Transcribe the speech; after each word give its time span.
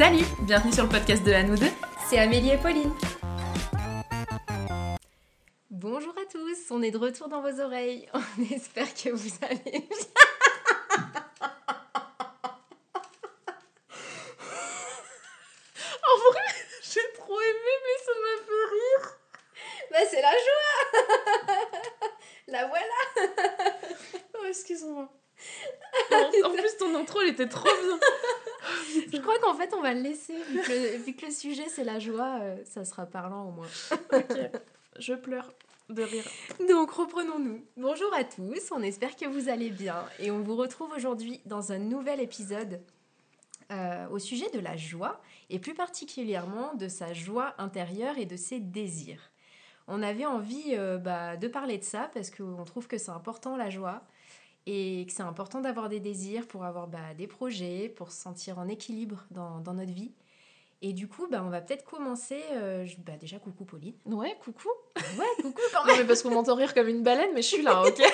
Salut, 0.00 0.24
bienvenue 0.40 0.72
sur 0.72 0.84
le 0.84 0.88
podcast 0.88 1.22
de 1.24 1.30
Anne 1.30 1.54
C'est 2.08 2.18
Amélie 2.18 2.52
et 2.52 2.56
Pauline. 2.56 2.90
Bonjour 5.68 6.14
à 6.16 6.24
tous, 6.24 6.56
on 6.70 6.80
est 6.80 6.90
de 6.90 6.96
retour 6.96 7.28
dans 7.28 7.42
vos 7.42 7.60
oreilles. 7.60 8.08
On 8.14 8.54
espère 8.54 8.94
que 8.94 9.10
vous 9.10 9.30
allez 9.42 9.60
bien. 9.62 9.80
en 16.02 16.16
vrai, 16.30 16.48
j'ai 16.82 17.12
trop 17.18 17.38
aimé, 17.38 17.74
mais 17.84 17.98
ça 18.02 18.12
m'a 18.22 18.36
fait 18.46 18.64
rire. 18.72 19.04
Bah, 19.90 19.98
c'est 20.08 20.22
la 20.22 20.32
joie 20.32 21.58
La 22.48 22.66
voilà 22.68 22.98
oh, 24.38 24.46
Excuse-moi. 24.48 25.10
en 26.10 26.50
plus, 26.50 26.76
ton 26.78 26.94
intro, 26.94 27.20
elle 27.20 27.28
était 27.28 27.48
trop 27.48 27.68
bien. 27.68 27.98
Je 29.12 29.18
crois 29.18 29.38
qu'en 29.38 29.54
fait, 29.54 29.72
on 29.74 29.80
va 29.80 29.94
le 29.94 30.00
laisser. 30.00 30.34
Vu 31.10 31.16
que 31.16 31.26
le, 31.26 31.32
sujet, 31.32 31.68
c'est 31.68 31.82
la 31.82 31.98
joie, 31.98 32.38
euh, 32.40 32.56
ça 32.64 32.84
sera 32.84 33.04
parlant 33.04 33.48
au 33.48 33.50
moins. 33.50 33.66
ok. 34.12 34.38
Je 35.00 35.14
pleure 35.14 35.52
de 35.88 36.04
rire. 36.04 36.22
Donc, 36.68 36.92
reprenons-nous. 36.92 37.64
Bonjour 37.76 38.14
à 38.14 38.22
tous, 38.22 38.70
on 38.70 38.80
espère 38.80 39.16
que 39.16 39.26
vous 39.26 39.48
allez 39.48 39.70
bien. 39.70 40.04
Et 40.20 40.30
on 40.30 40.38
vous 40.38 40.54
retrouve 40.54 40.92
aujourd'hui 40.92 41.40
dans 41.46 41.72
un 41.72 41.78
nouvel 41.78 42.20
épisode 42.20 42.80
euh, 43.72 44.08
au 44.10 44.20
sujet 44.20 44.48
de 44.50 44.60
la 44.60 44.76
joie, 44.76 45.20
et 45.48 45.58
plus 45.58 45.74
particulièrement 45.74 46.74
de 46.74 46.86
sa 46.86 47.12
joie 47.12 47.54
intérieure 47.58 48.16
et 48.16 48.26
de 48.26 48.36
ses 48.36 48.60
désirs. 48.60 49.32
On 49.88 50.04
avait 50.04 50.26
envie 50.26 50.76
euh, 50.76 50.96
bah, 50.96 51.36
de 51.36 51.48
parler 51.48 51.78
de 51.78 51.84
ça 51.84 52.08
parce 52.14 52.30
qu'on 52.30 52.64
trouve 52.64 52.86
que 52.86 52.98
c'est 52.98 53.10
important 53.10 53.56
la 53.56 53.68
joie 53.68 54.04
et 54.66 55.06
que 55.08 55.12
c'est 55.12 55.24
important 55.24 55.60
d'avoir 55.60 55.88
des 55.88 55.98
désirs 55.98 56.46
pour 56.46 56.64
avoir 56.64 56.86
bah, 56.86 57.14
des 57.18 57.26
projets, 57.26 57.88
pour 57.88 58.12
se 58.12 58.22
sentir 58.22 58.60
en 58.60 58.68
équilibre 58.68 59.26
dans, 59.32 59.58
dans 59.58 59.74
notre 59.74 59.90
vie. 59.90 60.12
Et 60.82 60.92
du 60.92 61.08
coup, 61.08 61.26
bah, 61.30 61.42
on 61.44 61.50
va 61.50 61.60
peut-être 61.60 61.84
commencer. 61.84 62.40
Euh, 62.52 62.86
bah, 63.04 63.12
déjà, 63.20 63.38
coucou 63.38 63.64
Pauline. 63.64 63.94
Ouais, 64.06 64.36
coucou. 64.42 64.68
Ouais, 64.96 65.42
coucou 65.42 65.60
quand 65.72 65.84
même. 65.84 65.94
Non, 65.94 66.00
mais 66.00 66.06
parce 66.06 66.22
qu'on 66.22 66.30
m'entend 66.30 66.54
rire 66.54 66.72
comme 66.72 66.88
une 66.88 67.02
baleine, 67.02 67.30
mais 67.34 67.42
je 67.42 67.48
suis 67.48 67.62
là, 67.62 67.82
ok 67.82 68.00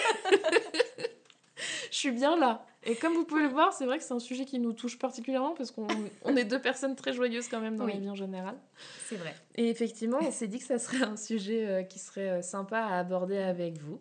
Je 1.91 1.97
suis 1.97 2.11
bien 2.11 2.37
là. 2.37 2.67
Et 2.83 2.95
comme 2.95 3.15
vous 3.15 3.25
pouvez 3.25 3.43
le 3.43 3.49
voir, 3.49 3.73
c'est 3.73 3.87
vrai 3.87 3.99
que 3.99 4.05
c'est 4.05 4.15
un 4.15 4.19
sujet 4.19 4.45
qui 4.45 4.59
nous 4.59 4.73
touche 4.73 4.99
particulièrement 4.99 5.55
parce 5.55 5.71
qu'on 5.71 5.89
on 6.25 6.37
est 6.37 6.45
deux 6.45 6.61
personnes 6.61 6.95
très 6.95 7.13
joyeuses 7.13 7.49
quand 7.49 7.61
même 7.61 7.77
dans 7.77 7.87
la 7.87 7.97
vie 7.97 8.11
en 8.11 8.15
général. 8.15 8.55
C'est 9.07 9.17
vrai. 9.17 9.35
Et 9.55 9.71
effectivement, 9.71 10.19
on 10.21 10.31
s'est 10.31 10.47
dit 10.47 10.59
que 10.59 10.67
ça 10.67 10.79
serait 10.79 11.03
un 11.03 11.17
sujet 11.17 11.67
euh, 11.67 11.83
qui 11.83 11.99
serait 11.99 12.29
euh, 12.29 12.43
sympa 12.43 12.79
à 12.79 12.99
aborder 12.99 13.39
avec 13.39 13.79
vous. 13.79 13.99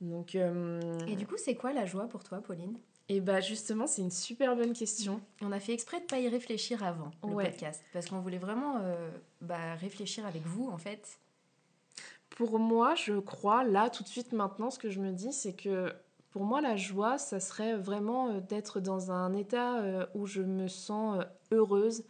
Donc, 0.00 0.34
euh, 0.34 0.80
Et 1.08 1.16
du 1.16 1.26
coup, 1.26 1.36
c'est 1.36 1.54
quoi 1.54 1.72
la 1.72 1.86
joie 1.86 2.06
pour 2.06 2.22
toi, 2.22 2.40
Pauline? 2.40 2.78
Et 3.08 3.20
bah 3.20 3.40
justement, 3.40 3.86
c'est 3.86 4.02
une 4.02 4.10
super 4.10 4.56
bonne 4.56 4.72
question. 4.72 5.20
On 5.40 5.52
a 5.52 5.60
fait 5.60 5.72
exprès 5.72 6.00
de 6.00 6.06
pas 6.06 6.18
y 6.18 6.28
réfléchir 6.28 6.82
avant 6.82 7.12
le 7.22 7.34
podcast 7.34 7.82
parce 7.92 8.06
qu'on 8.06 8.18
voulait 8.18 8.38
vraiment 8.38 8.78
euh, 8.82 9.10
bah, 9.40 9.74
réfléchir 9.76 10.26
avec 10.26 10.42
vous 10.42 10.68
en 10.68 10.78
fait. 10.78 11.20
Pour 12.30 12.58
moi, 12.58 12.96
je 12.96 13.18
crois 13.18 13.62
là 13.62 13.90
tout 13.90 14.02
de 14.02 14.08
suite 14.08 14.32
maintenant, 14.32 14.70
ce 14.70 14.78
que 14.78 14.90
je 14.90 15.00
me 15.00 15.12
dis, 15.12 15.32
c'est 15.32 15.54
que 15.54 15.94
pour 16.30 16.44
moi, 16.44 16.60
la 16.60 16.76
joie, 16.76 17.16
ça 17.16 17.38
serait 17.38 17.76
vraiment 17.76 18.28
euh, 18.28 18.40
d'être 18.40 18.80
dans 18.80 19.12
un 19.12 19.32
état 19.34 20.08
où 20.14 20.26
je 20.26 20.42
me 20.42 20.66
sens 20.66 21.24
heureuse 21.52 22.04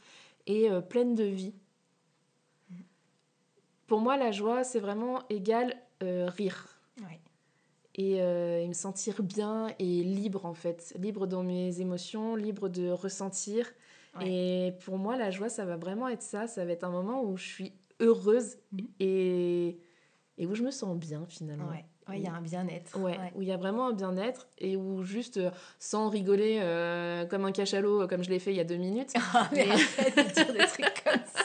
et 0.47 0.71
pleine 0.89 1.15
de 1.15 1.25
vie. 1.25 1.55
Mm. 2.71 2.75
Pour 3.87 4.01
moi, 4.01 4.17
la 4.17 4.33
joie, 4.33 4.65
c'est 4.65 4.81
vraiment 4.81 5.21
égal 5.29 5.77
rire. 6.01 6.69
Ouais 7.03 7.21
euh, 7.99 8.59
et, 8.59 8.69
me 8.69 8.73
sentir 8.73 9.23
bien 9.23 9.69
et 9.79 10.03
libre 10.03 10.45
en 10.47 10.55
fait, 10.55 10.95
libre 10.99 11.27
dans 11.27 11.43
mes 11.43 11.81
émotions, 11.81 12.37
libre 12.37 12.69
de 12.69 12.91
ressentir. 12.91 13.67
Et 14.23 14.73
pour 14.87 14.97
moi, 14.97 15.19
la 15.19 15.31
joie, 15.31 15.51
ça 15.51 15.67
va 15.67 15.77
vraiment 15.77 16.09
être 16.09 16.23
ça, 16.23 16.47
ça 16.47 16.65
va 16.65 16.73
être 16.73 16.85
un 16.85 16.91
moment 16.91 17.23
où 17.23 17.37
je 17.37 17.45
suis 17.45 17.73
heureuse 18.01 18.57
mhm. 18.73 18.89
et, 18.99 19.79
et 20.39 20.47
où 20.47 20.55
je 20.55 20.63
me 20.63 20.71
sens 20.71 20.97
bien 20.97 21.27
finalement. 21.29 21.69
Ouais. 21.69 21.85
il 22.15 22.23
y 22.23 22.27
a 22.27 22.33
un 22.33 22.41
bien-être. 22.41 22.99
Ouais, 22.99 23.19
où 23.35 23.43
il 23.43 23.49
y 23.49 23.53
a 23.53 23.59
vraiment 23.59 23.89
un 23.89 23.93
bien-être 23.93 24.49
et 24.57 24.75
où 24.77 25.03
juste 25.03 25.37
euh, 25.37 25.51
sans 25.79 26.09
rigoler 26.09 26.61
euh, 26.63 27.27
comme 27.27 27.45
un 27.45 27.53
cachalot 27.53 28.09
comme 28.09 28.25
je 28.25 28.31
l'ai 28.31 28.39
fait 28.39 28.53
il 28.53 28.57
y 28.57 28.61
a 28.61 28.65
deux 28.65 28.77
minutes. 28.77 29.13
Mais, 29.53 29.67
dire 29.67 30.53
des 30.53 30.67
trucs 30.67 31.05
comme 31.05 31.21
ça. 31.27 31.45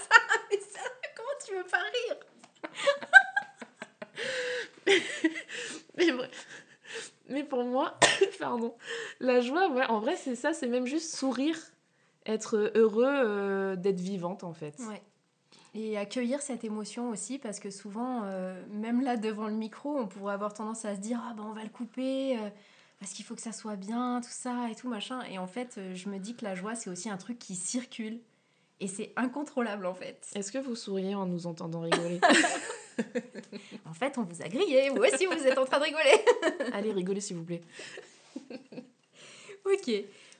Mais 0.50 0.60
ça, 0.60 0.80
comment 1.14 1.38
tu 1.46 1.56
veux 1.56 1.66
pas 1.70 1.78
rire 1.78 2.18
mais, 5.98 6.08
mais 7.30 7.44
pour 7.44 7.64
moi, 7.64 7.98
pardon, 8.42 8.76
la 9.20 9.40
joie, 9.40 9.70
ouais, 9.70 9.86
en 9.86 10.00
vrai, 10.00 10.18
c'est 10.18 10.36
ça, 10.36 10.52
c'est 10.52 10.68
même 10.68 10.88
juste 10.88 11.16
sourire, 11.16 11.58
être 12.26 12.72
heureux 12.76 13.06
euh, 13.08 13.76
d'être 13.76 14.02
vivante, 14.02 14.44
en 14.44 14.54
fait. 14.54 14.76
Ouais. 14.80 15.02
Et 15.74 15.98
accueillir 15.98 16.42
cette 16.42 16.66
émotion 16.66 17.10
aussi, 17.10 17.38
parce 17.38 17.60
que 17.60 17.70
souvent, 17.70 18.24
euh, 18.26 18.62
même 18.70 19.02
là 19.02 19.16
devant 19.16 19.48
le 19.48 19.54
micro, 19.54 19.98
on 19.98 20.08
pourrait 20.08 20.34
avoir 20.34 20.54
tendance 20.54 20.84
à 20.84 20.96
se 20.96 21.00
dire 21.00 21.22
Ah 21.26 21.34
ben 21.34 21.44
on 21.44 21.54
va 21.54 21.64
le 21.64 21.70
couper, 21.70 22.38
euh, 22.38 22.50
parce 23.00 23.14
qu'il 23.14 23.24
faut 23.24 23.36
que 23.36 23.42
ça 23.42 23.54
soit 23.54 23.78
bien, 23.78 24.20
tout 24.22 24.30
ça 24.30 24.68
et 24.70 24.76
tout 24.76 24.90
machin. 24.90 25.22
Et 25.32 25.38
en 25.38 25.48
fait, 25.48 25.80
je 25.94 26.10
me 26.10 26.18
dis 26.18 26.36
que 26.36 26.44
la 26.44 26.56
joie, 26.56 26.76
c'est 26.76 26.90
aussi 26.90 27.10
un 27.10 27.18
truc 27.18 27.40
qui 27.40 27.56
circule. 27.56 28.20
Et 28.82 28.88
c'est 28.88 29.14
incontrôlable 29.16 29.86
en 29.86 29.94
fait. 29.94 30.28
Est-ce 30.34 30.52
que 30.52 30.58
vous 30.58 30.76
souriez 30.76 31.14
en 31.14 31.28
nous 31.28 31.46
entendant 31.46 31.82
rigoler 31.82 32.20
en 33.90 33.94
fait, 33.94 34.18
on 34.18 34.24
vous 34.24 34.42
a 34.42 34.48
grillé. 34.48 34.90
Vous 34.90 35.02
aussi, 35.04 35.26
vous 35.26 35.48
êtes 35.48 35.58
en 35.58 35.66
train 35.66 35.80
de 35.80 35.86
rigoler. 35.86 36.74
Allez, 36.74 36.92
rigolez 36.92 37.22
s'il 37.22 37.38
vous 37.38 37.44
plaît. 37.44 37.62
ok. 39.66 39.92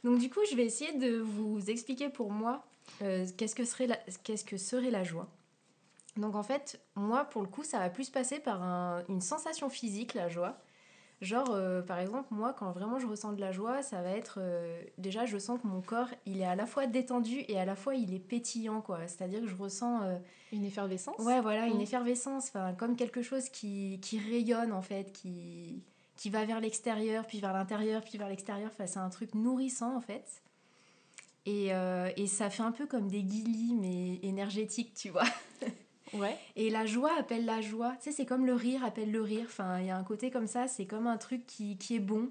Donc 0.04 0.20
du 0.20 0.30
coup, 0.30 0.40
je 0.50 0.56
vais 0.56 0.66
essayer 0.66 0.94
de 0.94 1.20
vous 1.20 1.70
expliquer 1.70 2.10
pour 2.10 2.32
moi 2.32 2.64
euh, 3.02 3.26
qu'est-ce 3.38 3.56
que 3.56 3.66
serait 3.66 3.88
la, 3.88 3.98
qu'est-ce 4.24 4.46
que 4.46 4.58
serait 4.58 4.92
la 4.92 5.04
joie. 5.04 5.28
Donc 6.18 6.36
en 6.36 6.44
fait, 6.44 6.80
moi, 6.96 7.26
pour 7.26 7.42
le 7.42 7.48
coup, 7.48 7.64
ça 7.64 7.80
va 7.80 7.90
plus 7.90 8.10
passer 8.10 8.40
par 8.40 8.62
une 9.08 9.22
sensation 9.22 9.70
physique, 9.70 10.14
la 10.14 10.28
joie. 10.28 10.58
Genre, 11.22 11.52
euh, 11.52 11.84
par 11.84 12.00
exemple, 12.00 12.30
moi, 12.32 12.52
quand 12.58 12.72
vraiment 12.72 12.98
je 12.98 13.06
ressens 13.06 13.34
de 13.34 13.40
la 13.40 13.52
joie, 13.52 13.84
ça 13.84 14.02
va 14.02 14.10
être... 14.10 14.40
Euh, 14.42 14.82
déjà, 14.98 15.28
je 15.28 15.38
sens 15.38 15.62
que 15.62 15.68
mon 15.68 15.80
corps, 15.80 16.08
il 16.26 16.42
est 16.42 16.46
à 16.46 16.56
la 16.56 16.66
fois 16.66 16.88
détendu 16.88 17.46
et 17.48 17.60
à 17.60 17.66
la 17.66 17.76
fois, 17.76 17.94
il 17.94 18.16
est 18.16 18.20
pétillant, 18.20 18.82
quoi. 18.82 19.08
C'est-à-dire 19.08 19.42
que 19.42 19.48
je 19.48 19.56
ressens... 19.56 20.02
Une 20.52 20.66
effervescence 20.66 21.20
Ouais, 21.20 21.40
voilà, 21.40 21.68
une 21.68 21.80
effervescence. 21.80 22.48
Enfin, 22.48 22.74
comme 22.74 22.96
quelque 22.96 23.22
chose 23.22 23.50
qui, 23.50 24.00
qui 24.02 24.18
rayonne, 24.18 24.74
en 24.74 24.82
fait, 24.82 25.12
qui, 25.14 25.84
qui 26.22 26.30
va 26.30 26.46
vers 26.46 26.60
l'extérieur, 26.60 27.26
puis 27.26 27.40
vers 27.40 27.52
l'intérieur, 27.52 28.04
puis 28.04 28.20
vers 28.20 28.30
l'extérieur. 28.30 28.70
Enfin, 28.72 28.86
c'est 28.86 29.00
un 29.00 29.10
truc 29.10 29.34
nourrissant, 29.34 29.96
en 29.96 30.02
fait. 30.02 30.44
Et, 31.48 31.70
et 32.16 32.28
ça 32.28 32.52
fait 32.52 32.62
un 32.62 32.72
peu 32.72 32.86
comme 32.86 33.08
des 33.08 33.24
guillis, 33.24 33.74
mais 33.74 34.20
énergétiques, 34.22 34.94
tu 34.94 35.10
vois. 35.10 35.26
Ouais. 36.14 36.38
Et 36.58 36.70
la 36.70 36.86
joie 36.86 37.12
appelle 37.18 37.46
la 37.46 37.62
joie. 37.62 37.96
Tu 37.98 38.04
sais, 38.04 38.12
c'est 38.12 38.26
comme 38.26 38.46
le 38.46 38.54
rire 38.54 38.84
appelle 38.84 39.12
le 39.12 39.22
rire. 39.22 39.46
Enfin, 39.46 39.80
il 39.80 39.88
y 39.88 39.90
a 39.90 39.98
un 39.98 40.04
côté 40.04 40.30
comme 40.30 40.46
ça, 40.46 40.68
c'est 40.68 40.86
comme 40.86 41.08
un 41.08 41.16
truc 41.18 41.46
qui, 41.46 41.78
qui 41.78 41.96
est 41.96 42.02
bon. 42.02 42.30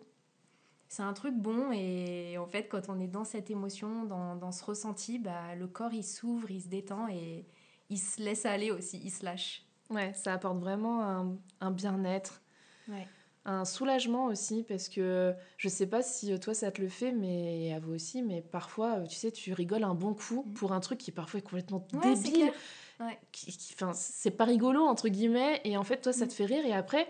C'est 0.89 1.03
un 1.03 1.15
truc 1.15 1.35
bon 1.35 1.73
et 1.73 2.37
en 2.37 2.47
fait, 2.47 2.69
quand 2.69 2.91
on 2.91 3.01
est 3.01 3.07
dans 3.07 3.25
cette 3.25 3.51
émotion, 3.51 4.05
dans, 4.05 4.37
dans 4.37 4.53
ce 4.53 4.63
ressenti, 4.63 5.19
bah, 5.19 5.55
le 5.55 5.67
corps 5.67 5.95
il 5.95 6.05
s'ouvre, 6.05 6.51
il 6.51 6.61
se 6.61 6.69
détend 6.69 7.09
et 7.09 7.47
il 7.89 7.99
se 7.99 8.21
laisse 8.21 8.45
aller 8.45 8.71
aussi, 8.71 9.01
il 9.03 9.11
se 9.11 9.25
lâche. 9.25 9.63
Ouais, 9.89 10.13
ça 10.15 10.35
apporte 10.35 10.59
vraiment 10.59 11.03
un, 11.03 11.37
un 11.61 11.71
bien-être. 11.71 12.43
Ouais. 12.89 13.07
Un 13.47 13.65
soulagement 13.65 14.27
aussi, 14.27 14.65
parce 14.65 14.89
que 14.89 15.35
je 15.57 15.69
sais 15.69 15.87
pas 15.87 16.03
si 16.03 16.39
toi 16.41 16.53
ça 16.53 16.71
te 16.71 16.81
le 16.81 16.89
fait, 16.89 17.11
mais 17.11 17.73
à 17.73 17.81
vous 17.81 17.95
aussi, 17.95 18.23
mais 18.23 18.43
parfois, 18.43 19.01
tu 19.09 19.17
sais, 19.17 19.33
tu 19.33 19.55
rigoles 19.55 19.85
un 19.85 19.95
bon 19.95 20.13
coup 20.13 20.45
mm. 20.47 20.53
pour 20.53 20.73
un 20.73 20.81
truc 20.81 20.99
qui 20.99 21.11
parfois 21.11 21.39
est 21.39 21.43
complètement 21.43 21.87
débile. 22.03 22.53
Ouais. 23.01 23.19
Qui, 23.33 23.57
c'est 23.95 24.31
pas 24.31 24.45
rigolo, 24.45 24.85
entre 24.85 25.09
guillemets, 25.09 25.63
et 25.65 25.79
en 25.79 25.85
fait, 25.85 26.03
toi, 26.03 26.13
ça 26.13 26.27
te 26.27 26.33
mm. 26.33 26.35
fait 26.35 26.45
rire, 26.45 26.67
et 26.67 26.75
après, 26.75 27.07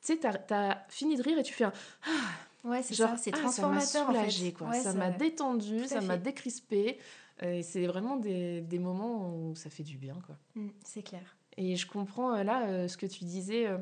tu 0.00 0.12
sais, 0.12 0.18
t'as 0.18 0.38
as 0.50 0.86
fini 0.88 1.16
de 1.16 1.22
rire 1.22 1.38
et 1.38 1.42
tu 1.42 1.52
fais 1.52 1.64
un. 1.64 1.72
Ah, 2.06 2.68
ouais, 2.68 2.82
c'est 2.82 2.94
ça, 2.94 3.16
c'est 3.16 3.34
ah, 3.34 3.38
transformateur. 3.38 4.06
Ça 4.06 4.12
m'a 4.12 4.50
quoi. 4.52 4.72
ça 4.74 4.92
m'a 4.92 5.10
détendu, 5.10 5.86
ça 5.86 6.00
m'a 6.00 6.16
décrispé. 6.16 6.98
Et 7.42 7.64
c'est 7.64 7.88
vraiment 7.88 8.16
des, 8.16 8.60
des, 8.60 8.78
moments 8.78 9.34
où 9.34 9.56
ça 9.56 9.68
fait 9.68 9.82
du 9.82 9.98
bien, 9.98 10.14
quoi. 10.24 10.36
Mm, 10.54 10.68
c'est 10.84 11.02
clair. 11.02 11.36
Et 11.56 11.76
je 11.76 11.86
comprends 11.86 12.34
euh, 12.34 12.42
là 12.42 12.66
euh, 12.66 12.88
ce 12.88 12.96
que 12.96 13.06
tu 13.06 13.24
disais 13.24 13.66
euh, 13.66 13.78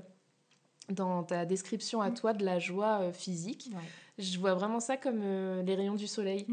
dans 0.89 1.23
ta 1.23 1.45
description 1.47 2.01
à 2.01 2.11
mm. 2.11 2.15
toi 2.15 2.33
de 2.33 2.45
la 2.45 2.59
joie 2.59 3.13
physique. 3.13 3.71
Je 4.19 4.39
vois 4.39 4.55
vraiment 4.55 4.81
ça 4.81 4.97
comme 4.97 5.21
les 5.21 5.75
rayons 5.75 5.95
du 5.95 6.07
soleil 6.07 6.47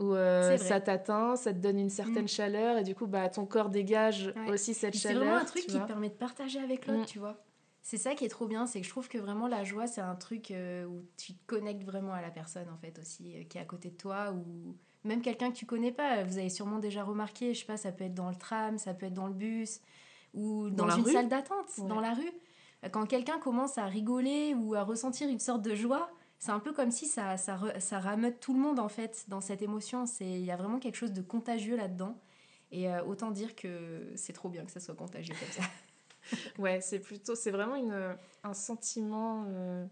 où 0.00 0.14
euh, 0.14 0.56
ça 0.56 0.80
t'atteint, 0.80 1.36
ça 1.36 1.52
te 1.52 1.58
donne 1.58 1.78
une 1.78 1.90
certaine 1.90 2.24
mm. 2.24 2.28
chaleur 2.28 2.78
et 2.78 2.82
du 2.82 2.94
coup 2.94 3.06
bah 3.06 3.28
ton 3.28 3.44
corps 3.46 3.68
dégage 3.68 4.32
aussi 4.48 4.74
cette 4.74 4.96
chaleur. 4.96 5.22
C'est 5.22 5.26
vraiment 5.26 5.40
un 5.40 5.44
truc 5.44 5.66
qui 5.66 5.78
te 5.78 5.86
permet 5.86 6.08
de 6.08 6.14
partager 6.14 6.58
avec 6.58 6.86
l'autre, 6.86 7.02
mm. 7.02 7.06
tu 7.06 7.18
vois. 7.18 7.36
C'est 7.82 7.96
ça 7.96 8.14
qui 8.14 8.24
est 8.24 8.28
trop 8.28 8.46
bien, 8.46 8.66
c'est 8.66 8.80
que 8.80 8.86
je 8.86 8.90
trouve 8.90 9.08
que 9.08 9.18
vraiment 9.18 9.46
la 9.46 9.64
joie 9.64 9.86
c'est 9.86 10.00
un 10.00 10.14
truc 10.14 10.50
euh, 10.50 10.84
où 10.86 11.02
tu 11.16 11.34
te 11.34 11.46
connectes 11.46 11.84
vraiment 11.84 12.12
à 12.12 12.22
la 12.22 12.30
personne 12.30 12.68
en 12.68 12.76
fait 12.76 12.98
aussi 12.98 13.36
euh, 13.36 13.44
qui 13.44 13.58
est 13.58 13.60
à 13.60 13.64
côté 13.64 13.90
de 13.90 13.96
toi 13.96 14.32
ou 14.32 14.76
même 15.04 15.22
quelqu'un 15.22 15.50
que 15.50 15.56
tu 15.56 15.66
connais 15.66 15.92
pas. 15.92 16.24
Vous 16.24 16.38
avez 16.38 16.50
sûrement 16.50 16.78
déjà 16.78 17.04
remarqué, 17.04 17.52
je 17.54 17.60
sais 17.60 17.66
pas, 17.66 17.76
ça 17.76 17.92
peut 17.92 18.04
être 18.04 18.14
dans 18.14 18.30
le 18.30 18.36
tram, 18.36 18.78
ça 18.78 18.94
peut 18.94 19.06
être 19.06 19.14
dans 19.14 19.28
le 19.28 19.34
bus 19.34 19.80
ou 20.32 20.70
dans, 20.70 20.88
une 20.90 21.04
salle 21.04 21.28
d'attente, 21.28 21.68
dans 21.88 22.00
la 22.00 22.14
rue. 22.14 22.32
Quand 22.92 23.06
quelqu'un 23.06 23.38
commence 23.38 23.76
à 23.78 23.86
rigoler 23.86 24.54
ou 24.54 24.74
à 24.74 24.82
ressentir 24.82 25.28
une 25.28 25.38
sorte 25.38 25.62
de 25.62 25.74
joie, 25.74 26.10
c'est 26.38 26.52
un 26.52 26.60
peu 26.60 26.72
comme 26.72 26.90
si 26.90 27.06
ça, 27.06 27.36
ça, 27.36 27.58
ça 27.80 28.00
rameute 28.00 28.40
tout 28.40 28.54
le 28.54 28.60
monde 28.60 28.78
en 28.78 28.88
fait 28.88 29.26
dans 29.28 29.42
cette 29.42 29.60
émotion. 29.60 30.04
Il 30.20 30.44
y 30.44 30.50
a 30.50 30.56
vraiment 30.56 30.78
quelque 30.78 30.96
chose 30.96 31.12
de 31.12 31.20
contagieux 31.20 31.76
là-dedans. 31.76 32.16
Et 32.72 32.88
euh, 32.88 33.04
autant 33.04 33.30
dire 33.30 33.54
que 33.54 34.10
c'est 34.14 34.32
trop 34.32 34.48
bien 34.48 34.64
que 34.64 34.70
ça 34.70 34.80
soit 34.80 34.94
contagieux 34.94 35.34
comme 35.38 35.50
ça. 35.50 35.62
ouais, 36.58 36.80
c'est 36.80 37.00
plutôt, 37.00 37.34
c'est 37.34 37.50
vraiment 37.50 37.74
une, 37.74 38.16
un 38.44 38.54
sentiment 38.54 39.44
euh, 39.48 39.84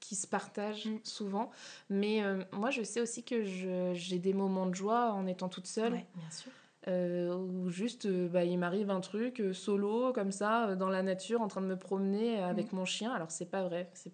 qui 0.00 0.14
se 0.14 0.26
partage 0.26 0.86
mm. 0.86 1.00
souvent. 1.02 1.50
Mais 1.90 2.22
euh, 2.22 2.42
moi, 2.52 2.70
je 2.70 2.82
sais 2.82 3.00
aussi 3.00 3.24
que 3.24 3.42
j'ai 3.42 4.18
des 4.18 4.32
moments 4.32 4.66
de 4.66 4.74
joie 4.74 5.12
en 5.12 5.26
étant 5.26 5.48
toute 5.48 5.66
seule. 5.66 5.92
Ouais, 5.92 6.06
bien 6.14 6.30
sûr. 6.30 6.52
Euh, 6.88 7.34
ou 7.34 7.68
juste 7.68 8.06
bah, 8.06 8.44
il 8.44 8.58
m'arrive 8.58 8.90
un 8.90 9.00
truc 9.00 9.42
solo 9.52 10.12
comme 10.12 10.30
ça 10.30 10.76
dans 10.76 10.88
la 10.88 11.02
nature 11.02 11.42
en 11.42 11.48
train 11.48 11.60
de 11.60 11.66
me 11.66 11.76
promener 11.76 12.38
avec 12.38 12.72
mm. 12.72 12.76
mon 12.76 12.84
chien 12.84 13.12
alors 13.12 13.32
c'est 13.32 13.50
pas 13.50 13.64
vrai 13.64 13.90
c'est 13.94 14.12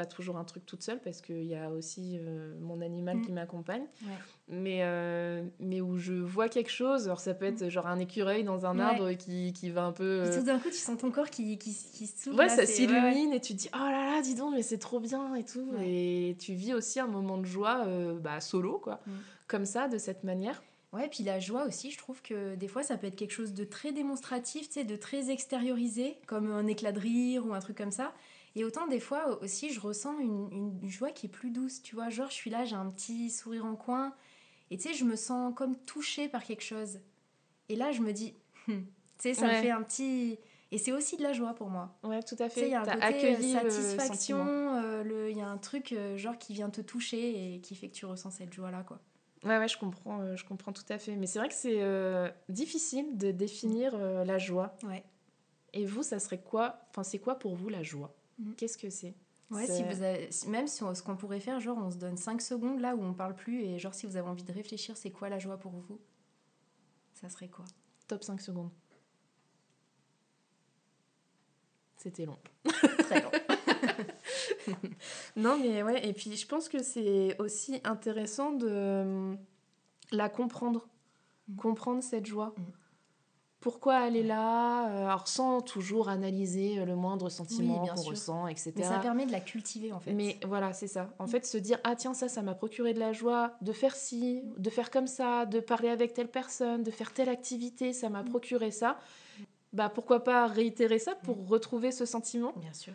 pas 0.00 0.06
toujours 0.06 0.38
un 0.38 0.44
truc 0.44 0.64
toute 0.64 0.82
seule 0.82 0.98
parce 1.00 1.20
qu'il 1.20 1.44
y 1.44 1.54
a 1.54 1.68
aussi 1.68 2.18
euh, 2.18 2.54
mon 2.58 2.80
animal 2.80 3.18
mm. 3.18 3.26
qui 3.26 3.32
m'accompagne. 3.32 3.84
Mais, 4.48 4.78
euh, 4.80 5.42
mais 5.58 5.82
où 5.82 5.98
je 5.98 6.14
vois 6.14 6.48
quelque 6.48 6.70
chose, 6.70 7.04
alors 7.04 7.20
ça 7.20 7.34
peut 7.34 7.44
être 7.44 7.68
genre 7.68 7.86
un 7.86 7.98
écureuil 7.98 8.42
dans 8.42 8.64
un 8.64 8.78
arbre 8.78 9.12
qui, 9.12 9.52
qui, 9.52 9.68
va 9.68 9.84
un 9.84 9.92
peu. 9.92 10.24
tout 10.34 10.42
d'un 10.42 10.58
coup, 10.58 10.70
tu 10.70 10.78
sens 10.78 10.96
ton 10.96 11.10
corps 11.10 11.28
qui, 11.28 11.58
qui, 11.58 11.76
qui 11.92 12.06
s'ouvre. 12.06 12.38
Ouais, 12.38 12.48
ça 12.48 12.64
s'illumine 12.64 13.34
et 13.34 13.40
tu 13.40 13.52
te 13.52 13.58
dis 13.58 13.70
oh 13.74 13.78
là 13.78 14.16
là, 14.16 14.22
dis 14.22 14.34
donc, 14.34 14.54
mais 14.54 14.62
c'est 14.62 14.78
trop 14.78 15.00
bien 15.00 15.34
et 15.34 15.44
tout. 15.44 15.68
Et 15.84 16.34
tu 16.40 16.54
vis 16.54 16.72
aussi 16.72 16.98
un 16.98 17.06
moment 17.06 17.36
de 17.36 17.44
joie 17.44 17.84
euh, 17.86 18.18
bah, 18.18 18.40
solo, 18.40 18.78
quoi. 18.78 19.00
Mm. 19.06 19.10
Comme 19.48 19.66
ça, 19.66 19.86
de 19.86 19.98
cette 19.98 20.24
manière. 20.24 20.62
Ouais, 20.92 21.08
puis 21.08 21.22
la 21.22 21.38
joie 21.38 21.64
aussi, 21.64 21.90
je 21.92 21.98
trouve 21.98 22.20
que 22.20 22.56
des 22.56 22.66
fois 22.66 22.82
ça 22.82 22.96
peut 22.96 23.06
être 23.06 23.16
quelque 23.16 23.32
chose 23.32 23.54
de 23.54 23.64
très 23.64 23.92
démonstratif, 23.92 24.68
tu 24.68 24.74
sais, 24.74 24.84
de 24.84 24.96
très 24.96 25.30
extériorisé, 25.30 26.18
comme 26.26 26.50
un 26.50 26.66
éclat 26.66 26.90
de 26.90 26.98
rire 26.98 27.46
ou 27.46 27.54
un 27.54 27.60
truc 27.60 27.76
comme 27.76 27.92
ça. 27.92 28.12
Et 28.56 28.64
autant 28.64 28.88
des 28.88 28.98
fois 28.98 29.40
aussi, 29.42 29.70
je 29.72 29.78
ressens 29.78 30.18
une, 30.18 30.48
une, 30.82 30.90
joie 30.90 31.10
qui 31.10 31.26
est 31.26 31.30
plus 31.30 31.50
douce, 31.50 31.82
tu 31.82 31.94
vois. 31.94 32.08
Genre, 32.08 32.28
je 32.28 32.34
suis 32.34 32.50
là, 32.50 32.64
j'ai 32.64 32.74
un 32.74 32.90
petit 32.90 33.30
sourire 33.30 33.64
en 33.64 33.76
coin. 33.76 34.12
Et 34.70 34.76
tu 34.76 34.88
sais, 34.88 34.94
je 34.94 35.04
me 35.04 35.16
sens 35.16 35.54
comme 35.54 35.76
touchée 35.76 36.28
par 36.28 36.44
quelque 36.44 36.62
chose. 36.62 36.98
Et 37.68 37.76
là, 37.76 37.92
je 37.92 38.00
me 38.00 38.12
dis, 38.12 38.34
hum, 38.68 38.84
tu 39.18 39.22
sais, 39.22 39.34
ça 39.34 39.46
me 39.46 39.52
fait 39.54 39.70
un 39.70 39.82
petit... 39.82 40.38
Et 40.72 40.78
c'est 40.78 40.92
aussi 40.92 41.16
de 41.16 41.22
la 41.22 41.32
joie 41.32 41.52
pour 41.54 41.68
moi. 41.68 41.98
Ouais, 42.04 42.22
tout 42.22 42.36
à 42.38 42.48
fait. 42.48 42.68
Il 42.68 42.70
y 42.70 42.74
a 42.74 42.82
un 42.82 42.84
côté 42.84 43.36
euh, 43.36 43.70
satisfaction, 43.70 44.38
euh, 44.38 45.28
il 45.28 45.36
y 45.36 45.40
a 45.40 45.48
un 45.48 45.58
truc 45.58 45.92
euh, 45.92 46.16
genre 46.16 46.38
qui 46.38 46.52
vient 46.52 46.70
te 46.70 46.80
toucher 46.80 47.54
et 47.54 47.60
qui 47.60 47.74
fait 47.74 47.88
que 47.88 47.94
tu 47.94 48.06
ressens 48.06 48.30
cette 48.30 48.52
joie-là, 48.52 48.84
quoi. 48.84 49.00
Ouais, 49.44 49.58
ouais, 49.58 49.68
je 49.68 49.78
comprends, 49.78 50.36
je 50.36 50.44
comprends 50.44 50.72
tout 50.72 50.84
à 50.90 50.98
fait. 50.98 51.16
Mais 51.16 51.26
c'est 51.26 51.38
vrai 51.38 51.48
que 51.48 51.54
c'est 51.54 51.82
difficile 52.48 53.16
de 53.16 53.30
définir 53.30 53.96
la 53.96 54.38
joie. 54.38 54.76
Ouais. 54.82 55.04
Et 55.72 55.86
vous, 55.86 56.02
ça 56.02 56.18
serait 56.18 56.40
quoi 56.40 56.80
Enfin, 56.90 57.04
c'est 57.04 57.18
quoi 57.18 57.38
pour 57.38 57.54
vous 57.54 57.68
la 57.68 57.82
joie? 57.82 58.14
Mhm. 58.38 58.54
Qu'est-ce 58.56 58.76
que 58.76 58.90
c'est? 58.90 59.14
Ouais, 59.50 59.66
si 59.66 59.82
vous 59.82 60.02
avez, 60.02 60.28
même 60.46 60.68
si 60.68 60.78
ce 60.78 61.02
qu'on 61.02 61.16
pourrait 61.16 61.40
faire, 61.40 61.58
genre 61.58 61.76
on 61.78 61.90
se 61.90 61.96
donne 61.96 62.16
5 62.16 62.40
secondes 62.40 62.80
là 62.80 62.94
où 62.94 63.02
on 63.02 63.12
parle 63.12 63.34
plus 63.34 63.62
et 63.64 63.80
genre 63.80 63.94
si 63.94 64.06
vous 64.06 64.16
avez 64.16 64.28
envie 64.28 64.44
de 64.44 64.52
réfléchir, 64.52 64.96
c'est 64.96 65.10
quoi 65.10 65.28
la 65.28 65.40
joie 65.40 65.56
pour 65.58 65.72
vous? 65.72 65.98
Ça 67.14 67.28
serait 67.28 67.48
quoi? 67.48 67.64
Top 68.06 68.22
5 68.22 68.40
secondes. 68.40 68.70
C'était 71.96 72.26
long. 72.26 72.38
Très 73.00 73.22
long. 73.22 73.30
non 75.36 75.58
mais 75.58 75.82
ouais, 75.82 76.06
et 76.06 76.12
puis 76.12 76.36
je 76.36 76.46
pense 76.46 76.68
que 76.68 76.82
c'est 76.82 77.36
aussi 77.38 77.80
intéressant 77.84 78.52
de 78.52 78.68
euh, 78.68 79.34
la 80.12 80.28
comprendre. 80.28 80.88
Mhm. 81.48 81.56
Comprendre 81.56 82.02
cette 82.02 82.26
joie. 82.26 82.54
Mhm 82.56 82.64
pourquoi 83.60 84.06
elle 84.06 84.16
est 84.16 84.22
là, 84.22 84.88
euh, 84.88 85.06
alors 85.06 85.28
sans 85.28 85.60
toujours 85.60 86.08
analyser 86.08 86.78
euh, 86.78 86.86
le 86.86 86.96
moindre 86.96 87.28
sentiment 87.28 87.86
qu'on 87.86 88.02
ressent, 88.02 88.46
etc. 88.46 88.72
Mais 88.76 88.82
ça 88.82 88.98
permet 88.98 89.26
de 89.26 89.32
la 89.32 89.40
cultiver 89.40 89.92
en 89.92 90.00
fait. 90.00 90.12
Mais 90.12 90.38
voilà, 90.46 90.72
c'est 90.72 90.88
ça. 90.88 91.10
En 91.18 91.24
mm. 91.24 91.28
fait, 91.28 91.46
se 91.46 91.58
dire 91.58 91.78
ah 91.84 91.94
tiens 91.94 92.14
ça, 92.14 92.28
ça 92.28 92.42
m'a 92.42 92.54
procuré 92.54 92.94
de 92.94 92.98
la 92.98 93.12
joie, 93.12 93.52
de 93.60 93.72
faire 93.72 93.94
ci, 93.94 94.42
de 94.56 94.70
faire 94.70 94.90
comme 94.90 95.06
ça, 95.06 95.44
de 95.44 95.60
parler 95.60 95.90
avec 95.90 96.14
telle 96.14 96.28
personne, 96.28 96.82
de 96.82 96.90
faire 96.90 97.12
telle 97.12 97.28
activité, 97.28 97.92
ça 97.92 98.08
m'a 98.08 98.24
procuré 98.24 98.70
ça. 98.70 98.98
Bah 99.72 99.88
pourquoi 99.88 100.24
pas 100.24 100.46
réitérer 100.46 100.98
ça 100.98 101.14
pour 101.14 101.46
retrouver 101.46 101.92
ce 101.92 102.06
sentiment? 102.06 102.54
Bien 102.56 102.72
sûr. 102.72 102.94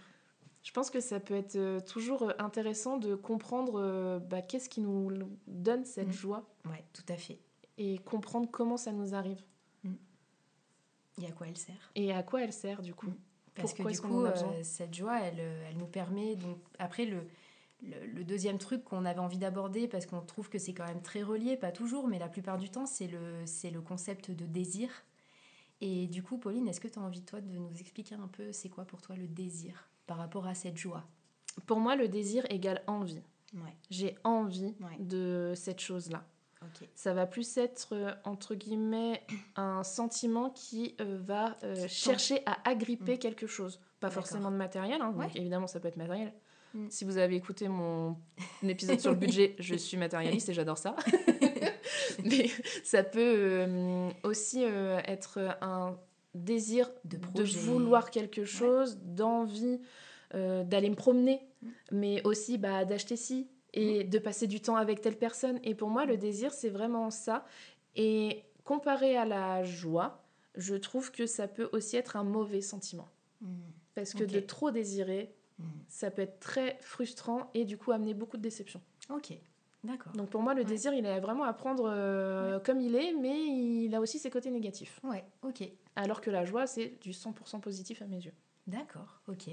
Je 0.66 0.72
pense 0.72 0.90
que 0.90 1.00
ça 1.00 1.22
peut 1.22 1.36
être 1.36 1.56
euh, 1.56 1.80
toujours 1.80 2.34
intéressant 2.38 2.98
de 2.98 3.16
comprendre 3.16 4.20
bah, 4.30 4.42
qu'est-ce 4.42 4.68
qui 4.68 4.82
nous 4.82 5.10
donne 5.48 5.86
cette 5.86 6.12
joie. 6.12 6.44
Ouais, 6.66 6.84
tout 6.92 7.06
à 7.08 7.16
fait. 7.16 7.40
Et 7.78 8.00
comprendre 8.00 8.50
comment 8.52 8.78
ça 8.78 8.92
nous 8.92 9.16
arrive. 9.16 9.42
Et 11.22 11.28
à 11.28 11.32
quoi 11.32 11.48
elle 11.48 11.58
sert? 11.58 11.92
Et 11.96 12.12
à 12.14 12.24
quoi 12.24 12.44
elle 12.44 12.54
sert 12.54 12.82
du 12.82 12.94
coup? 12.94 13.14
Parce 13.54 13.74
que 13.74 13.84
du 13.84 14.00
coup, 14.00 14.26
euh, 14.26 14.64
cette 14.64 14.94
joie, 14.94 15.22
elle, 15.22 15.40
euh, 15.40 15.70
elle 15.70 15.78
nous 15.78 15.88
permet. 15.88 16.36
Donc, 16.36 16.58
après, 16.78 17.06
le, 17.06 17.26
le, 17.82 18.24
deuxième 18.26 18.58
truc 18.58 18.84
qu'on 18.84 19.06
avait 19.06 19.20
envie 19.20 19.38
d'aborder, 19.38 19.88
parce 19.88 20.06
qu'on 20.06 20.20
trouve 20.20 20.50
que 20.50 20.60
c'est 20.60 20.74
quand 20.74 20.86
même 20.86 21.02
très 21.02 21.24
relié, 21.24 21.56
pas 21.56 21.72
toujours, 21.72 22.08
mais 22.08 22.20
la 22.20 22.28
plupart 22.28 22.58
du 22.58 22.70
temps, 22.70 22.86
c'est 22.86 23.08
le, 23.08 23.46
c'est 23.46 23.70
le 23.70 23.82
concept 23.82 24.30
de 24.32 24.46
désir. 24.46 24.90
Et 25.80 26.08
du 26.08 26.22
coup, 26.22 26.38
Pauline, 26.38 26.68
est-ce 26.68 26.82
que 26.82 26.88
tu 26.90 27.00
as 27.00 27.02
envie, 27.02 27.22
toi, 27.22 27.40
de 27.40 27.48
nous 27.48 27.72
expliquer 27.80 28.16
un 28.16 28.28
peu 28.28 28.52
c'est 28.52 28.70
quoi 28.70 28.84
pour 28.84 29.02
toi 29.02 29.16
le 29.16 29.28
désir? 29.28 29.90
Par 30.08 30.18
rapport 30.18 30.48
à 30.48 30.56
cette 30.56 30.78
joie 30.78 31.04
Pour 31.66 31.80
moi, 31.80 31.96
le 31.96 32.08
désir 32.08 32.46
égale 32.50 32.84
envie. 32.88 33.22
Ouais. 33.54 33.76
J'ai 33.90 34.16
envie 34.24 34.76
de 35.00 35.54
cette 35.56 35.80
chose-là. 35.80 36.26
Ça 36.94 37.14
va 37.14 37.26
plus 37.26 37.58
être, 37.58 37.90
euh, 37.94 38.12
entre 38.24 38.56
guillemets, 38.56 39.22
un 39.56 39.84
sentiment 39.84 40.50
qui 40.50 40.96
euh, 41.02 41.20
va 41.22 41.58
euh, 41.64 41.88
chercher 41.88 42.42
à 42.46 42.58
agripper 42.70 43.16
mm. 43.16 43.20
quelque 43.20 43.48
chose. 43.48 43.80
Pas 44.00 44.10
forcément 44.10 44.52
de 44.52 44.58
matériel, 44.58 45.02
hein, 45.02 45.12
donc 45.12 45.36
évidemment 45.36 45.68
ça 45.68 45.80
peut 45.80 45.88
être 45.88 45.98
matériel. 45.98 46.34
Mm. 46.74 46.88
Si 46.90 47.06
vous 47.06 47.18
avez 47.18 47.36
écouté 47.36 47.68
mon 47.68 48.18
épisode 48.64 49.00
sur 49.00 49.12
le 49.12 49.18
budget, 49.18 49.56
je 49.60 49.76
suis 49.76 49.98
matérialiste 49.98 50.50
et 50.50 50.54
j'adore 50.54 50.78
ça. 50.78 50.96
Mais 52.24 52.50
ça 52.84 53.04
peut 53.04 53.68
aussi 54.24 54.64
être 54.64 55.58
un 55.62 55.98
désir 56.36 56.92
de, 57.04 57.18
vouloir 57.44 58.12
quelque 58.12 58.46
chose, 58.46 58.98
d'envie 59.02 59.80
d'aller 60.34 60.90
me 60.90 60.96
promener, 60.96 61.42
mm. 61.62 61.70
mais 61.92 62.22
aussi 62.26 62.58
bah, 62.58 62.84
d'acheter 62.84 63.16
ci, 63.16 63.48
et 63.74 64.04
de 64.04 64.20
passer 64.20 64.48
du 64.48 64.60
temps 64.62 64.76
avec 64.76 65.02
telle 65.02 65.18
personne. 65.18 65.60
Et 65.64 65.76
pour 65.76 65.90
moi, 65.90 66.06
le 66.06 66.18
désir, 66.18 66.54
c'est 66.54 66.70
vraiment 66.70 67.10
ça. 67.10 67.46
Et 67.96 68.44
comparé 68.64 69.16
à 69.18 69.26
la 69.26 69.64
joie, 69.64 70.26
je 70.56 70.76
trouve 70.76 71.12
que 71.12 71.26
ça 71.26 71.48
peut 71.48 71.70
aussi 71.74 71.98
être 71.98 72.16
un 72.16 72.24
mauvais 72.24 72.62
sentiment. 72.62 73.08
Hmm. 73.42 73.56
Parce 73.94 74.14
que 74.14 74.24
de 74.24 74.40
trop 74.40 74.72
désirer, 74.72 75.34
ça 75.88 76.12
peut 76.12 76.24
être 76.24 76.40
très 76.40 76.78
frustrant 76.82 77.50
et 77.54 77.64
du 77.64 77.78
coup 77.78 77.92
amener 77.92 78.14
beaucoup 78.14 78.38
de 78.38 78.42
déception. 78.42 78.82
Ok, 79.10 79.34
d'accord. 79.86 80.14
Donc 80.14 80.30
pour 80.30 80.42
moi, 80.42 80.54
le 80.54 80.64
désir, 80.64 80.94
il 80.94 81.06
est 81.06 81.20
vraiment 81.20 81.44
à 81.44 81.54
prendre 81.54 81.86
euh, 81.88 82.60
comme 82.60 82.82
il 82.82 82.96
est, 82.96 83.14
mais 83.14 83.40
il 83.40 83.96
a 83.96 84.02
aussi 84.02 84.20
ses 84.20 84.30
côtés 84.30 84.52
négatifs. 84.52 85.00
Ouais, 85.04 85.24
ok. 85.44 85.64
Alors 85.96 86.22
que 86.22 86.30
la 86.30 86.46
joie, 86.46 86.68
c'est 86.68 87.00
du 87.02 87.12
100% 87.12 87.60
positif 87.62 88.02
à 88.02 88.06
mes 88.06 88.18
yeux. 88.18 88.34
D'accord, 88.68 89.22
ok. 89.28 89.50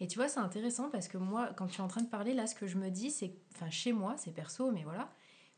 Et 0.00 0.06
tu 0.06 0.18
vois, 0.18 0.28
c'est 0.28 0.40
intéressant 0.40 0.90
parce 0.90 1.08
que 1.08 1.18
moi, 1.18 1.50
quand 1.56 1.66
tu 1.66 1.78
es 1.78 1.80
en 1.80 1.88
train 1.88 2.02
de 2.02 2.08
parler, 2.08 2.34
là, 2.34 2.46
ce 2.46 2.54
que 2.54 2.66
je 2.66 2.76
me 2.76 2.90
dis, 2.90 3.10
c'est, 3.10 3.34
enfin, 3.54 3.70
chez 3.70 3.92
moi, 3.92 4.16
c'est 4.16 4.32
perso, 4.32 4.70
mais 4.70 4.82
voilà, 4.82 5.10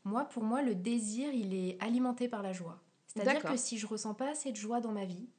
moi, 0.03 0.25
pour 0.25 0.43
moi, 0.43 0.61
le 0.61 0.75
désir, 0.75 1.33
il 1.33 1.53
est 1.53 1.81
alimenté 1.81 2.27
par 2.27 2.43
la 2.43 2.53
joie. 2.53 2.81
C'est-à-dire 3.07 3.43
que 3.43 3.57
si 3.57 3.77
je 3.77 3.87
ressens 3.87 4.13
pas 4.13 4.29
assez 4.29 4.51
de 4.51 4.57
joie 4.57 4.81
dans 4.81 4.91
ma 4.91 5.05
vie, 5.05 5.29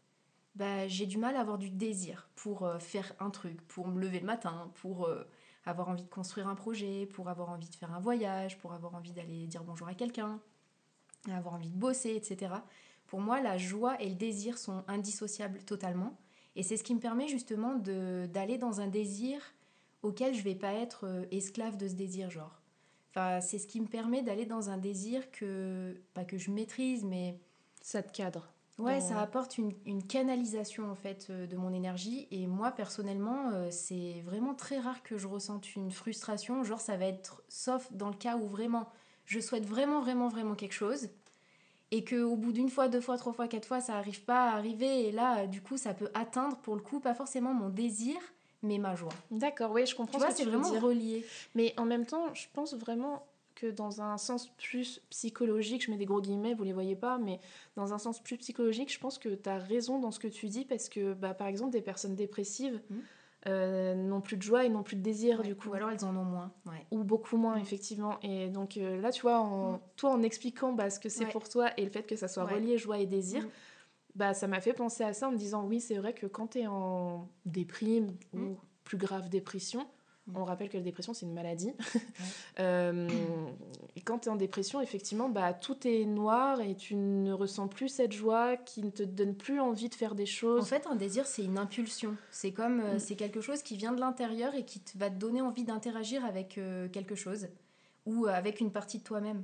bah, 0.56 0.88
j'ai 0.88 1.06
du 1.06 1.18
mal 1.18 1.36
à 1.36 1.40
avoir 1.40 1.58
du 1.58 1.70
désir 1.70 2.28
pour 2.34 2.64
euh, 2.64 2.78
faire 2.78 3.12
un 3.20 3.30
truc, 3.30 3.60
pour 3.68 3.86
me 3.88 4.00
lever 4.00 4.20
le 4.20 4.26
matin, 4.26 4.70
pour 4.76 5.06
euh, 5.06 5.24
avoir 5.66 5.88
envie 5.88 6.04
de 6.04 6.08
construire 6.08 6.48
un 6.48 6.54
projet, 6.54 7.06
pour 7.06 7.28
avoir 7.28 7.50
envie 7.50 7.68
de 7.68 7.74
faire 7.74 7.92
un 7.92 8.00
voyage, 8.00 8.58
pour 8.58 8.72
avoir 8.72 8.94
envie 8.94 9.12
d'aller 9.12 9.46
dire 9.46 9.64
bonjour 9.64 9.88
à 9.88 9.94
quelqu'un, 9.94 10.40
avoir 11.30 11.54
envie 11.54 11.70
de 11.70 11.76
bosser, 11.76 12.14
etc. 12.14 12.54
Pour 13.06 13.20
moi, 13.20 13.40
la 13.40 13.58
joie 13.58 14.00
et 14.00 14.08
le 14.08 14.14
désir 14.14 14.58
sont 14.58 14.84
indissociables 14.88 15.62
totalement. 15.64 16.16
Et 16.54 16.62
c'est 16.62 16.76
ce 16.76 16.84
qui 16.84 16.94
me 16.94 17.00
permet 17.00 17.28
justement 17.28 17.74
d'aller 17.74 18.56
dans 18.56 18.80
un 18.80 18.86
désir 18.86 19.40
auquel 20.02 20.34
je 20.34 20.42
vais 20.42 20.54
pas 20.54 20.72
être 20.72 21.04
euh, 21.04 21.24
esclave 21.30 21.76
de 21.76 21.88
ce 21.88 21.94
désir, 21.94 22.30
genre. 22.30 22.62
Enfin, 23.10 23.40
c'est 23.40 23.58
ce 23.58 23.66
qui 23.66 23.80
me 23.80 23.86
permet 23.86 24.22
d'aller 24.22 24.46
dans 24.46 24.70
un 24.70 24.78
désir 24.78 25.30
que, 25.32 26.00
pas 26.14 26.24
que 26.24 26.38
je 26.38 26.50
maîtrise, 26.50 27.04
mais... 27.04 27.38
Ça 27.86 28.02
te 28.02 28.10
cadre. 28.10 28.52
Ouais, 28.78 29.00
ça 29.00 29.20
apporte 29.20 29.56
une, 29.56 29.72
une, 29.86 30.02
canalisation 30.02 30.90
en 30.90 30.94
fait 30.94 31.28
euh, 31.30 31.46
de 31.46 31.56
mon 31.56 31.72
énergie. 31.72 32.28
Et 32.30 32.46
moi, 32.46 32.70
personnellement, 32.72 33.50
euh, 33.52 33.68
c'est 33.70 34.22
vraiment 34.26 34.54
très 34.54 34.78
rare 34.78 35.02
que 35.02 35.16
je 35.16 35.26
ressente 35.26 35.74
une 35.76 35.90
frustration. 35.90 36.62
Genre, 36.62 36.80
ça 36.80 36.98
va 36.98 37.06
être 37.06 37.42
sauf 37.48 37.90
dans 37.92 38.08
le 38.08 38.14
cas 38.14 38.36
où 38.36 38.46
vraiment 38.46 38.86
je 39.24 39.40
souhaite 39.40 39.64
vraiment, 39.64 40.00
vraiment, 40.00 40.28
vraiment 40.28 40.54
quelque 40.54 40.74
chose 40.74 41.08
et 41.90 42.04
qu'au 42.04 42.36
bout 42.36 42.52
d'une 42.52 42.68
fois, 42.68 42.88
deux 42.88 43.00
fois, 43.00 43.16
trois 43.16 43.32
fois, 43.32 43.48
quatre 43.48 43.66
fois, 43.66 43.80
ça 43.80 43.94
n'arrive 43.94 44.22
pas 44.24 44.50
à 44.50 44.56
arriver. 44.56 45.08
Et 45.08 45.12
là, 45.12 45.46
du 45.46 45.62
coup, 45.62 45.76
ça 45.76 45.94
peut 45.94 46.10
atteindre, 46.14 46.56
pour 46.58 46.74
le 46.74 46.82
coup, 46.82 47.00
pas 47.00 47.14
forcément 47.14 47.54
mon 47.54 47.68
désir, 47.68 48.16
mais 48.62 48.78
ma 48.78 48.94
joie. 48.94 49.12
D'accord, 49.30 49.70
oui, 49.72 49.86
je 49.86 49.94
comprends 49.94 50.18
tu 50.18 50.24
ce 50.24 50.30
que 50.30 50.36
c'est 50.36 50.44
vraiment 50.44 50.80
relié. 50.80 51.24
Mais 51.54 51.74
en 51.76 51.84
même 51.84 52.04
temps, 52.04 52.34
je 52.34 52.46
pense 52.52 52.74
vraiment 52.74 53.24
que 53.56 53.66
dans 53.66 54.00
un 54.00 54.18
sens 54.18 54.48
plus 54.56 55.00
psychologique, 55.10 55.84
je 55.84 55.90
mets 55.90 55.96
des 55.96 56.04
gros 56.04 56.20
guillemets, 56.20 56.54
vous 56.54 56.62
les 56.62 56.72
voyez 56.72 56.94
pas, 56.94 57.18
mais 57.18 57.40
dans 57.74 57.92
un 57.92 57.98
sens 57.98 58.22
plus 58.22 58.36
psychologique, 58.36 58.92
je 58.92 59.00
pense 59.00 59.18
que 59.18 59.30
tu 59.30 59.48
as 59.48 59.58
raison 59.58 59.98
dans 59.98 60.12
ce 60.12 60.20
que 60.20 60.28
tu 60.28 60.46
dis, 60.46 60.64
parce 60.64 60.88
que, 60.88 61.14
bah, 61.14 61.34
par 61.34 61.48
exemple, 61.48 61.72
des 61.72 61.80
personnes 61.80 62.14
dépressives, 62.14 62.80
mmh. 62.88 62.94
euh, 63.48 63.94
n'ont 63.94 64.20
plus 64.20 64.36
de 64.36 64.42
joie 64.42 64.64
et 64.64 64.68
n'ont 64.68 64.84
plus 64.84 64.96
de 64.96 65.02
désir 65.02 65.42
du 65.42 65.56
coup. 65.56 65.70
Ou 65.70 65.74
alors 65.74 65.90
elles 65.90 66.04
en 66.04 66.14
ont 66.14 66.24
moins. 66.24 66.52
Ou 66.92 67.02
beaucoup 67.02 67.36
moins, 67.36 67.56
effectivement. 67.56 68.20
Et 68.22 68.48
donc 68.48 68.76
euh, 68.76 69.00
là, 69.00 69.10
tu 69.10 69.22
vois, 69.22 69.40
en, 69.40 69.72
mm. 69.72 69.80
toi 69.96 70.10
en 70.10 70.22
expliquant 70.22 70.72
bah, 70.72 70.90
ce 70.90 71.00
que 71.00 71.08
c'est 71.08 71.26
pour 71.26 71.48
toi 71.48 71.70
et 71.76 71.84
le 71.84 71.90
fait 71.90 72.04
que 72.04 72.16
ça 72.16 72.28
soit 72.28 72.44
relié 72.44 72.78
joie 72.78 72.98
et 72.98 73.06
désir, 73.06 73.46
bah, 74.14 74.34
ça 74.34 74.46
m'a 74.46 74.60
fait 74.60 74.72
penser 74.72 75.04
à 75.04 75.12
ça 75.12 75.28
en 75.28 75.32
me 75.32 75.36
disant 75.36 75.64
oui, 75.64 75.80
c'est 75.80 75.96
vrai 75.96 76.12
que 76.12 76.26
quand 76.26 76.48
tu 76.48 76.60
es 76.60 76.66
en 76.66 77.28
déprime 77.44 78.16
ou 78.34 78.56
plus 78.84 78.98
grave 78.98 79.28
dépression, 79.28 79.86
on 80.34 80.44
rappelle 80.44 80.68
que 80.68 80.76
la 80.76 80.82
dépression, 80.82 81.14
c'est 81.14 81.26
une 81.26 81.34
maladie. 81.34 81.72
Euh, 82.58 83.06
et 83.96 84.00
quand 84.00 84.20
tu 84.20 84.28
es 84.28 84.32
en 84.32 84.36
dépression, 84.36 84.80
effectivement, 84.80 85.28
bah, 85.28 85.52
tout 85.52 85.86
est 85.86 86.06
noir 86.06 86.62
et 86.62 86.74
tu 86.74 86.94
ne 86.94 87.30
ressens 87.34 87.68
plus 87.68 87.90
cette 87.90 88.12
joie 88.12 88.56
qui 88.56 88.82
ne 88.82 88.88
te 88.88 89.02
donne 89.02 89.34
plus 89.34 89.60
envie 89.60 89.90
de 89.90 89.94
faire 89.94 90.14
des 90.14 90.24
choses. 90.24 90.62
En 90.62 90.64
fait, 90.64 90.86
un 90.86 90.96
désir, 90.96 91.26
c'est 91.26 91.44
une 91.44 91.58
impulsion. 91.58 92.16
C'est 92.30 92.52
comme 92.52 92.80
euh, 92.80 92.94
mm. 92.94 92.98
c'est 92.98 93.14
quelque 93.14 93.42
chose 93.42 93.62
qui 93.62 93.76
vient 93.76 93.92
de 93.92 94.00
l'intérieur 94.00 94.54
et 94.54 94.64
qui 94.64 94.80
va 94.94 95.10
te 95.10 95.16
donner 95.16 95.42
envie 95.42 95.64
d'interagir 95.64 96.24
avec 96.24 96.56
euh, 96.56 96.88
quelque 96.88 97.14
chose 97.14 97.48
ou 98.06 98.26
avec 98.26 98.60
une 98.60 98.72
partie 98.72 98.98
de 98.98 99.04
toi-même. 99.04 99.42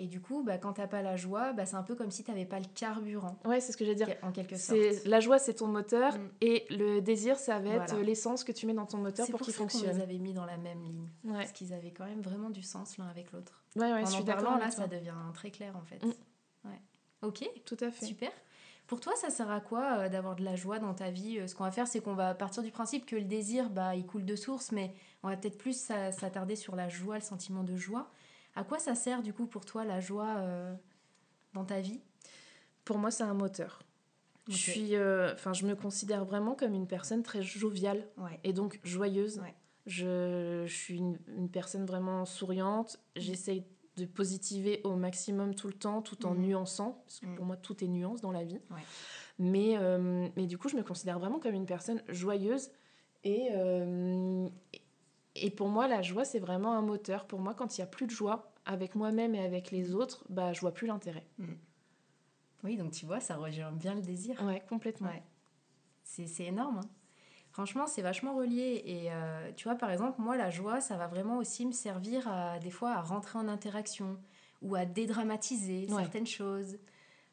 Et 0.00 0.06
du 0.06 0.20
coup, 0.20 0.44
bah, 0.44 0.58
quand 0.58 0.74
t'as 0.74 0.86
pas 0.86 1.02
la 1.02 1.16
joie, 1.16 1.52
bah, 1.52 1.66
c'est 1.66 1.74
un 1.74 1.82
peu 1.82 1.96
comme 1.96 2.12
si 2.12 2.22
tu 2.22 2.30
n'avais 2.30 2.44
pas 2.44 2.60
le 2.60 2.66
carburant. 2.72 3.36
Ouais, 3.44 3.60
c'est 3.60 3.72
ce 3.72 3.76
que 3.76 3.84
j'allais 3.84 3.96
dire. 3.96 4.08
En 4.22 4.30
quelque 4.30 4.56
sorte. 4.56 4.78
La 5.04 5.18
joie, 5.18 5.40
c'est 5.40 5.54
ton 5.54 5.66
moteur. 5.66 6.16
Mm. 6.16 6.30
Et 6.40 6.66
le 6.70 7.00
désir, 7.00 7.36
ça 7.36 7.58
va 7.58 7.70
être 7.70 7.96
l'essence 7.98 8.44
que 8.44 8.52
tu 8.52 8.66
mets 8.66 8.74
dans 8.74 8.86
ton 8.86 8.98
moteur 8.98 9.26
pour, 9.26 9.40
qu'il 9.40 9.52
fonctionne. 9.52 9.90
C'est 9.90 9.96
les 9.96 10.02
avait 10.02 10.18
mis 10.18 10.32
dans 10.32 10.46
la 10.46 10.56
même 10.56 10.82
ligne. 10.82 11.08
Parce 11.26 11.50
qu'ils 11.50 11.72
avaient 11.72 11.90
quand 11.90 12.04
même 12.04 12.22
vraiment 12.22 12.48
du 12.48 12.62
sens 12.62 12.96
l'un 12.96 13.08
avec 13.08 13.32
l'autre. 13.32 13.64
Ouais, 13.74 13.92
ouais, 13.92 14.04
en 14.04 14.24
parlant, 14.24 14.56
là, 14.56 14.70
ça 14.70 14.86
devient 14.86 15.14
très 15.34 15.50
clair 15.50 15.76
en 15.76 15.82
fait. 15.82 16.04
Mm. 16.04 16.12
Ouais. 16.64 16.80
Ok. 17.22 17.48
Tout 17.64 17.76
à 17.80 17.90
fait. 17.90 18.06
Super. 18.06 18.30
Pour 18.86 19.00
toi, 19.00 19.12
ça 19.16 19.30
sert 19.30 19.50
à 19.50 19.60
quoi 19.60 19.98
euh, 19.98 20.08
d'avoir 20.08 20.36
de 20.36 20.44
la 20.44 20.56
joie 20.56 20.78
dans 20.78 20.94
ta 20.94 21.10
vie 21.10 21.38
euh, 21.38 21.46
Ce 21.46 21.54
qu'on 21.54 21.64
va 21.64 21.70
faire, 21.70 21.86
c'est 21.86 22.00
qu'on 22.00 22.14
va 22.14 22.34
partir 22.34 22.62
du 22.62 22.70
principe 22.70 23.04
que 23.04 23.16
le 23.16 23.24
désir, 23.24 23.68
bah, 23.68 23.96
il 23.96 24.06
coule 24.06 24.24
de 24.24 24.36
source, 24.36 24.72
mais 24.72 24.94
on 25.22 25.28
va 25.28 25.36
peut-être 25.36 25.58
plus 25.58 25.76
s'attarder 25.76 26.56
sur 26.56 26.76
la 26.76 26.88
joie, 26.88 27.16
le 27.16 27.20
sentiment 27.20 27.64
de 27.64 27.76
joie. 27.76 28.08
À 28.58 28.64
quoi 28.64 28.80
ça 28.80 28.96
sert 28.96 29.22
du 29.22 29.32
coup 29.32 29.46
pour 29.46 29.64
toi 29.64 29.84
la 29.84 30.00
joie 30.00 30.34
euh, 30.38 30.74
dans 31.54 31.64
ta 31.64 31.80
vie? 31.80 32.00
Pour 32.84 32.98
moi, 32.98 33.12
c'est 33.12 33.22
un 33.22 33.32
moteur. 33.32 33.84
Je 34.48 34.56
suis, 34.56 34.96
euh, 34.96 35.32
enfin, 35.32 35.52
je 35.52 35.64
me 35.64 35.76
considère 35.76 36.24
vraiment 36.24 36.56
comme 36.56 36.74
une 36.74 36.88
personne 36.88 37.22
très 37.22 37.40
joviale 37.40 38.04
et 38.42 38.52
donc 38.52 38.80
joyeuse. 38.82 39.40
Je, 39.86 40.66
suis 40.66 40.96
une, 40.96 41.48
personne 41.52 41.86
vraiment 41.86 42.24
souriante. 42.24 42.98
Mm. 43.14 43.20
J'essaye 43.20 43.64
de 43.96 44.06
positiver 44.06 44.80
au 44.82 44.96
maximum 44.96 45.54
tout 45.54 45.68
le 45.68 45.74
temps, 45.74 46.02
tout 46.02 46.26
en 46.26 46.34
mm. 46.34 46.38
nuançant, 46.40 47.00
parce 47.06 47.20
que 47.20 47.26
pour 47.26 47.44
mm. 47.44 47.46
moi, 47.46 47.56
tout 47.56 47.84
est 47.84 47.88
nuance 47.88 48.20
dans 48.22 48.32
la 48.32 48.42
vie. 48.42 48.58
Mais, 49.38 49.76
euh, 49.78 50.28
mais 50.34 50.46
du 50.46 50.58
coup, 50.58 50.68
je 50.68 50.74
me 50.74 50.82
considère 50.82 51.20
vraiment 51.20 51.38
comme 51.38 51.54
une 51.54 51.66
personne 51.66 52.02
joyeuse 52.08 52.70
et, 53.22 53.50
et 55.44 55.50
pour 55.50 55.68
moi, 55.68 55.88
la 55.88 56.02
joie, 56.02 56.24
c'est 56.24 56.38
vraiment 56.38 56.72
un 56.74 56.82
moteur. 56.82 57.26
Pour 57.26 57.40
moi, 57.40 57.54
quand 57.54 57.76
il 57.76 57.80
n'y 57.80 57.84
a 57.84 57.86
plus 57.86 58.06
de 58.06 58.10
joie 58.10 58.52
avec 58.64 58.94
moi-même 58.94 59.34
et 59.34 59.40
avec 59.40 59.70
les 59.70 59.94
autres, 59.94 60.24
bah, 60.28 60.52
je 60.52 60.60
vois 60.60 60.72
plus 60.72 60.86
l'intérêt. 60.86 61.26
Mm. 61.38 61.52
Oui, 62.64 62.76
donc 62.76 62.92
tu 62.92 63.06
vois, 63.06 63.20
ça 63.20 63.36
rejoint 63.36 63.72
bien 63.72 63.94
le 63.94 64.02
désir. 64.02 64.42
Ouais, 64.44 64.62
complètement. 64.68 65.10
C'est 66.02 66.44
énorme. 66.44 66.78
Hein. 66.78 66.88
Franchement, 67.52 67.86
c'est 67.86 68.02
vachement 68.02 68.34
relié. 68.34 68.82
Et 68.84 69.12
euh, 69.12 69.52
tu 69.56 69.64
vois, 69.64 69.76
par 69.76 69.90
exemple, 69.90 70.20
moi, 70.20 70.36
la 70.36 70.50
joie, 70.50 70.80
ça 70.80 70.96
va 70.96 71.06
vraiment 71.06 71.38
aussi 71.38 71.66
me 71.66 71.72
servir 71.72 72.26
à, 72.28 72.58
des 72.58 72.70
fois 72.70 72.92
à 72.92 73.00
rentrer 73.00 73.38
en 73.38 73.48
interaction 73.48 74.18
ou 74.62 74.74
à 74.74 74.84
dédramatiser 74.84 75.86
certaines 75.88 76.26
choses. 76.26 76.78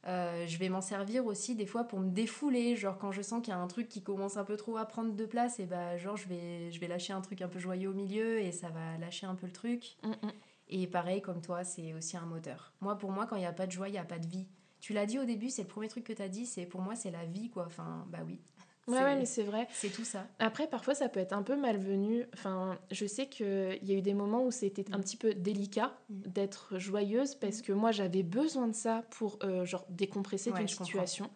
Euh, 0.08 0.46
je 0.46 0.58
vais 0.60 0.70
m'en 0.70 0.82
servir 0.82 1.26
aussi 1.26 1.56
des 1.56 1.66
fois 1.66 1.84
pour 1.84 2.00
me 2.00 2.10
défouler, 2.10 2.76
genre 2.76 2.98
quand 2.98 3.12
je 3.12 3.24
sens 3.24 3.42
qu'il 3.42 3.52
y 3.54 3.58
a 3.58 3.60
un 3.60 3.68
truc 3.68 3.90
qui 3.90 4.04
commence 4.04 4.38
un 4.38 4.44
peu 4.44 4.56
trop 4.56 4.78
à 4.78 4.86
prendre 4.86 5.14
de 5.16 5.26
place, 5.26 5.60
et 5.60 5.66
bah 5.66 5.98
genre 5.98 6.16
je 6.16 6.28
vais, 6.28 6.72
je 6.72 6.80
vais 6.80 6.88
lâcher 6.88 7.14
un 7.14 7.22
truc 7.22 7.42
un 7.42 7.48
peu 7.48 7.58
joyeux 7.58 7.90
au 7.90 7.94
milieu 7.94 8.40
et 8.40 8.52
ça 8.52 8.70
va 8.70 8.98
lâcher 9.00 9.26
un 9.26 9.36
peu 9.36 9.48
le 9.48 9.52
truc. 9.52 9.98
Mm, 10.04 10.10
mm. 10.10 10.32
Et 10.70 10.88
pareil 10.88 11.22
comme 11.22 11.42
toi, 11.42 11.64
c'est 11.64 11.94
aussi 11.94 12.18
un 12.18 12.26
moteur. 12.26 12.74
Moi 12.82 12.98
pour 12.98 13.12
moi 13.12 13.26
quand 13.26 13.36
il 13.36 13.40
n'y 13.40 13.46
a 13.48 13.54
pas 13.54 13.66
de 13.66 13.72
joie, 13.72 13.90
il 13.90 13.94
n'y 13.94 13.98
a 13.98 14.06
pas 14.06 14.20
de 14.20 14.28
vie. 14.28 14.48
Tu 14.80 14.94
l'as 14.94 15.08
dit 15.08 15.18
au 15.18 15.26
début, 15.26 15.50
c'est 15.50 15.64
le 15.64 15.68
premier 15.68 15.88
truc 15.88 16.04
que 16.04 16.14
tu 16.14 16.22
as 16.22 16.30
dit, 16.30 16.46
c'est 16.46 16.68
pour 16.68 16.82
moi 16.82 16.96
c'est 16.96 17.12
la 17.12 17.26
vie 17.26 17.50
quoi. 17.50 17.66
Enfin 17.66 18.06
bah 18.12 18.20
oui. 18.26 18.40
Ouais, 18.88 19.16
mais 19.16 19.26
c'est 19.26 19.44
vrai. 19.44 19.68
C'est 19.72 19.90
tout 19.90 20.04
ça. 20.04 20.28
Après, 20.40 20.68
parfois, 20.68 20.94
ça 20.94 21.10
peut 21.10 21.20
être 21.20 21.34
un 21.34 21.42
peu 21.42 21.56
malvenu. 21.56 22.26
Enfin, 22.34 22.78
je 22.92 23.06
sais 23.06 23.28
qu'il 23.28 23.80
y 23.82 23.92
a 23.92 23.96
eu 23.96 24.02
des 24.02 24.14
moments 24.14 24.44
où 24.44 24.52
c'était 24.52 24.86
un 24.94 25.00
mm. 25.00 25.02
petit 25.02 25.18
peu 25.18 25.34
délicat 25.34 25.98
mm. 26.10 26.22
d'être 26.28 26.78
joyeuse 26.78 27.36
parce 27.36 27.60
mm. 27.60 27.64
que 27.64 27.74
moi, 27.74 27.92
j'avais 27.92 28.22
besoin 28.22 28.68
de 28.68 28.76
ça 28.76 29.04
pour, 29.12 29.40
euh, 29.44 29.66
genre, 29.66 29.86
décompresser 29.90 30.52
d'une 30.52 30.68
situation. 30.68 31.30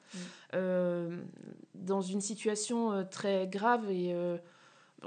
Euh, 0.54 1.22
dans 1.74 2.02
une 2.02 2.22
situation 2.22 2.92
euh, 2.92 3.04
très 3.04 3.48
grave 3.48 3.90
et... 3.90 4.16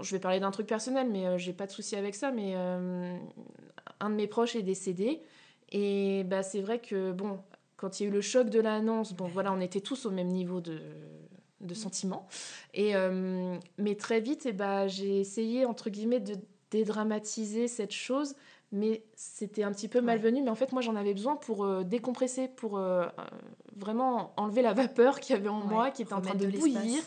je 0.00 0.10
vais 0.10 0.20
parler 0.20 0.40
d'un 0.40 0.50
truc 0.50 0.66
personnel, 0.66 1.08
mais 1.10 1.38
j'ai 1.38 1.52
pas 1.52 1.66
de 1.66 1.72
souci 1.72 1.96
avec 1.96 2.14
ça, 2.14 2.32
mais 2.32 2.54
un 2.54 4.10
de 4.10 4.14
mes 4.14 4.26
proches 4.26 4.56
est 4.56 4.62
décédé. 4.62 5.22
Et 5.70 6.24
bah, 6.24 6.42
c'est 6.42 6.60
vrai 6.60 6.80
que, 6.80 7.12
bon, 7.12 7.38
quand 7.76 8.00
il 8.00 8.02
y 8.02 8.06
a 8.06 8.08
eu 8.08 8.12
le 8.12 8.20
choc 8.20 8.50
de 8.50 8.60
l'annonce, 8.60 9.12
bon, 9.12 9.26
voilà, 9.26 9.52
on 9.52 9.60
était 9.60 9.80
tous 9.80 10.06
au 10.06 10.10
même 10.10 10.28
niveau 10.28 10.60
de 10.60 10.80
de 11.62 11.74
sentiments. 11.74 12.26
Et, 12.74 12.94
euh, 12.94 13.56
mais 13.78 13.94
très 13.94 14.20
vite, 14.20 14.46
et 14.46 14.50
eh 14.50 14.52
ben, 14.52 14.86
j'ai 14.86 15.20
essayé, 15.20 15.64
entre 15.64 15.90
guillemets, 15.90 16.20
de 16.20 16.34
dédramatiser 16.70 17.68
cette 17.68 17.92
chose, 17.92 18.34
mais 18.70 19.04
c'était 19.14 19.62
un 19.62 19.72
petit 19.72 19.88
peu 19.88 20.00
malvenu. 20.00 20.42
Mais 20.42 20.50
en 20.50 20.54
fait, 20.54 20.72
moi, 20.72 20.82
j'en 20.82 20.96
avais 20.96 21.12
besoin 21.12 21.36
pour 21.36 21.64
euh, 21.64 21.82
décompresser, 21.84 22.48
pour 22.48 22.78
euh, 22.78 23.06
vraiment 23.76 24.32
enlever 24.36 24.62
la 24.62 24.72
vapeur 24.72 25.20
qu'il 25.20 25.36
y 25.36 25.38
avait 25.38 25.48
en 25.48 25.60
moi, 25.60 25.90
qui 25.90 26.02
était 26.02 26.14
en 26.14 26.20
train 26.20 26.34
de, 26.34 26.46
bouillir. 26.46 27.02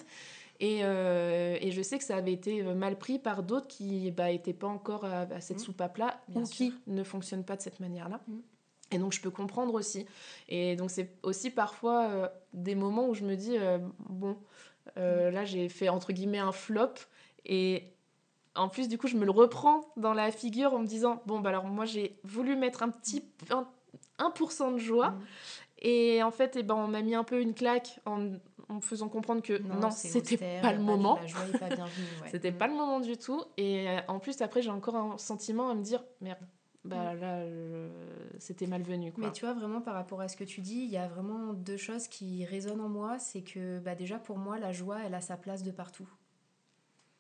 Et, 0.62 0.80
et, 0.80 1.72
je 1.72 1.82
sais 1.82 1.98
que 1.98 2.06
ça 2.06 2.16
avait 2.16 2.32
été 2.32 2.64
mal 2.64 2.98
pris 2.98 3.20
par 3.20 3.44
d'autres 3.44 3.68
qui 3.68 4.10
bah, 4.12 4.28
pas 4.58 4.68
encore 4.68 5.04
à, 5.04 5.42
cette 5.42 5.58
mmh. 5.58 5.60
soupape-là 5.60 6.22
ou 6.34 6.44
qui 6.44 6.74
ne 6.88 7.04
fonctionnent 7.04 7.44
pas 7.44 7.58
de 7.58 7.62
cette 7.62 7.82
manière-là. 7.82 8.22
Mmh. 8.28 8.36
Et 8.92 8.98
donc 8.98 9.14
je 9.14 9.22
peux 9.22 9.32
comprendre 9.32 9.74
aussi. 9.74 10.06
Et 10.48 10.76
donc 10.76 10.92
c'est 10.92 11.12
aussi 11.24 11.50
parfois 11.50 12.06
euh, 12.06 12.28
des 12.54 12.76
moments 12.76 13.08
où 13.08 13.14
je 13.14 13.24
me 13.24 13.36
dis, 13.36 13.58
euh, 13.58 13.80
bon, 14.10 14.38
euh, 14.98 15.32
là 15.32 15.44
j'ai 15.46 15.70
fait 15.70 15.90
entre 15.90 16.14
guillemets 16.14 16.40
un 16.40 16.52
flop. 16.52 16.94
Et 17.46 17.94
en 18.56 18.70
plus 18.70 18.88
du 18.88 18.98
coup 18.98 19.08
je 19.08 19.18
me 19.18 19.26
le 19.26 19.32
reprends 19.32 19.86
dans 19.98 20.14
la 20.14 20.32
figure 20.32 20.74
en 20.74 20.80
me 20.80 20.88
disant, 20.88 21.22
bon, 21.26 21.40
bah 21.40 21.50
alors 21.50 21.66
moi 21.66 21.86
j'ai 21.86 22.20
voulu 22.24 22.56
mettre 22.56 22.84
un 22.84 22.90
petit 22.90 23.24
1%, 24.20 24.74
de 24.74 24.78
joie. 24.78 25.12
Mm. 25.12 25.22
Et 25.80 26.24
en 26.24 26.32
fait, 26.32 26.56
eh 26.56 26.64
ben, 26.64 26.76
on 26.76 26.88
m'a 26.88 27.02
mis 27.02 27.16
un 27.16 27.24
peu 27.24 27.42
une 27.42 27.54
claque 27.54 28.00
en, 28.06 28.32
en 28.70 28.80
faisant 28.80 29.10
comprendre 29.10 29.42
que 29.42 29.58
non, 29.58 29.92
c'était 29.92 30.38
pas 30.62 30.74
le 30.74 30.80
moment. 30.80 31.20
c'était 32.32 32.52
pas 32.52 32.68
le 32.68 32.74
moment 32.74 33.00
du 33.02 33.18
tout. 33.18 33.44
Et 33.58 33.88
en 34.08 34.20
plus, 34.20 34.42
après, 34.42 34.62
j'ai 34.62 34.72
encore 34.72 34.96
un 34.96 35.18
sentiment 35.18 35.70
à 35.70 35.76
me 35.76 35.84
dire, 35.84 36.04
merde, 36.22 36.40
bah 36.86 37.14
mm. 37.14 37.20
là, 37.20 37.46
c'était 38.40 38.68
malvenu. 38.68 39.14
Mais 39.18 39.32
tu 39.32 39.46
vois, 39.46 39.54
vraiment 39.54 39.82
par 39.82 39.94
rapport 39.94 40.22
à 40.22 40.28
ce 40.28 40.38
que 40.38 40.44
tu 40.44 40.62
dis, 40.62 40.84
il 40.84 40.90
y 40.90 40.98
a 40.98 41.08
vraiment 41.08 41.54
deux 41.54 41.78
choses 41.78 42.08
qui 42.08 42.46
résonnent 42.46 42.82
en 42.82 42.90
moi. 42.90 43.20
C'est 43.20 43.42
que 43.42 43.80
bah, 43.80 43.96
déjà, 43.96 44.20
pour 44.20 44.38
moi, 44.38 44.60
la 44.60 44.72
joie, 44.72 45.00
elle 45.06 45.16
a 45.16 45.22
sa 45.22 45.38
place 45.38 45.64
de 45.64 45.72
partout. 45.72 46.10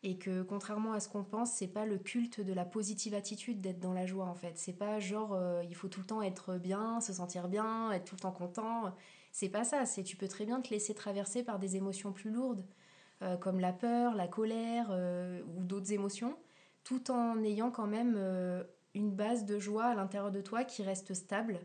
Et 0.07 0.19
que 0.19 0.43
contrairement 0.43 0.93
à 0.93 0.99
ce 0.99 1.09
qu'on 1.09 1.23
pense, 1.23 1.51
c'est 1.51 1.67
pas 1.67 1.87
le 1.87 1.97
culte 1.97 2.39
de 2.39 2.53
la 2.53 2.63
positive 2.63 3.15
attitude 3.15 3.59
d'être 3.59 3.79
dans 3.79 3.91
la 3.91 4.05
joie 4.05 4.25
en 4.25 4.35
fait. 4.35 4.51
C'est 4.55 4.77
pas 4.77 4.99
genre 4.99 5.33
euh, 5.33 5.63
il 5.67 5.73
faut 5.73 5.87
tout 5.87 5.99
le 5.99 6.05
temps 6.05 6.21
être 6.21 6.57
bien, 6.59 7.01
se 7.01 7.11
sentir 7.11 7.47
bien, 7.47 7.91
être 7.91 8.05
tout 8.05 8.13
le 8.15 8.21
temps 8.21 8.31
content. 8.31 8.93
C'est 9.31 9.49
pas 9.49 9.63
ça. 9.63 9.87
C'est 9.87 10.03
tu 10.03 10.15
peux 10.15 10.27
très 10.27 10.45
bien 10.45 10.61
te 10.61 10.69
laisser 10.69 10.93
traverser 10.93 11.41
par 11.41 11.57
des 11.57 11.75
émotions 11.75 12.11
plus 12.11 12.29
lourdes, 12.29 12.63
euh, 13.23 13.35
comme 13.35 13.59
la 13.59 13.73
peur, 13.73 14.13
la 14.13 14.27
colère 14.27 14.89
euh, 14.91 15.41
ou 15.57 15.63
d'autres 15.63 15.91
émotions, 15.91 16.37
tout 16.83 17.09
en 17.09 17.41
ayant 17.43 17.71
quand 17.71 17.87
même 17.87 18.15
une 18.95 19.11
base 19.11 19.45
de 19.45 19.59
joie 19.59 19.85
à 19.85 19.95
l'intérieur 19.95 20.31
de 20.31 20.41
toi 20.41 20.63
qui 20.63 20.81
reste 20.81 21.13
stable, 21.13 21.59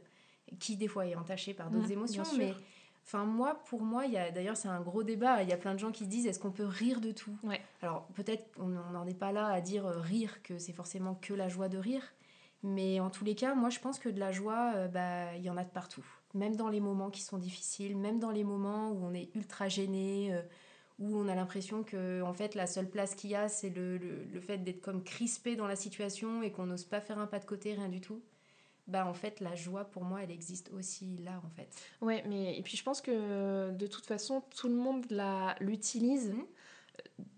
qui 0.59 0.77
des 0.77 0.89
fois 0.89 1.07
est 1.07 1.15
entachée 1.15 1.55
par 1.55 1.71
d'autres 1.71 1.89
mmh, 1.89 1.93
émotions, 1.93 2.25
mais 2.37 2.55
Enfin, 3.07 3.25
moi, 3.25 3.61
pour 3.65 3.83
moi, 3.83 4.07
il 4.07 4.13
y 4.13 4.19
a 4.19 4.31
d'ailleurs, 4.31 4.57
c'est 4.57 4.69
un 4.69 4.81
gros 4.81 5.03
débat. 5.03 5.43
Il 5.43 5.49
y 5.49 5.53
a 5.53 5.57
plein 5.57 5.75
de 5.75 5.81
gens 5.81 5.91
qui 5.91 6.05
se 6.05 6.09
disent 6.09 6.27
est-ce 6.27 6.39
qu'on 6.39 6.53
peut 6.53 6.67
rire 6.67 7.01
de 7.01 7.11
tout? 7.11 7.37
Alors, 7.83 8.07
peut-être 8.15 8.45
on 8.59 8.69
n'en 8.69 9.07
est 9.07 9.19
pas 9.19 9.33
là 9.33 9.49
à 9.49 9.61
dire 9.61 9.87
euh, 9.87 9.99
rire, 9.99 10.43
que 10.43 10.59
c'est 10.59 10.73
forcément 10.73 11.17
que 11.17 11.35
la 11.35 11.49
joie 11.49 11.69
de 11.69 11.79
rire. 11.79 12.03
Mais 12.63 13.01
en 13.01 13.11
tous 13.11 13.25
les 13.25 13.35
cas, 13.35 13.55
moi, 13.55 13.71
je 13.71 13.81
pense 13.81 13.99
que 13.99 14.09
de 14.09 14.21
la 14.21 14.33
joie, 14.33 14.75
euh, 14.77 14.87
bah, 14.87 15.35
il 15.35 15.43
y 15.43 15.51
en 15.51 15.57
a 15.57 15.65
de 15.65 15.71
partout. 15.71 16.05
Même 16.35 16.55
dans 16.55 16.69
les 16.69 16.79
moments 16.79 17.11
qui 17.11 17.23
sont 17.23 17.39
difficiles, 17.39 17.97
même 17.97 18.21
dans 18.21 18.31
les 18.31 18.45
moments 18.45 18.91
où 18.91 19.05
on 19.05 19.13
est 19.13 19.35
ultra 19.35 19.69
gêné, 19.69 20.33
euh, 20.33 20.43
où 21.01 21.17
on 21.17 21.29
a 21.29 21.35
l'impression 21.35 21.83
que 21.83 22.23
en 22.23 22.35
fait 22.35 22.55
la 22.55 22.67
seule 22.67 22.89
place 22.89 23.15
qu'il 23.15 23.31
y 23.31 23.35
a 23.35 23.49
c'est 23.49 23.71
le, 23.71 23.97
le, 23.97 24.41
fait 24.41 24.59
d'être 24.59 24.83
comme 24.83 25.03
crispé 25.03 25.57
dans 25.57 25.67
la 25.67 25.77
situation 25.77 26.43
et 26.43 26.53
qu'on 26.53 26.67
n'ose 26.67 26.85
pas 26.85 27.01
faire 27.01 27.19
un 27.19 27.27
pas 27.27 27.39
de 27.39 27.47
côté 27.47 27.75
rien 27.75 27.89
du 27.89 28.01
tout. 28.01 28.23
Bah 28.87 29.07
en 29.07 29.15
fait 29.15 29.41
la 29.41 29.55
joie 29.55 29.85
pour 29.85 30.05
moi 30.05 30.23
elle 30.23 30.31
existe 30.31 30.71
aussi 30.73 31.17
là 31.25 31.41
en 31.45 31.49
fait. 31.51 31.75
Ouais 32.03 32.23
mais 32.29 32.57
et 32.59 32.63
puis 32.63 32.77
je 32.77 32.85
pense 32.85 33.01
que 33.01 33.71
de 33.71 33.87
toute 33.87 34.05
façon 34.05 34.43
tout 34.55 34.69
le 34.69 34.75
monde 34.75 35.07
la 35.11 35.57
l'utilise 35.61 36.33
mmh. 36.33 36.45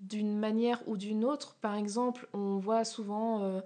d'une 0.00 0.38
manière 0.38 0.82
ou 0.88 0.96
d'une 0.96 1.24
autre. 1.24 1.54
Par 1.60 1.76
exemple 1.76 2.28
on 2.32 2.58
voit 2.58 2.84
souvent 2.84 3.44
euh, 3.44 3.60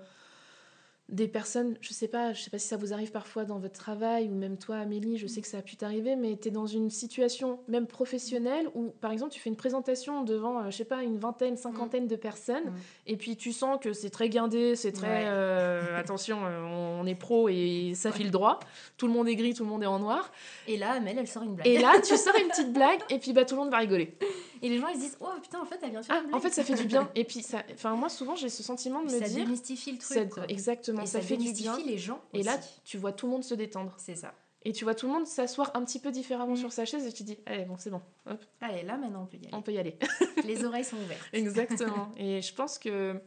des 1.09 1.29
personnes, 1.29 1.77
je 1.81 1.93
sais 1.93 2.09
pas, 2.09 2.33
je 2.33 2.43
sais 2.43 2.51
pas 2.51 2.59
si 2.59 2.67
ça 2.67 2.77
vous 2.77 2.93
arrive 2.93 3.13
parfois 3.13 3.45
dans 3.45 3.61
votre 3.61 3.79
travail 3.79 4.29
ou 4.29 4.35
même 4.35 4.57
toi 4.59 4.79
Amélie, 4.79 5.19
je 5.19 5.29
sais 5.29 5.41
que 5.41 5.47
ça 5.47 5.59
a 5.59 5.63
pu 5.63 5.77
t'arriver, 5.77 6.17
mais 6.17 6.37
tu 6.37 6.49
es 6.49 6.51
dans 6.51 6.67
une 6.67 6.91
situation 6.91 7.61
même 7.69 7.87
professionnelle 7.87 8.69
où 8.75 8.89
par 9.01 9.13
exemple 9.13 9.31
tu 9.33 9.39
fais 9.39 9.49
une 9.49 9.55
présentation 9.57 10.25
devant, 10.25 10.59
euh, 10.59 10.71
je 10.71 10.77
sais 10.79 10.85
pas, 10.85 11.05
une 11.05 11.17
vingtaine, 11.19 11.57
cinquantaine 11.57 12.09
de 12.09 12.17
personnes 12.17 12.65
Mm. 12.65 12.73
et 13.07 13.17
puis 13.17 13.37
tu 13.37 13.53
sens 13.53 13.79
que 13.81 13.93
c'est 13.93 14.11
très 14.11 14.29
guindé, 14.29 14.75
c'est 14.75 14.91
très 14.91 15.07
Ouais. 15.07 15.25
euh, 15.29 15.97
attention, 15.97 16.39
euh, 16.45 16.99
on 17.01 17.07
est 17.07 17.15
pro 17.15 17.49
et 17.49 17.93
ça 17.95 18.11
file 18.11 18.33
droit, 18.33 18.59
tout 18.97 19.07
le 19.07 19.13
monde 19.13 19.29
est 19.29 19.37
gris, 19.37 19.55
tout 19.55 19.63
le 19.63 19.71
monde 19.71 19.85
est 19.85 19.87
en 19.87 20.01
noir. 20.01 20.33
Et 20.67 20.77
là, 20.77 20.95
Amel, 20.95 21.19
elle 21.21 21.29
sort 21.29 21.45
une 21.45 21.55
blague. 21.55 21.69
Et 21.69 21.79
là 21.79 21.93
tu 22.05 22.17
sors 22.17 22.35
une 22.37 22.49
petite 22.49 22.73
blague 22.73 22.99
et 23.11 23.19
puis 23.21 23.33
bah 23.33 23.45
tout 23.45 23.55
le 23.55 23.61
monde 23.61 23.71
va 23.71 23.79
rigoler. 23.79 24.17
Et 24.63 24.69
les 24.69 24.79
gens, 24.79 24.89
ils 24.89 24.97
se 24.97 25.01
disent, 25.01 25.17
oh 25.21 25.29
putain, 25.43 25.61
en 25.61 25.65
fait, 25.65 25.79
elle 25.83 25.91
vient 25.91 26.03
faire 26.03 26.17
Ah, 26.17 26.21
une 26.21 26.27
blague. 26.29 26.37
en 26.37 26.41
fait 26.41 26.51
ça 26.51 26.65
fait 26.65 26.75
du 26.75 26.85
bien 26.85 27.11
et 27.15 27.25
puis 27.25 27.43
ça, 27.43 27.63
enfin 27.73 27.95
moi 27.95 28.09
souvent 28.09 28.35
j'ai 28.37 28.49
ce 28.49 28.63
sentiment 28.63 29.01
de 29.01 29.07
me 29.07 29.11
ça 29.21 29.21
dire, 29.29 29.45
démystifie 29.45 29.93
le 29.93 29.99
truc. 29.99 30.17
ça- 30.19 30.25
quoi. 30.27 30.45
exactement, 30.49 31.03
Et 31.03 31.07
ça, 31.07 31.21
fait 31.21 31.37
du 31.37 31.53
bien. 31.53 31.79
les 31.85 31.99
gens. 31.99 32.21
Et 32.33 32.43
là, 32.43 32.59
tu 32.85 32.97
vois 32.99 33.13
tout 33.13 33.27
le 33.27 33.33
monde 33.33 33.45
se 33.45 33.55
détendre. 33.55 33.93
c'est 33.99 34.17
ça. 34.17 34.33
Et 34.65 34.73
tu 34.73 34.83
vois 34.85 34.97
tout 34.97 35.07
le 35.07 35.13
monde 35.13 35.27
s'asseoir 35.29 35.71
un 35.75 35.85
petit 35.85 36.01
peu 36.01 36.11
différemment 36.11 36.55
Mm. 36.55 36.57
sur 36.57 36.73
sa 36.73 36.85
chaise 36.85 37.07
et 37.07 37.13
tu 37.13 37.23
dis, 37.23 37.39
allez, 37.47 37.65
bon, 37.67 37.77
c'est 37.79 37.91
bon, 37.91 38.01
hop, 38.29 38.45
Allez, 38.61 38.83
là, 38.83 38.97
maintenant, 38.97 39.23
on 39.23 39.27
peut 39.27 39.37
y 39.37 39.41
aller. 39.47 39.51
on 39.55 39.63
peut 39.63 39.73
y 39.73 39.79
aller. 39.79 39.97
les 40.45 40.65
oreilles 40.65 40.85
sont 40.85 40.97
ouvertes. 40.97 41.21
Exactement. 41.33 42.11
et 42.17 42.43
je 42.43 42.53
pense 42.53 42.79
que, 42.79 43.21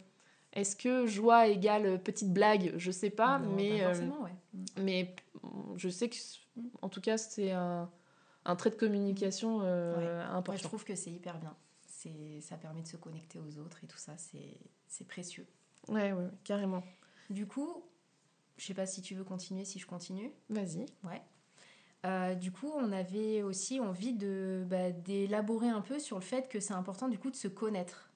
est-ce 0.51 0.75
que 0.75 1.05
joie 1.05 1.47
égale 1.47 2.01
petite 2.03 2.33
blague? 2.33 2.73
Je 2.75 2.91
sais 2.91 3.09
pas, 3.11 3.39
Non, 3.39 3.53
mais, 3.55 3.69
pas 3.79 3.85
euh, 3.85 3.87
forcément, 3.93 4.21
ouais. 4.23 4.33
Mm. 4.53 4.65
mais 4.83 5.15
je 5.77 5.87
sais 5.87 6.09
que, 6.09 6.15
en 6.81 6.89
tout 6.89 6.99
cas, 6.99 7.17
c'est 7.17 7.51
un, 7.51 7.89
un 8.49 8.55
trait 8.55 8.71
de 8.71 8.75
communication 8.75 9.59
euh, 9.61 9.93
Moi, 9.95 10.03
je 10.03 10.31
important. 10.37 10.67
trouve 10.67 10.83
que 10.83 10.95
c'est 10.95 11.11
hyper 11.11 11.37
bien. 11.39 11.55
C'est, 11.87 12.41
ça 12.41 12.57
permet 12.57 12.81
de 12.81 12.87
se 12.87 12.97
connecter 12.97 13.39
aux 13.39 13.57
autres 13.59 13.83
et 13.83 13.87
tout 13.87 13.97
ça, 13.97 14.17
c'est, 14.17 14.57
c'est 14.87 15.07
précieux. 15.07 15.45
Ouais, 15.87 16.11
ouais, 16.11 16.23
ouais, 16.23 16.31
carrément. 16.43 16.83
Du 17.29 17.45
coup, 17.45 17.83
je 18.57 18.65
sais 18.65 18.73
pas 18.73 18.85
si 18.85 19.01
tu 19.01 19.15
veux 19.15 19.23
continuer, 19.23 19.65
si 19.65 19.79
je 19.79 19.85
continue. 19.85 20.31
Vas-y. 20.49 20.85
Ouais. 21.03 21.21
Euh, 22.05 22.33
du 22.35 22.51
coup, 22.51 22.71
on 22.75 22.91
avait 22.91 23.43
aussi 23.43 23.79
envie 23.79 24.13
de, 24.13 24.63
bah, 24.67 24.91
d'élaborer 24.91 25.69
un 25.69 25.81
peu 25.81 25.99
sur 25.99 26.17
le 26.17 26.23
fait 26.23 26.47
que 26.47 26.59
c'est 26.59 26.73
important 26.73 27.09
du 27.09 27.19
coup 27.19 27.29
de 27.29 27.35
se 27.35 27.49
connaître 27.49 28.09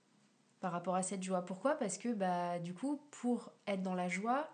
par 0.62 0.72
rapport 0.72 0.96
à 0.96 1.04
cette 1.04 1.22
joie. 1.22 1.44
Pourquoi? 1.44 1.76
Parce 1.76 1.98
que 1.98 2.14
bah, 2.14 2.60
du 2.60 2.74
coup, 2.74 3.02
pour 3.12 3.52
être 3.68 3.82
dans 3.84 3.96
la 3.96 4.08
joie, 4.08 4.50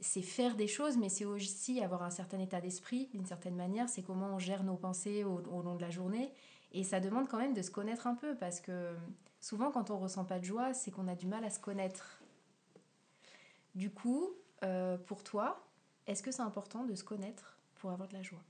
c'est 0.00 0.22
faire 0.22 0.54
des 0.54 0.68
choses, 0.68 0.96
mais 0.96 1.08
c'est 1.08 1.24
aussi 1.24 1.82
avoir 1.82 2.02
un 2.02 2.10
certain 2.10 2.38
état 2.38 2.60
d'esprit, 2.60 3.08
d'une 3.12 3.26
certaine 3.26 3.56
manière. 3.56 3.88
C'est 3.88 4.02
comment 4.02 4.34
on 4.34 4.38
gère 4.38 4.62
nos 4.62 4.76
pensées 4.76 5.24
au, 5.24 5.40
au 5.50 5.62
long 5.62 5.74
de 5.74 5.80
la 5.80 5.90
journée. 5.90 6.32
Et 6.72 6.84
ça 6.84 7.00
demande 7.00 7.28
quand 7.28 7.38
même 7.38 7.54
de 7.54 7.62
se 7.62 7.70
connaître 7.70 8.06
un 8.06 8.14
peu, 8.14 8.36
parce 8.36 8.60
que 8.60 8.94
souvent, 9.40 9.70
quand 9.70 9.90
on 9.90 9.98
ressent 9.98 10.24
pas 10.24 10.38
de 10.38 10.44
joie, 10.44 10.74
c'est 10.74 10.90
qu'on 10.90 11.08
a 11.08 11.14
du 11.14 11.26
mal 11.26 11.44
à 11.44 11.50
se 11.50 11.58
connaître. 11.58 12.22
Du 13.74 13.90
coup, 13.90 14.30
euh, 14.64 14.98
pour 14.98 15.24
toi, 15.24 15.64
est-ce 16.06 16.22
que 16.22 16.30
c'est 16.30 16.42
important 16.42 16.84
de 16.84 16.94
se 16.94 17.04
connaître 17.04 17.58
pour 17.76 17.90
avoir 17.90 18.08
de 18.08 18.14
la 18.14 18.22
joie? 18.22 18.42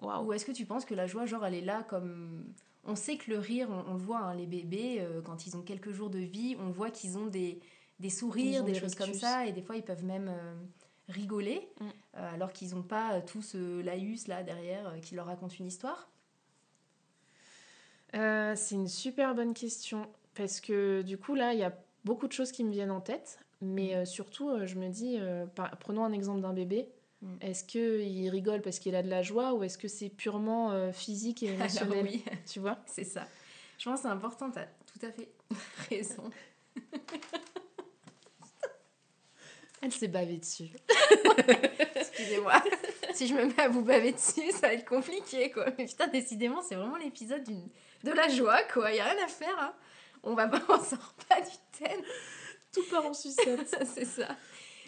Waouh. 0.00 0.26
Ou 0.26 0.32
est-ce 0.32 0.44
que 0.44 0.52
tu 0.52 0.66
penses 0.66 0.84
que 0.84 0.94
la 0.94 1.06
joie, 1.06 1.26
genre, 1.26 1.44
elle 1.44 1.54
est 1.54 1.62
là 1.62 1.82
comme... 1.82 2.52
On 2.84 2.94
sait 2.94 3.16
que 3.16 3.30
le 3.30 3.38
rire, 3.38 3.68
on, 3.70 3.90
on 3.90 3.94
le 3.94 4.00
voit, 4.00 4.20
hein, 4.20 4.34
les 4.34 4.46
bébés, 4.46 4.98
euh, 5.00 5.20
quand 5.20 5.46
ils 5.46 5.56
ont 5.56 5.62
quelques 5.62 5.90
jours 5.90 6.10
de 6.10 6.18
vie, 6.18 6.56
on 6.60 6.70
voit 6.70 6.90
qu'ils 6.90 7.18
ont 7.18 7.26
des, 7.26 7.60
des 8.00 8.10
sourires, 8.10 8.64
des, 8.64 8.72
des 8.72 8.78
choses 8.78 8.94
comme 8.94 9.12
ça, 9.14 9.46
et 9.46 9.52
des 9.52 9.62
fois, 9.62 9.76
ils 9.76 9.82
peuvent 9.82 10.04
même 10.04 10.28
euh, 10.28 10.54
rigoler, 11.08 11.68
Mm. 11.80 11.84
euh, 12.16 12.34
alors 12.34 12.52
qu'ils 12.52 12.74
n'ont 12.74 12.82
pas 12.82 13.14
euh, 13.14 13.20
tout 13.26 13.42
ce 13.42 13.80
laïus 13.80 14.26
là 14.28 14.42
derrière 14.42 14.94
qui 15.02 15.14
leur 15.14 15.26
raconte 15.26 15.58
une 15.58 15.66
histoire. 15.66 16.08
Euh, 18.14 18.54
c'est 18.56 18.74
une 18.74 18.88
super 18.88 19.34
bonne 19.34 19.52
question 19.54 20.08
parce 20.34 20.60
que 20.60 21.02
du 21.02 21.18
coup 21.18 21.34
là 21.34 21.52
il 21.52 21.58
y 21.58 21.62
a 21.62 21.76
beaucoup 22.06 22.26
de 22.26 22.32
choses 22.32 22.52
qui 22.52 22.64
me 22.64 22.70
viennent 22.70 22.90
en 22.90 23.02
tête 23.02 23.38
mais 23.60 23.94
euh, 23.94 24.06
surtout 24.06 24.48
euh, 24.48 24.64
je 24.64 24.76
me 24.76 24.88
dis 24.88 25.18
par- 25.54 25.76
prenons 25.78 26.04
un 26.04 26.12
exemple 26.12 26.40
d'un 26.40 26.54
bébé 26.54 26.88
Mm. 27.20 27.34
est-ce 27.40 27.64
qu'il 27.64 28.30
rigole 28.30 28.62
parce 28.62 28.78
qu'il 28.78 28.94
a 28.94 29.02
de 29.02 29.10
la 29.10 29.22
joie 29.22 29.52
ou 29.52 29.64
est-ce 29.64 29.76
que 29.76 29.88
c'est 29.88 30.08
purement 30.08 30.92
physique 30.92 31.42
et 31.42 31.48
Alors 31.54 31.60
émotionnel 31.66 32.04
oui, 32.06 32.24
tu 32.46 32.60
vois? 32.60 32.78
C'est 32.86 33.02
ça. 33.02 33.26
Je 33.76 33.84
pense 33.90 34.00
que 34.00 34.06
c'est 34.06 34.12
important, 34.12 34.50
tu 34.52 34.58
as 34.60 34.66
tout 34.86 35.04
à 35.04 35.10
fait 35.10 35.28
raison. 35.90 36.30
elle 39.82 39.92
s'est 39.92 40.08
bavée 40.08 40.38
dessus 40.38 40.70
Excusez-moi. 41.94 42.62
si 43.14 43.26
je 43.26 43.34
me 43.34 43.44
mets 43.44 43.60
à 43.60 43.68
vous 43.68 43.82
baver 43.82 44.12
dessus, 44.12 44.50
ça 44.52 44.68
va 44.68 44.74
être 44.74 44.88
compliqué, 44.88 45.50
quoi. 45.50 45.66
Mais 45.78 45.86
putain, 45.86 46.08
décidément, 46.08 46.62
c'est 46.62 46.74
vraiment 46.74 46.96
l'épisode 46.96 47.44
de 47.44 48.12
la 48.12 48.28
joie, 48.28 48.62
quoi. 48.72 48.92
Y 48.92 49.00
a 49.00 49.04
rien 49.04 49.24
à 49.24 49.28
faire, 49.28 49.58
hein. 49.58 49.74
On 50.22 50.34
va 50.34 50.48
pas, 50.48 50.60
on 50.68 50.82
sort 50.82 51.14
pas 51.28 51.40
du 51.40 51.56
thème. 51.78 52.02
tout 52.72 52.84
part 52.90 53.06
en 53.06 53.14
sucette 53.14 53.76
c'est 53.94 54.04
ça. 54.04 54.28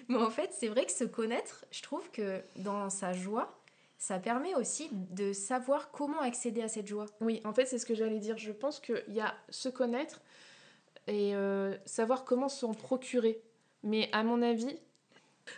Mais 0.08 0.18
en 0.18 0.30
fait, 0.30 0.50
c'est 0.52 0.68
vrai 0.68 0.86
que 0.86 0.92
se 0.92 1.04
connaître, 1.04 1.64
je 1.70 1.82
trouve 1.82 2.10
que 2.10 2.42
dans 2.56 2.90
sa 2.90 3.12
joie, 3.12 3.60
ça 3.96 4.18
permet 4.18 4.54
aussi 4.54 4.88
de 4.92 5.32
savoir 5.32 5.90
comment 5.90 6.20
accéder 6.20 6.62
à 6.62 6.68
cette 6.68 6.86
joie. 6.86 7.04
oui 7.20 7.42
en 7.44 7.52
fait 7.52 7.66
c'est 7.66 7.78
ce 7.78 7.84
que 7.84 7.94
j'allais 7.94 8.18
dire 8.18 8.38
je 8.38 8.50
pense 8.50 8.80
qu'il 8.80 9.04
y 9.08 9.20
a 9.20 9.34
se 9.50 9.68
connaître 9.68 10.22
et 11.06 11.34
euh, 11.34 11.76
savoir 11.84 12.24
comment 12.24 12.48
s'en 12.48 12.72
procurer 12.72 13.42
mais 13.82 14.08
à 14.12 14.22
mon 14.22 14.42
avis 14.42 14.78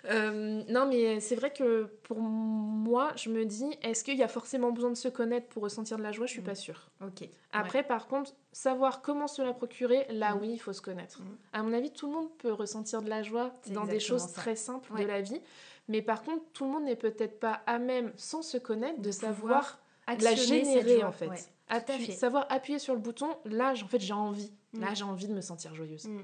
euh, 0.06 0.62
non, 0.68 0.87
mais 0.87 1.20
c'est 1.20 1.35
vrai 1.35 1.52
que 1.52 1.85
pour 2.04 2.18
moi, 2.18 3.12
je 3.16 3.28
me 3.28 3.44
dis, 3.44 3.66
est-ce 3.82 4.04
qu'il 4.04 4.16
y 4.16 4.22
a 4.22 4.28
forcément 4.28 4.72
besoin 4.72 4.88
de 4.90 4.94
se 4.96 5.08
connaître 5.08 5.48
pour 5.48 5.62
ressentir 5.64 5.98
de 5.98 6.02
la 6.02 6.12
joie? 6.12 6.24
Je 6.24 6.32
suis 6.32 6.40
Mm. 6.40 6.44
pas 6.44 6.54
sûre. 6.54 6.88
Ok. 7.04 7.28
Après, 7.52 7.82
par 7.82 8.06
contre, 8.06 8.32
savoir 8.52 9.02
comment 9.02 9.26
se 9.26 9.42
la 9.42 9.52
procurer, 9.52 10.06
là 10.08 10.35
Mm. 10.35 10.38
oui, 10.40 10.48
il 10.54 10.58
faut 10.58 10.72
se 10.72 10.80
connaître. 10.80 11.20
Mm. 11.20 11.37
À 11.52 11.62
mon 11.62 11.72
avis, 11.74 11.90
tout 11.90 12.06
le 12.06 12.12
monde 12.14 12.30
peut 12.38 12.52
ressentir 12.52 13.02
de 13.02 13.11
la 13.11 13.22
joie 13.22 13.52
dans 13.68 13.85
des 13.85 14.00
choses 14.00 14.22
ça. 14.22 14.40
très 14.40 14.56
simples 14.56 14.90
Ouais. 14.94 15.02
de 15.02 15.08
la 15.08 15.20
vie. 15.20 15.40
Mais 15.88 16.00
par 16.00 16.22
contre, 16.22 16.42
tout 16.54 16.64
le 16.64 16.70
monde 16.70 16.85
n'est 16.85 16.96
peut-être 16.96 17.38
pas 17.38 17.61
à 17.66 17.78
même, 17.78 18.12
sans 18.16 18.40
se 18.40 18.56
connaître, 18.56 18.98
de, 19.00 19.06
De 19.06 19.11
savoir 19.11 19.78
la 20.06 20.35
générer 20.35 21.00
joie, 21.00 21.08
en 21.08 21.12
fait. 21.12 21.28
ouais. 21.28 21.37
Appuyer- 21.68 22.12
savoir 22.12 22.46
appuyer 22.50 22.78
sur 22.78 22.94
le 22.94 23.00
bouton, 23.00 23.28
là, 23.44 23.74
j- 23.74 23.85
en 23.85 23.88
fait, 23.88 24.00
j'ai 24.00 24.14
envie. 24.14 24.52
Là, 24.72 24.92
Mm. 24.92 24.96
j'ai 24.96 25.04
envie 25.04 25.28
de 25.28 25.35
me 25.35 25.40
sentir 25.42 25.74
joyeuse. 25.74 26.06
Mm. 26.06 26.22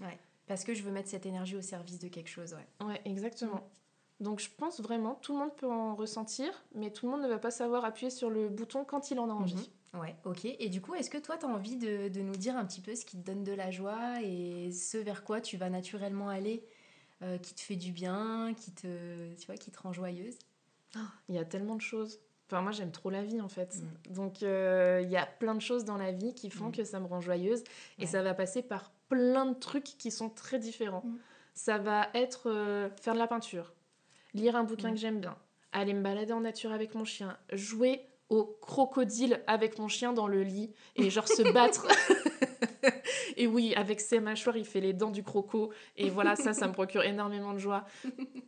Ouais. 0.00 0.18
Parce 0.46 0.64
que 0.64 0.74
je 0.74 0.82
veux 0.82 0.92
mettre 0.92 1.08
cette 1.08 1.26
énergie 1.26 1.56
au 1.56 1.62
service 1.62 1.98
de 1.98 2.08
quelque 2.08 2.28
chose, 2.30 2.54
ouais. 2.54 2.86
Ouais, 2.86 3.00
exactement. 3.04 3.68
Donc 4.20 4.40
je 4.40 4.48
pense 4.56 4.80
vraiment, 4.80 5.14
tout 5.16 5.32
le 5.34 5.40
monde 5.40 5.54
peut 5.56 5.70
en 5.70 5.94
ressentir, 5.94 6.48
mais 6.74 6.90
tout 6.90 7.04
le 7.06 7.12
monde 7.12 7.22
ne 7.22 7.28
va 7.28 7.38
pas 7.38 7.50
savoir 7.50 7.84
appuyer 7.84 8.10
sur 8.10 8.30
le 8.30 8.48
bouton 8.48 8.84
quand 8.84 9.10
il 9.10 9.18
en 9.18 9.28
a 9.28 9.32
envie. 9.32 9.70
Mhm. 9.92 10.00
Ouais, 10.00 10.14
ok. 10.24 10.44
Et 10.44 10.68
du 10.68 10.80
coup, 10.80 10.94
est-ce 10.94 11.10
que 11.10 11.18
toi, 11.18 11.36
tu 11.36 11.46
as 11.46 11.48
envie 11.48 11.76
de, 11.76 12.08
de 12.08 12.20
nous 12.20 12.36
dire 12.36 12.56
un 12.56 12.64
petit 12.64 12.80
peu 12.80 12.94
ce 12.94 13.04
qui 13.04 13.16
te 13.18 13.24
donne 13.26 13.44
de 13.44 13.52
la 13.52 13.70
joie 13.70 14.20
et 14.22 14.70
ce 14.72 14.98
vers 14.98 15.24
quoi 15.24 15.40
tu 15.40 15.56
vas 15.56 15.68
naturellement 15.70 16.28
aller, 16.28 16.64
euh, 17.22 17.38
qui 17.38 17.54
te 17.54 17.60
fait 17.60 17.76
du 17.76 17.92
bien, 17.92 18.52
qui 18.56 18.72
te, 18.72 19.34
tu 19.34 19.46
vois, 19.46 19.56
qui 19.56 19.70
te 19.70 19.80
rend 19.80 19.92
joyeuse? 19.92 20.38
Il 21.28 21.34
y 21.34 21.38
a 21.38 21.44
tellement 21.44 21.74
de 21.76 21.80
choses. 21.82 22.20
Enfin, 22.46 22.62
moi, 22.62 22.72
j'aime 22.72 22.92
trop 22.92 23.10
la 23.10 23.22
vie, 23.22 23.40
en 23.40 23.48
fait. 23.48 23.76
Mm. 24.08 24.12
Donc, 24.14 24.42
euh, 24.42 25.00
il 25.02 25.10
y 25.10 25.16
a 25.16 25.26
plein 25.26 25.54
de 25.54 25.60
choses 25.60 25.84
dans 25.84 25.96
la 25.98 26.12
vie 26.12 26.32
qui 26.34 26.48
font 26.50 26.68
Mm. 26.68 26.72
que 26.72 26.84
ça 26.84 27.00
me 27.00 27.06
rend 27.06 27.20
joyeuse. 27.20 27.64
Et 27.98 28.02
Ouais. 28.02 28.06
ça 28.06 28.22
va 28.22 28.32
passer 28.34 28.62
par 28.62 28.92
plein 29.08 29.46
de 29.46 29.54
trucs 29.54 29.84
qui 29.84 30.10
sont 30.10 30.28
très 30.30 30.58
différents. 30.58 31.02
Mm. 31.04 31.16
Ça 31.54 31.78
va 31.78 32.08
être 32.14 32.50
euh, 32.50 32.88
faire 33.00 33.14
de 33.14 33.18
la 33.18 33.26
peinture, 33.26 33.72
lire 34.34 34.56
un 34.56 34.64
bouquin 34.64 34.90
Mm. 34.90 34.94
que 34.94 34.98
j'aime 34.98 35.20
bien, 35.20 35.36
aller 35.72 35.94
me 35.94 36.02
balader 36.02 36.32
en 36.32 36.40
nature 36.40 36.72
avec 36.72 36.94
mon 36.94 37.04
chien, 37.04 37.36
jouer 37.52 38.02
au 38.28 38.44
crocodile 38.44 39.40
avec 39.46 39.78
mon 39.78 39.88
chien 39.88 40.12
dans 40.12 40.26
le 40.26 40.42
lit 40.42 40.72
et 40.96 41.10
genre 41.10 41.28
se 41.28 41.42
battre. 41.52 41.86
et 43.36 43.46
oui, 43.46 43.74
avec 43.74 44.00
ses 44.00 44.20
mâchoires, 44.20 44.56
il 44.56 44.64
fait 44.64 44.80
les 44.80 44.92
dents 44.92 45.10
du 45.10 45.22
croco. 45.22 45.72
Et 45.96 46.10
voilà, 46.10 46.36
ça, 46.36 46.52
ça 46.52 46.66
me 46.68 46.72
procure 46.72 47.02
énormément 47.02 47.52
de 47.52 47.58
joie. 47.58 47.84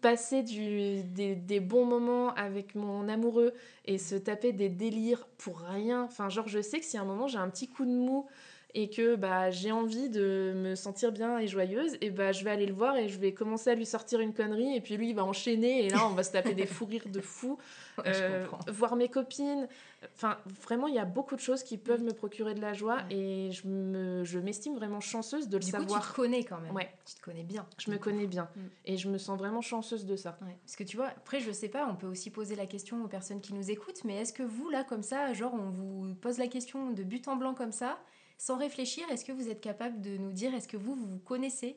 Passer 0.00 0.42
du, 0.42 1.02
des, 1.02 1.34
des 1.34 1.60
bons 1.60 1.84
moments 1.84 2.34
avec 2.34 2.74
mon 2.74 3.08
amoureux 3.08 3.52
et 3.84 3.98
se 3.98 4.14
taper 4.14 4.52
des 4.52 4.68
délires 4.68 5.26
pour 5.38 5.60
rien. 5.60 6.02
Enfin, 6.04 6.28
genre, 6.28 6.48
je 6.48 6.60
sais 6.60 6.80
que 6.80 6.86
si 6.86 6.96
à 6.96 7.02
un 7.02 7.04
moment 7.04 7.26
j'ai 7.26 7.38
un 7.38 7.48
petit 7.48 7.68
coup 7.68 7.84
de 7.84 7.90
mou 7.90 8.26
et 8.74 8.90
que 8.90 9.16
bah, 9.16 9.50
j'ai 9.50 9.72
envie 9.72 10.10
de 10.10 10.52
me 10.54 10.74
sentir 10.74 11.10
bien 11.10 11.38
et 11.38 11.46
joyeuse, 11.46 11.96
et 12.02 12.10
bah, 12.10 12.32
je 12.32 12.44
vais 12.44 12.50
aller 12.50 12.66
le 12.66 12.74
voir 12.74 12.96
et 12.96 13.08
je 13.08 13.18
vais 13.18 13.32
commencer 13.32 13.70
à 13.70 13.74
lui 13.74 13.86
sortir 13.86 14.20
une 14.20 14.34
connerie. 14.34 14.76
Et 14.76 14.80
puis 14.80 14.96
lui, 14.96 15.08
il 15.10 15.14
va 15.14 15.24
enchaîner 15.24 15.86
et 15.86 15.88
là, 15.88 16.06
on 16.06 16.14
va 16.14 16.22
se 16.22 16.32
taper 16.32 16.52
des 16.54 16.66
fous 16.66 16.84
rires 16.86 17.08
de 17.08 17.20
fou. 17.20 17.58
Euh, 18.06 18.46
voir 18.68 18.94
mes 18.94 19.08
copines. 19.08 19.66
Enfin, 20.14 20.36
vraiment, 20.64 20.86
il 20.86 20.94
y 20.94 21.00
a 21.00 21.04
beaucoup 21.04 21.34
de 21.34 21.40
choses 21.40 21.64
qui 21.64 21.76
peuvent 21.76 22.04
me 22.04 22.12
procurer 22.12 22.54
de 22.54 22.60
la 22.60 22.72
joie 22.72 22.98
Ouais. 23.10 23.16
et 23.16 23.50
je 23.50 23.66
me, 23.66 24.22
je 24.22 24.38
m'estime 24.38 24.76
vraiment 24.76 25.00
chanceuse 25.00 25.48
de 25.48 25.56
le 25.58 25.64
Du 25.64 25.72
coup, 25.72 25.78
tu 25.78 25.82
savoir. 25.88 26.08
te 26.08 26.14
connais 26.14 26.44
quand 26.44 26.60
même. 26.60 26.72
Ouais. 26.76 26.88
Tu 27.04 27.16
te 27.16 27.20
connais 27.20 27.42
bien. 27.42 27.66
Je 27.76 27.90
me 27.90 27.98
connais 27.98 28.28
bien 28.28 28.48
Mm. 28.54 28.60
et 28.84 28.96
je 28.98 29.08
me 29.08 29.18
sens 29.18 29.36
vraiment 29.36 29.62
chanceuse 29.62 30.06
de 30.06 30.14
ça. 30.14 30.38
Ouais. 30.42 30.56
Parce 30.64 30.76
que 30.76 30.84
tu 30.84 30.96
vois, 30.96 31.08
après, 31.08 31.40
je 31.40 31.50
sais 31.50 31.68
pas, 31.68 31.88
on 31.90 31.96
peut 31.96 32.06
aussi 32.06 32.30
poser 32.30 32.54
la 32.54 32.66
question 32.66 33.02
aux 33.04 33.08
personnes 33.08 33.40
qui 33.40 33.52
nous 33.52 33.68
écoutent, 33.68 34.04
mais 34.04 34.14
est-ce 34.20 34.32
que 34.32 34.44
vous, 34.44 34.68
là, 34.70 34.84
comme 34.84 35.02
ça, 35.02 35.32
genre, 35.32 35.54
on 35.54 35.70
vous 35.70 36.14
pose 36.20 36.38
la 36.38 36.46
question 36.46 36.92
de 36.92 37.02
but 37.02 37.26
en 37.26 37.34
blanc 37.34 37.54
comme 37.54 37.72
ça, 37.72 37.98
sans 38.38 38.56
réfléchir, 38.56 39.04
est-ce 39.10 39.24
que 39.24 39.32
vous 39.32 39.48
êtes 39.50 39.60
capable 39.60 40.00
de 40.00 40.16
nous 40.16 40.32
dire, 40.32 40.54
est-ce 40.54 40.68
que 40.68 40.76
vous, 40.78 40.94
vous 40.94 41.06
vous 41.06 41.18
connaissez 41.18 41.76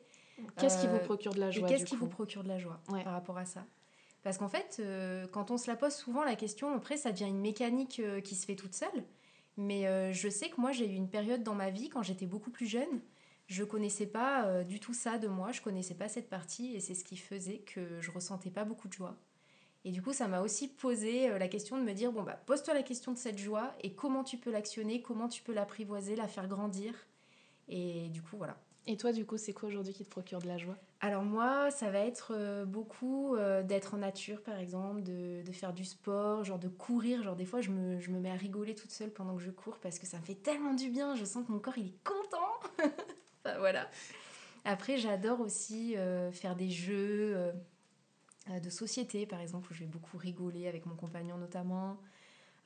Qu'est-ce 0.58 0.80
qui 0.80 0.88
Euh, 0.88 0.92
vous 0.92 1.00
procure 1.00 1.34
de 1.34 1.40
la 1.40 1.50
Et 1.50 1.52
joie 1.52 1.68
qu'est-ce 1.68 1.86
qui 1.86 1.96
vous 1.96 2.08
procure 2.08 2.44
de 2.44 2.48
la 2.48 2.58
joie 2.60 2.80
Ouais. 2.90 3.04
par 3.04 3.14
rapport 3.14 3.38
à 3.38 3.46
ça? 3.46 3.66
Parce 4.24 4.38
qu'en 4.38 4.48
fait, 4.48 4.78
euh, 4.80 5.28
quand 5.28 5.52
on 5.52 5.58
se 5.58 5.68
la 5.68 5.76
pose 5.76 5.94
souvent 5.94 6.24
la 6.24 6.36
question, 6.36 6.74
après, 6.74 6.96
ça 6.98 7.12
devient 7.12 7.26
une 7.28 7.42
mécanique 7.42 8.00
euh, 8.00 8.22
qui 8.22 8.36
se 8.36 8.46
fait 8.46 8.56
toute 8.56 8.74
seule. 8.76 9.04
Mais 9.58 9.88
euh, 9.88 10.14
je 10.14 10.30
sais 10.30 10.50
que 10.50 10.62
moi, 10.62 10.72
j'ai 10.72 10.88
eu 10.88 10.94
une 10.96 11.10
période 11.10 11.44
dans 11.44 11.56
ma 11.56 11.70
vie, 11.72 11.90
quand 11.90 12.04
j'étais 12.04 12.26
beaucoup 12.28 12.52
plus 12.52 12.68
jeune, 12.68 13.02
je 13.48 13.64
connaissais 13.64 14.06
pas 14.08 14.46
euh, 14.46 14.64
du 14.64 14.80
tout 14.80 14.94
ça 14.94 15.18
de 15.18 15.28
moi, 15.28 15.52
je 15.52 15.62
connaissais 15.62 15.96
pas 15.96 16.08
cette 16.08 16.30
partie 16.30 16.74
et 16.76 16.80
c'est 16.80 16.96
ce 16.96 17.04
qui 17.04 17.18
faisait 17.18 17.60
que 17.60 18.00
je 18.00 18.12
ressentais 18.12 18.52
pas 18.52 18.64
beaucoup 18.64 18.88
de 18.88 18.94
joie. 18.94 19.18
Et 19.84 19.92
du 19.92 20.02
coup, 20.02 20.14
ça 20.14 20.28
m'a 20.28 20.42
aussi 20.42 20.68
posé 20.68 21.30
euh, 21.30 21.38
la 21.38 21.48
question 21.48 21.78
de 21.78 21.84
me 21.84 21.94
dire 21.94 22.12
bon 22.12 22.22
bah 22.22 22.40
pose-toi 22.46 22.74
la 22.74 22.84
question 22.84 23.12
de 23.12 23.18
cette 23.18 23.38
joie 23.38 23.74
et 23.82 23.94
comment 23.94 24.24
tu 24.24 24.38
peux 24.38 24.52
l'actionner, 24.52 25.02
comment 25.02 25.28
tu 25.28 25.42
peux 25.42 25.54
l'apprivoiser, 25.54 26.16
la 26.16 26.28
faire 26.28 26.48
grandir. 26.48 26.94
Et 27.68 28.10
du 28.10 28.22
coup, 28.22 28.38
voilà. 28.38 28.58
Et 28.88 28.98
toi, 28.98 29.12
du 29.12 29.26
coup, 29.26 29.38
c'est 29.38 29.54
quoi 29.54 29.70
aujourd'hui 29.70 29.94
qui 29.94 30.04
te 30.04 30.10
procure 30.10 30.40
de 30.40 30.48
la 30.48 30.58
joie? 30.58 30.76
Alors 31.02 31.24
moi, 31.24 31.70
ça 31.72 31.92
va 31.92 32.00
être 32.00 32.34
euh, 32.36 32.66
beaucoup 32.66 33.36
d'être 33.64 33.94
en 33.94 33.98
nature, 33.98 34.42
par 34.42 34.58
exemple, 34.58 35.04
de, 35.04 35.42
de, 35.44 35.52
faire 35.52 35.72
du 35.72 35.86
sport, 35.86 36.44
genre 36.44 36.60
de 36.60 36.68
courir. 36.68 37.24
Genre 37.24 37.36
des 37.36 37.46
fois, 37.46 37.62
je 37.62 37.70
me, 37.70 38.00
je 38.00 38.12
me, 38.12 38.20
mets 38.20 38.32
à 38.32 38.36
rigoler 38.36 38.76
toute 38.76 38.92
seule 38.92 39.12
pendant 39.12 39.36
que 39.36 39.42
je 39.42 39.52
cours 39.52 39.78
parce 39.80 40.00
que 40.00 40.06
ça 40.06 40.18
me 40.18 40.24
fait 40.24 40.36
tellement 40.36 40.74
du 40.74 40.90
bien. 40.90 41.16
Je 41.16 41.26
sens 41.26 41.46
que 41.46 41.52
mon 41.52 41.60
corps, 41.60 41.78
il 41.78 41.88
est 41.88 42.04
content. 42.04 42.90
voilà. 43.60 43.88
Après, 44.64 44.98
j'adore 44.98 45.42
aussi 45.42 45.98
euh, 45.98 46.32
faire 46.32 46.56
des 46.56 46.70
jeux 46.70 47.34
euh, 47.36 47.52
de 48.60 48.70
société, 48.70 49.26
par 49.26 49.40
exemple, 49.40 49.72
où 49.72 49.74
je 49.74 49.82
vais 49.82 49.88
beaucoup 49.88 50.18
rigoler 50.18 50.68
avec 50.68 50.86
mon 50.86 50.96
compagnon 50.96 51.38
notamment. 51.38 51.98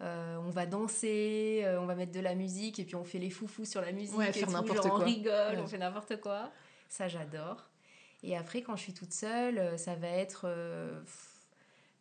Euh, 0.01 0.37
on 0.37 0.49
va 0.49 0.65
danser, 0.65 1.63
on 1.79 1.85
va 1.85 1.95
mettre 1.95 2.11
de 2.11 2.19
la 2.19 2.35
musique 2.35 2.79
et 2.79 2.83
puis 2.83 2.95
on 2.95 3.05
fait 3.05 3.19
les 3.19 3.29
foufous 3.29 3.65
sur 3.65 3.81
la 3.81 3.91
musique. 3.91 4.19
et 4.19 4.33
faire. 4.33 4.93
On 4.93 4.97
rigole, 4.97 5.59
on 5.59 5.67
fait 5.67 5.77
n'importe 5.77 6.19
quoi. 6.19 6.51
Ça, 6.89 7.07
j'adore. 7.07 7.69
Et 8.23 8.35
après, 8.35 8.61
quand 8.61 8.75
je 8.75 8.81
suis 8.81 8.93
toute 8.93 9.13
seule, 9.13 9.77
ça 9.77 9.95
va 9.95 10.07
être 10.07 10.47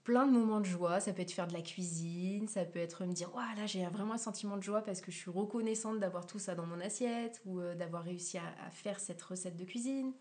plein 0.04 0.26
de 0.26 0.32
moments 0.32 0.60
de 0.60 0.66
joie. 0.66 1.00
Ça 1.00 1.12
peut 1.12 1.22
être 1.22 1.32
faire 1.32 1.48
de 1.48 1.54
la 1.54 1.62
cuisine, 1.62 2.46
ça 2.46 2.64
peut 2.64 2.78
être 2.78 3.04
me 3.04 3.12
dire, 3.12 3.30
oh, 3.34 3.38
là 3.56 3.66
j'ai 3.66 3.84
vraiment 3.86 4.14
un 4.14 4.18
sentiment 4.18 4.56
de 4.56 4.62
joie 4.62 4.82
parce 4.82 5.00
que 5.00 5.10
je 5.10 5.16
suis 5.16 5.30
reconnaissante 5.30 5.98
d'avoir 5.98 6.26
tout 6.26 6.38
ça 6.38 6.54
dans 6.54 6.66
mon 6.66 6.80
assiette 6.80 7.40
ou 7.46 7.60
euh, 7.60 7.74
d'avoir 7.74 8.04
réussi 8.04 8.38
à, 8.38 8.70
faire 8.70 9.00
cette 9.00 9.20
recette 9.22 9.56
de 9.56 9.64
cuisine. 9.64 10.12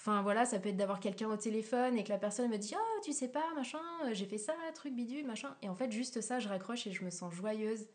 Enfin 0.00 0.22
voilà, 0.22 0.46
ça 0.46 0.60
peut 0.60 0.68
être 0.68 0.76
d'avoir 0.76 1.00
quelqu'un 1.00 1.28
au 1.28 1.36
téléphone 1.36 1.98
et 1.98 2.04
que 2.04 2.10
la 2.10 2.18
personne 2.18 2.48
me 2.48 2.56
dit 2.56 2.72
Oh, 2.76 3.00
tu 3.04 3.12
sais 3.12 3.26
pas, 3.26 3.52
machin, 3.56 3.80
euh, 4.04 4.10
j'ai 4.12 4.26
fait 4.26 4.38
ça, 4.38 4.54
truc 4.72 4.94
bidule, 4.94 5.26
machin. 5.26 5.56
Et 5.60 5.68
en 5.68 5.74
fait, 5.74 5.90
juste 5.90 6.20
ça, 6.20 6.38
je 6.38 6.48
raccroche 6.48 6.86
et 6.86 6.92
je 6.92 7.04
me 7.04 7.10
sens 7.10 7.34
joyeuse 7.34 7.88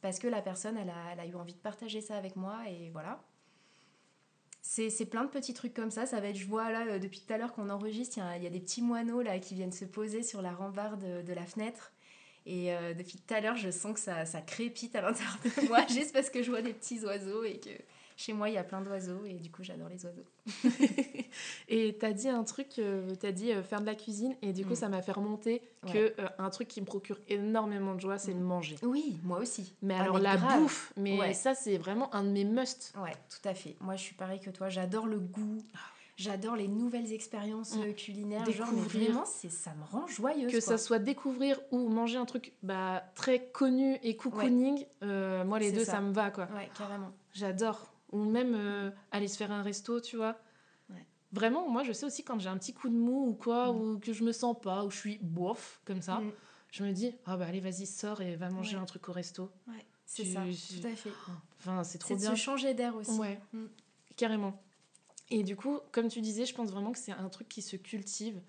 parce 0.00 0.18
que 0.18 0.26
la 0.26 0.40
personne, 0.40 0.78
elle 0.78 0.90
a, 1.20 1.26
eu 1.26 1.34
envie 1.34 1.52
de 1.52 1.58
partager 1.58 2.00
ça 2.00 2.16
avec 2.16 2.34
moi 2.34 2.56
et 2.68 2.88
voilà 2.90 3.22
c'est 4.62 5.06
plein 5.06 5.24
de 5.24 5.30
petits 5.30 5.54
trucs 5.54 5.74
comme 5.74 5.90
ça. 5.90 6.06
Ça 6.06 6.20
va 6.20 6.28
être, 6.28 6.36
je 6.36 6.46
vois 6.46 6.70
là, 6.70 6.86
euh, 6.86 6.98
depuis 6.98 7.20
tout 7.20 7.32
à 7.32 7.38
l'heure 7.38 7.52
qu'on 7.52 7.70
enregistre, 7.70 8.20
il 8.36 8.42
y, 8.42 8.46
a 8.46 8.50
des 8.50 8.60
petits 8.60 8.82
moineaux 8.82 9.20
là 9.20 9.38
qui 9.38 9.54
viennent 9.54 9.72
se 9.72 9.84
poser 9.84 10.22
sur 10.22 10.42
la 10.42 10.52
rambarde 10.52 11.24
de, 11.24 11.32
la 11.32 11.44
fenêtre. 11.44 11.92
Et 12.46 12.72
euh, 12.72 12.94
depuis 12.94 13.18
tout 13.18 13.34
à 13.34 13.40
l'heure, 13.40 13.56
je 13.56 13.70
sens 13.70 13.94
que 13.94 14.00
ça, 14.00 14.26
ça 14.26 14.42
crépite 14.42 14.94
à 14.94 15.00
l'intérieur 15.00 15.38
de 15.42 15.66
moi, 15.66 15.84
juste 15.88 16.12
parce 16.12 16.30
que 16.30 16.42
je 16.42 16.50
vois 16.50 16.62
des 16.62 16.72
petits 16.72 17.04
oiseaux 17.04 17.42
et 17.42 17.58
que 17.58 17.70
chez 18.20 18.34
moi, 18.34 18.50
il 18.50 18.54
y 18.54 18.58
a 18.58 18.64
plein 18.64 18.82
d'oiseaux 18.82 19.24
et 19.24 19.32
du 19.32 19.50
coup, 19.50 19.62
j'adore 19.62 19.88
les 19.88 20.04
oiseaux. 20.04 20.26
et 21.68 21.96
tu 21.98 22.04
as 22.04 22.12
dit 22.12 22.28
un 22.28 22.44
truc, 22.44 22.78
euh, 22.78 23.14
tu 23.18 23.26
as 23.26 23.32
dit 23.32 23.50
euh, 23.50 23.62
faire 23.62 23.80
de 23.80 23.86
la 23.86 23.94
cuisine 23.94 24.36
et 24.42 24.52
du 24.52 24.66
coup, 24.66 24.72
mm. 24.72 24.76
ça 24.76 24.88
m'a 24.90 25.00
fait 25.00 25.12
remonter 25.12 25.62
que 25.90 26.12
euh, 26.20 26.28
un 26.38 26.50
truc 26.50 26.68
qui 26.68 26.82
me 26.82 26.86
procure 26.86 27.18
énormément 27.28 27.94
de 27.94 28.00
joie, 28.00 28.18
c'est 28.18 28.34
de 28.34 28.38
mm. 28.38 28.44
manger. 28.44 28.76
Oui, 28.82 29.18
moi 29.24 29.38
aussi. 29.38 29.74
Mais 29.80 29.94
ah, 29.98 30.02
alors 30.02 30.18
la 30.18 30.36
bouffe, 30.36 30.92
mais 30.98 31.32
ça, 31.32 31.54
c'est 31.54 31.78
vraiment 31.78 32.14
un 32.14 32.22
de 32.22 32.28
mes 32.28 32.44
musts. 32.44 32.92
Ouais, 33.02 33.14
tout 33.30 33.48
à 33.48 33.54
fait. 33.54 33.76
Moi, 33.80 33.96
je 33.96 34.02
suis 34.02 34.14
pareil 34.14 34.38
que 34.38 34.50
toi, 34.50 34.68
j'adore 34.68 35.06
le 35.06 35.18
goût. 35.18 35.62
Ah. 35.74 35.78
J'adore 36.16 36.56
les 36.56 36.68
nouvelles 36.68 37.14
expériences 37.14 37.74
mm. 37.74 37.94
culinaires. 37.94 38.42
Découvrir. 38.42 39.14
Genre, 39.14 39.26
ça 39.26 39.72
me 39.72 39.84
rend 39.90 40.06
joyeuse. 40.06 40.52
Que 40.52 40.60
ça 40.60 40.76
soit 40.76 40.98
découvrir 40.98 41.58
ou 41.70 41.88
manger 41.88 42.18
un 42.18 42.26
truc 42.26 42.52
bah, 42.62 43.02
très 43.14 43.46
connu 43.46 43.98
et 44.02 44.14
cocooning, 44.14 44.84
moi 45.00 45.58
les 45.58 45.72
deux, 45.72 45.86
ça. 45.86 45.92
ça. 45.92 46.00
me 46.02 46.12
va 46.12 46.30
quoi. 46.30 46.48
Ouais, 46.54 46.68
carrément. 46.76 47.12
J'adore 47.32 47.90
ou 48.10 48.24
même 48.24 48.54
euh, 48.54 48.90
aller 49.10 49.28
se 49.28 49.36
faire 49.36 49.52
un 49.52 49.62
resto, 49.62 50.00
tu 50.00 50.16
vois. 50.16 50.38
Vraiment, 51.32 51.68
moi, 51.68 51.84
je 51.84 51.92
sais 51.92 52.06
aussi 52.06 52.24
quand 52.24 52.40
j'ai 52.40 52.48
un 52.48 52.58
petit 52.58 52.74
coup 52.74 52.88
de 52.88 52.94
mou 52.94 53.28
ou 53.28 53.34
quoi, 53.34 53.72
mm. 53.72 53.76
ou 53.76 53.98
que 54.00 54.12
je 54.12 54.24
me 54.24 54.32
sens 54.32 54.56
pas, 54.60 54.84
ou 54.84 54.90
je 54.90 54.96
suis 54.96 55.18
bof, 55.22 55.80
comme 55.84 56.02
ça, 56.02 56.18
mm. 56.18 56.32
je 56.72 56.84
me 56.84 56.92
dis, 56.92 57.14
ah 57.24 57.36
bah 57.36 57.46
allez, 57.46 57.60
vas-y, 57.60 57.86
sors 57.86 58.20
et 58.20 58.34
va 58.34 58.50
manger 58.50 58.76
un 58.76 58.84
truc 58.84 59.08
au 59.08 59.12
resto. 59.12 59.50
Ouais, 59.68 59.86
c'est 60.06 60.24
ça, 60.24 60.42
tout 60.42 60.86
à 60.86 60.96
fait. 60.96 61.12
Enfin, 61.60 61.84
c'est 61.84 61.98
trop 61.98 62.16
bien. 62.16 62.24
C'est 62.24 62.30
de 62.32 62.36
se 62.36 62.40
changer 62.40 62.74
d'air 62.74 62.96
aussi. 62.96 63.12
Ouais, 63.12 63.40
mm. 63.52 63.66
carrément. 64.16 64.60
Et 65.30 65.44
du 65.44 65.54
coup, 65.54 65.78
comme 65.92 66.08
tu 66.08 66.20
disais, 66.20 66.44
je 66.46 66.54
pense 66.54 66.70
vraiment 66.70 66.90
que 66.90 66.98
c'est 66.98 67.12
un 67.12 67.28
truc 67.28 67.48
qui 67.48 67.62
se 67.62 67.76
cultive. 67.76 68.40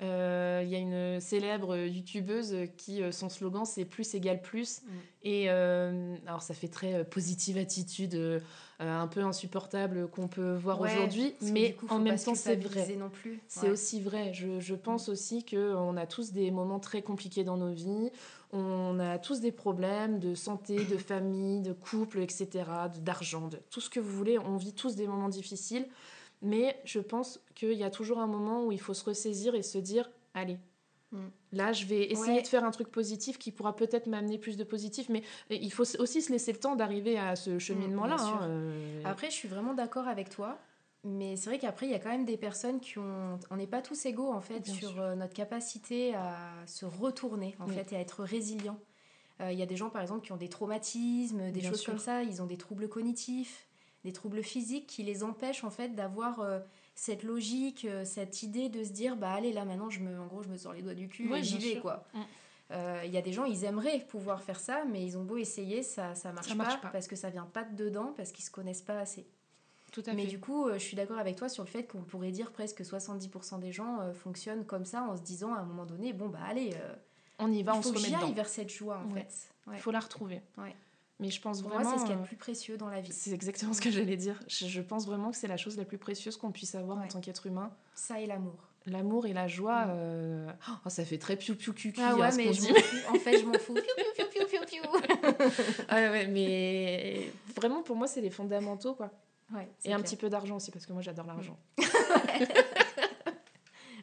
Euh, 0.00 0.62
il 0.64 0.70
y 0.70 0.74
a 0.74 0.78
une 0.78 1.20
célèbre 1.20 1.76
youtubeuse 1.76 2.56
qui, 2.76 3.00
euh, 3.00 3.12
son 3.12 3.28
slogan, 3.28 3.64
c'est 3.64 3.84
plus 3.84 4.14
égale 4.14 4.42
plus. 4.42 4.82
Mm. 4.82 4.88
Et 5.22 5.44
euh, 5.48 6.16
alors, 6.26 6.42
ça 6.42 6.52
fait 6.52 6.68
très 6.68 7.04
positive 7.04 7.56
attitude, 7.58 8.42
un 8.80 9.06
peu 9.06 9.20
insupportable 9.20 10.08
qu'on 10.08 10.26
peut 10.26 10.54
voir 10.54 10.80
aujourd'hui, 10.80 11.34
mais 11.40 11.76
en 11.88 12.00
même 12.00 12.18
temps, 12.18 12.34
c'est 12.34 12.56
vrai. 12.56 12.96
non 12.96 13.08
plus. 13.08 13.40
C'est 13.46 13.70
aussi 13.70 14.00
vrai. 14.00 14.34
Je, 14.34 14.58
je 14.58 14.74
pense 14.74 15.08
aussi 15.08 15.44
qu'on 15.44 15.96
a 15.96 16.06
tous 16.06 16.32
des 16.32 16.50
moments 16.50 16.80
très 16.80 17.00
compliqués 17.00 17.44
dans 17.44 17.56
nos 17.56 17.72
vies. 17.72 18.10
On 18.52 19.00
a 19.00 19.18
tous 19.18 19.40
des 19.40 19.52
problèmes 19.52 20.18
de 20.18 20.34
santé, 20.34 20.84
de 20.84 20.96
famille, 20.96 21.62
de 21.62 21.72
couple, 21.72 22.20
etc., 22.20 22.64
d'argent, 23.00 23.48
de 23.48 23.58
tout 23.70 23.80
ce 23.80 23.90
que 23.90 24.00
vous 24.00 24.12
voulez. 24.12 24.38
On 24.38 24.56
vit 24.56 24.72
tous 24.72 24.94
des 24.96 25.06
moments 25.06 25.28
difficiles. 25.28 25.86
Mais 26.44 26.78
je 26.84 27.00
pense 27.00 27.40
qu'il 27.54 27.72
y 27.72 27.84
a 27.84 27.90
toujours 27.90 28.18
un 28.18 28.26
moment 28.26 28.66
où 28.66 28.72
il 28.72 28.80
faut 28.80 28.92
se 28.92 29.02
ressaisir 29.02 29.54
et 29.54 29.62
se 29.62 29.78
dire 29.78 30.10
allez, 30.34 30.58
mm. 31.10 31.18
Là, 31.52 31.72
je 31.72 31.86
vais 31.86 32.10
essayer 32.10 32.42
de 32.42 32.46
faire 32.46 32.64
un 32.64 32.70
truc 32.70 32.88
positif 32.88 33.38
qui 33.38 33.52
pourra 33.52 33.76
peut-être 33.76 34.06
m'amener 34.06 34.38
plus 34.38 34.56
de 34.56 34.64
positif, 34.64 35.08
mais 35.08 35.22
il 35.50 35.72
faut 35.72 35.84
aussi 36.00 36.20
se 36.20 36.32
laisser 36.32 36.52
le 36.52 36.58
temps 36.58 36.74
d'arriver 36.74 37.16
à 37.16 37.36
ce 37.36 37.58
cheminement-là. 37.58 38.16
Hein, 38.18 38.38
euh. 38.42 39.02
Après, 39.04 39.30
je 39.30 39.34
suis 39.34 39.48
vraiment 39.48 39.72
d'accord 39.72 40.08
avec 40.08 40.28
toi, 40.28 40.58
mais 41.04 41.36
c'est 41.36 41.50
vrai 41.50 41.58
qu'après, 41.58 41.86
il 41.86 41.92
y 41.92 41.94
a 41.94 42.00
quand 42.00 42.10
même 42.10 42.24
des 42.24 42.36
personnes 42.36 42.80
qui 42.80 42.98
ont. 42.98 43.38
On 43.50 43.56
n'est 43.56 43.68
pas 43.68 43.82
tous 43.82 44.04
égaux, 44.04 44.32
en 44.32 44.40
fait, 44.40 44.66
sur 44.66 45.00
euh, 45.00 45.14
notre 45.14 45.32
capacité 45.32 46.14
à 46.16 46.36
se 46.66 46.84
retourner, 46.84 47.54
en 47.60 47.68
fait, 47.68 47.92
et 47.92 47.96
à 47.96 48.00
être 48.00 48.24
résilient. 48.24 48.78
Euh, 49.40 49.52
il 49.52 49.58
y 49.58 49.62
a 49.62 49.66
des 49.66 49.76
gens, 49.76 49.90
par 49.90 50.02
exemple, 50.02 50.26
qui 50.26 50.32
ont 50.32 50.36
des 50.36 50.48
traumatismes, 50.48 51.52
des 51.52 51.60
choses 51.62 51.86
comme 51.86 51.98
ça, 51.98 52.22
ils 52.24 52.42
ont 52.42 52.46
des 52.46 52.58
troubles 52.58 52.88
cognitifs 52.88 53.68
des 54.04 54.12
troubles 54.12 54.42
physiques 54.42 54.86
qui 54.86 55.02
les 55.02 55.24
empêchent 55.24 55.64
en 55.64 55.70
fait 55.70 55.94
d'avoir 55.94 56.40
euh, 56.40 56.60
cette 56.94 57.22
logique, 57.22 57.86
euh, 57.86 58.04
cette 58.04 58.42
idée 58.42 58.68
de 58.68 58.84
se 58.84 58.90
dire 58.90 59.16
bah 59.16 59.32
allez 59.32 59.52
là 59.52 59.64
maintenant 59.64 59.90
je 59.90 60.00
me, 60.00 60.20
en 60.20 60.26
gros 60.26 60.42
je 60.42 60.48
me 60.48 60.56
sors 60.56 60.74
les 60.74 60.82
doigts 60.82 60.94
du 60.94 61.08
cul 61.08 61.34
et 61.34 61.42
j'y 61.42 61.58
vais 61.58 61.80
quoi. 61.80 62.04
Mm. 62.12 62.20
Euh, 62.70 63.02
il 63.04 63.12
y 63.12 63.18
a 63.18 63.22
des 63.22 63.32
gens, 63.32 63.44
ils 63.44 63.64
aimeraient 63.64 64.00
pouvoir 64.08 64.42
faire 64.42 64.58
ça, 64.58 64.84
mais 64.90 65.04
ils 65.04 65.18
ont 65.18 65.22
beau 65.22 65.36
essayer, 65.36 65.82
ça 65.82 66.14
ça 66.14 66.32
marche, 66.32 66.56
pas, 66.56 66.88
parce 66.90 67.06
que 67.06 67.14
ça 67.14 67.28
vient 67.28 67.44
pas 67.44 67.62
de 67.62 67.76
dedans, 67.76 68.14
parce 68.16 68.32
qu'ils 68.32 68.44
se 68.44 68.50
connaissent 68.50 68.82
pas 68.82 68.98
assez. 68.98 69.26
Tout 69.92 70.02
à 70.06 70.14
mais 70.14 70.26
du 70.26 70.40
coup, 70.40 70.70
je 70.72 70.78
suis 70.78 70.96
d'accord 70.96 71.18
avec 71.18 71.36
toi 71.36 71.48
sur 71.48 71.62
le 71.62 71.68
fait 71.68 71.84
qu'on 71.84 72.02
pourrait 72.02 72.32
dire 72.32 72.50
presque 72.52 72.80
70% 72.80 73.60
des 73.60 73.70
gens 73.70 74.12
fonctionnent 74.14 74.64
comme 74.64 74.86
ça 74.86 75.02
en 75.02 75.16
se 75.16 75.22
disant 75.22 75.54
à 75.54 75.58
un 75.58 75.62
moment 75.62 75.84
donné, 75.84 76.14
bon 76.14 76.28
bah 76.28 76.40
allez, 76.48 76.74
on 77.38 77.52
y 77.52 77.62
va, 77.62 77.76
on 77.76 77.82
se 77.82 77.88
remet 77.88 78.08
dedans. 78.08 78.32
vers 78.32 78.48
cette 78.48 78.70
joie 78.70 78.98
en 79.06 79.10
fait. 79.10 79.50
Il 79.72 79.78
faut 79.78 79.90
la 79.90 80.00
retrouver. 80.00 80.40
Ouais. 80.56 80.74
Mais 81.20 81.30
je 81.30 81.40
pense 81.40 81.62
vraiment. 81.62 81.92
c'est 81.92 81.98
ce 81.98 82.02
qu'il 82.02 82.14
y 82.14 82.18
a 82.18 82.20
de 82.20 82.26
plus 82.26 82.36
précieux 82.36 82.76
dans 82.76 82.88
la 82.88 83.00
vie. 83.00 83.12
C'est 83.12 83.32
exactement 83.32 83.72
ce 83.72 83.80
que 83.80 83.90
j'allais 83.90 84.16
dire. 84.16 84.40
Je, 84.48 84.80
pense 84.80 85.06
vraiment 85.06 85.30
que 85.30 85.36
c'est 85.36 85.46
la 85.46 85.56
chose 85.56 85.76
la 85.76 85.84
plus 85.84 85.98
précieuse 85.98 86.36
qu'on 86.36 86.50
puisse 86.50 86.74
avoir 86.74 86.98
en 86.98 87.06
tant 87.06 87.20
qu'être 87.20 87.46
humain. 87.46 87.70
Ça 87.94 88.18
et 88.20 88.26
l'amour. 88.26 88.56
L'amour 88.86 89.26
et 89.26 89.32
la 89.32 89.48
joie, 89.48 89.86
euh, 89.88 90.46
oh, 90.68 90.90
ça 90.90 91.06
fait 91.06 91.16
très 91.16 91.36
piou 91.36 91.54
piou 91.54 91.72
piou 91.72 91.90
Ah 91.98 92.16
ouais, 92.16 92.36
mais 92.36 92.52
je 92.52 92.60
en 93.10 93.18
fait, 93.18 93.38
je 93.38 93.46
m'en 93.46 93.58
fous. 93.58 93.72
Piou 93.72 93.82
piou 94.14 94.26
piou 94.30 94.46
piou 94.46 94.60
piou 94.66 94.82
ah 95.88 95.94
ouais, 96.10 96.26
mais 96.26 97.32
vraiment, 97.56 97.82
pour 97.82 97.96
moi, 97.96 98.06
c'est 98.06 98.20
les 98.20 98.28
fondamentaux, 98.30 98.94
quoi. 98.94 99.10
Ouais, 99.54 99.70
et 99.84 99.94
un 99.94 100.00
petit 100.00 100.16
peu 100.16 100.28
d'argent 100.28 100.56
aussi, 100.56 100.70
parce 100.70 100.84
que 100.84 100.92
moi, 100.92 101.00
j'adore 101.00 101.26
l'argent. 101.26 101.58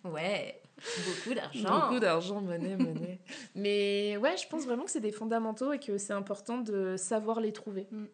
ouais. 0.05 0.59
Beaucoup 1.05 1.35
d'argent. 1.35 1.79
Beaucoup 1.79 1.99
d'argent, 1.99 2.41
monnaie, 2.41 2.75
monnaie. 2.75 3.19
Mais 3.55 4.17
ouais, 4.17 4.37
je 4.37 4.47
pense 4.47 4.65
vraiment 4.65 4.83
que 4.83 4.91
c'est 4.91 4.99
des 4.99 5.11
fondamentaux 5.11 5.73
et 5.73 5.79
que 5.79 5.97
c'est 5.97 6.13
important 6.13 6.57
de 6.57 6.95
savoir 6.97 7.39
les 7.39 7.51
trouver. 7.51 7.87
Mm. 7.91 8.05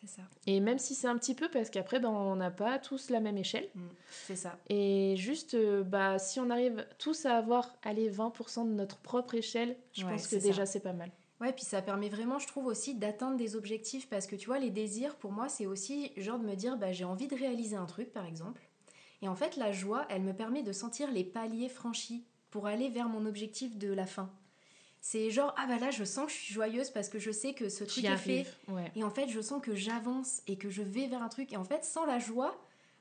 C'est 0.00 0.16
ça. 0.16 0.22
Et 0.48 0.58
même 0.58 0.78
si 0.78 0.96
c'est 0.96 1.06
un 1.06 1.16
petit 1.16 1.34
peu, 1.34 1.48
parce 1.48 1.70
qu'après, 1.70 2.00
ben, 2.00 2.08
on 2.08 2.34
n'a 2.34 2.50
pas 2.50 2.78
tous 2.80 3.10
la 3.10 3.20
même 3.20 3.38
échelle. 3.38 3.68
Mm. 3.74 3.80
C'est 4.10 4.36
ça. 4.36 4.58
Et 4.68 5.14
juste, 5.16 5.54
euh, 5.54 5.84
bah, 5.84 6.18
si 6.18 6.40
on 6.40 6.50
arrive 6.50 6.84
tous 6.98 7.24
à 7.24 7.36
avoir, 7.36 7.72
allez, 7.84 8.10
20% 8.10 8.66
de 8.66 8.72
notre 8.72 8.98
propre 8.98 9.36
échelle, 9.36 9.76
je 9.92 10.04
pense 10.04 10.26
que 10.26 10.36
déjà, 10.36 10.66
c'est 10.66 10.80
pas 10.80 10.92
mal. 10.92 11.10
Ouais, 11.40 11.52
puis 11.52 11.64
ça 11.64 11.82
permet 11.82 12.08
vraiment, 12.08 12.38
je 12.38 12.46
trouve 12.46 12.66
aussi, 12.66 12.94
d'atteindre 12.94 13.36
des 13.36 13.56
objectifs 13.56 14.08
parce 14.08 14.28
que 14.28 14.36
tu 14.36 14.46
vois, 14.46 14.60
les 14.60 14.70
désirs, 14.70 15.16
pour 15.16 15.32
moi, 15.32 15.48
c'est 15.48 15.66
aussi 15.66 16.12
genre 16.16 16.38
de 16.38 16.46
me 16.46 16.54
dire, 16.54 16.76
bah, 16.76 16.92
j'ai 16.92 17.04
envie 17.04 17.26
de 17.26 17.34
réaliser 17.34 17.76
un 17.76 17.86
truc, 17.86 18.12
par 18.12 18.26
exemple. 18.26 18.62
Et 19.22 19.28
en 19.28 19.36
fait, 19.36 19.56
la 19.56 19.72
joie, 19.72 20.04
elle 20.10 20.22
me 20.22 20.34
permet 20.34 20.62
de 20.62 20.72
sentir 20.72 21.10
les 21.10 21.24
paliers 21.24 21.68
franchis 21.68 22.24
pour 22.50 22.66
aller 22.66 22.90
vers 22.90 23.08
mon 23.08 23.24
objectif 23.24 23.78
de 23.78 23.92
la 23.92 24.04
fin. 24.04 24.30
C'est 25.00 25.30
genre, 25.30 25.54
ah 25.56 25.66
bah 25.66 25.78
là, 25.78 25.90
je 25.90 26.04
sens 26.04 26.26
que 26.26 26.32
je 26.32 26.36
suis 26.36 26.54
joyeuse 26.54 26.90
parce 26.90 27.08
que 27.08 27.18
je 27.18 27.30
sais 27.30 27.54
que 27.54 27.68
ce 27.68 27.84
truc 27.84 28.04
est 28.04 28.16
fait. 28.16 28.46
Et 28.94 29.02
en 29.02 29.10
fait, 29.10 29.28
je 29.28 29.40
sens 29.40 29.62
que 29.62 29.74
j'avance 29.74 30.42
et 30.46 30.56
que 30.56 30.70
je 30.70 30.82
vais 30.82 31.06
vers 31.06 31.22
un 31.22 31.28
truc. 31.28 31.52
Et 31.52 31.56
en 31.56 31.64
fait, 31.64 31.84
sans 31.84 32.04
la 32.04 32.18
joie, 32.18 32.56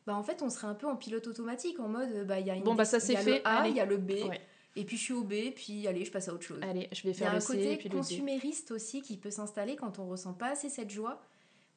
bah 0.08 0.16
en 0.16 0.24
fait, 0.24 0.42
on 0.42 0.50
serait 0.50 0.68
un 0.68 0.74
peu 0.74 0.88
en 0.88 0.96
pilote 0.96 1.28
automatique, 1.28 1.80
en 1.80 1.88
mode, 1.88 2.26
bah 2.26 2.40
il 2.40 2.48
y 2.48 2.50
a 2.50 2.56
une. 2.56 2.64
Bon, 2.64 2.74
bah 2.74 2.86
ça 2.86 3.00
c'est 3.00 3.16
fait. 3.16 3.40
Le 3.40 3.48
A, 3.48 3.68
il 3.68 3.76
y 3.76 3.80
a 3.80 3.86
le 3.86 3.98
B. 3.98 4.14
Et 4.76 4.86
puis 4.86 4.96
je 4.96 5.04
suis 5.04 5.14
au 5.14 5.24
B, 5.24 5.52
puis 5.54 5.86
allez, 5.88 6.06
je 6.06 6.12
passe 6.12 6.30
à 6.30 6.34
autre 6.34 6.44
chose. 6.44 6.60
Allez, 6.62 6.88
je 6.92 7.04
vais 7.04 7.14
faire 7.14 7.28
Il 7.28 7.34
y 7.34 7.36
a 7.36 7.38
un 7.38 7.78
côté 7.78 7.90
consumériste 7.90 8.72
aussi 8.72 9.02
qui 9.02 9.18
peut 9.18 9.30
s'installer 9.30 9.76
quand 9.76 10.00
on 10.00 10.08
ressent 10.08 10.34
pas 10.34 10.52
assez 10.52 10.70
cette 10.70 10.90
joie 10.90 11.22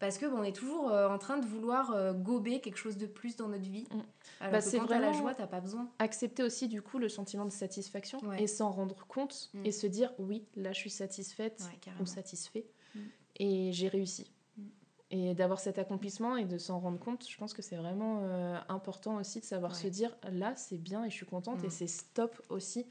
Parce 0.06 0.18
que 0.18 0.26
bon, 0.26 0.38
on 0.38 0.42
est 0.44 0.54
toujours 0.54 0.90
euh, 0.90 1.08
en 1.08 1.18
train 1.18 1.38
de 1.38 1.46
vouloir 1.46 1.92
euh, 1.92 2.12
gober 2.12 2.60
quelque 2.60 2.76
chose 2.78 2.96
de 2.96 3.06
plus 3.06 3.36
dans 3.36 3.48
notre 3.48 3.64
vie. 3.64 3.86
Mm. 3.90 4.00
Alors 4.40 4.52
Bah, 4.52 4.58
que 4.58 4.64
c'est 4.64 4.78
quand 4.78 4.86
t'as 4.86 4.98
la 4.98 5.12
joie, 5.12 5.34
t'as 5.34 5.46
pas 5.46 5.60
besoin. 5.60 5.88
Accepter 5.98 6.42
aussi 6.42 6.68
du 6.68 6.82
coup 6.82 6.98
le 6.98 7.08
sentiment 7.08 7.44
de 7.44 7.50
satisfaction 7.52 8.18
Ouais. 8.20 8.42
et 8.42 8.46
s'en 8.46 8.70
rendre 8.70 9.06
compte 9.06 9.50
Mm. 9.54 9.64
et 9.66 9.72
se 9.72 9.86
dire 9.86 10.12
oui, 10.18 10.44
là 10.56 10.72
je 10.72 10.78
suis 10.78 10.90
satisfaite 10.90 11.62
Ouais, 11.86 11.92
ou 12.00 12.06
satisfait 12.06 12.66
Mm. 12.94 12.98
et 13.36 13.72
j'ai 13.72 13.88
réussi. 13.88 14.30
Mm. 14.56 14.62
Et 15.10 15.34
d'avoir 15.34 15.60
cet 15.60 15.78
accomplissement 15.78 16.36
et 16.36 16.44
de 16.44 16.58
s'en 16.58 16.78
rendre 16.80 16.98
compte, 16.98 17.28
je 17.28 17.36
pense 17.36 17.52
que 17.54 17.62
c'est 17.62 17.76
vraiment 17.76 18.20
euh, 18.22 18.58
important 18.68 19.16
aussi 19.16 19.40
de 19.40 19.44
savoir 19.44 19.72
Ouais. 19.72 19.78
se 19.78 19.86
dire 19.88 20.16
là 20.32 20.54
c'est 20.56 20.78
bien 20.78 21.04
et 21.04 21.10
je 21.10 21.14
suis 21.14 21.26
contente 21.26 21.62
et 21.64 21.70
c'est 21.70 21.86
stop 21.86 22.40
aussi. 22.48 22.86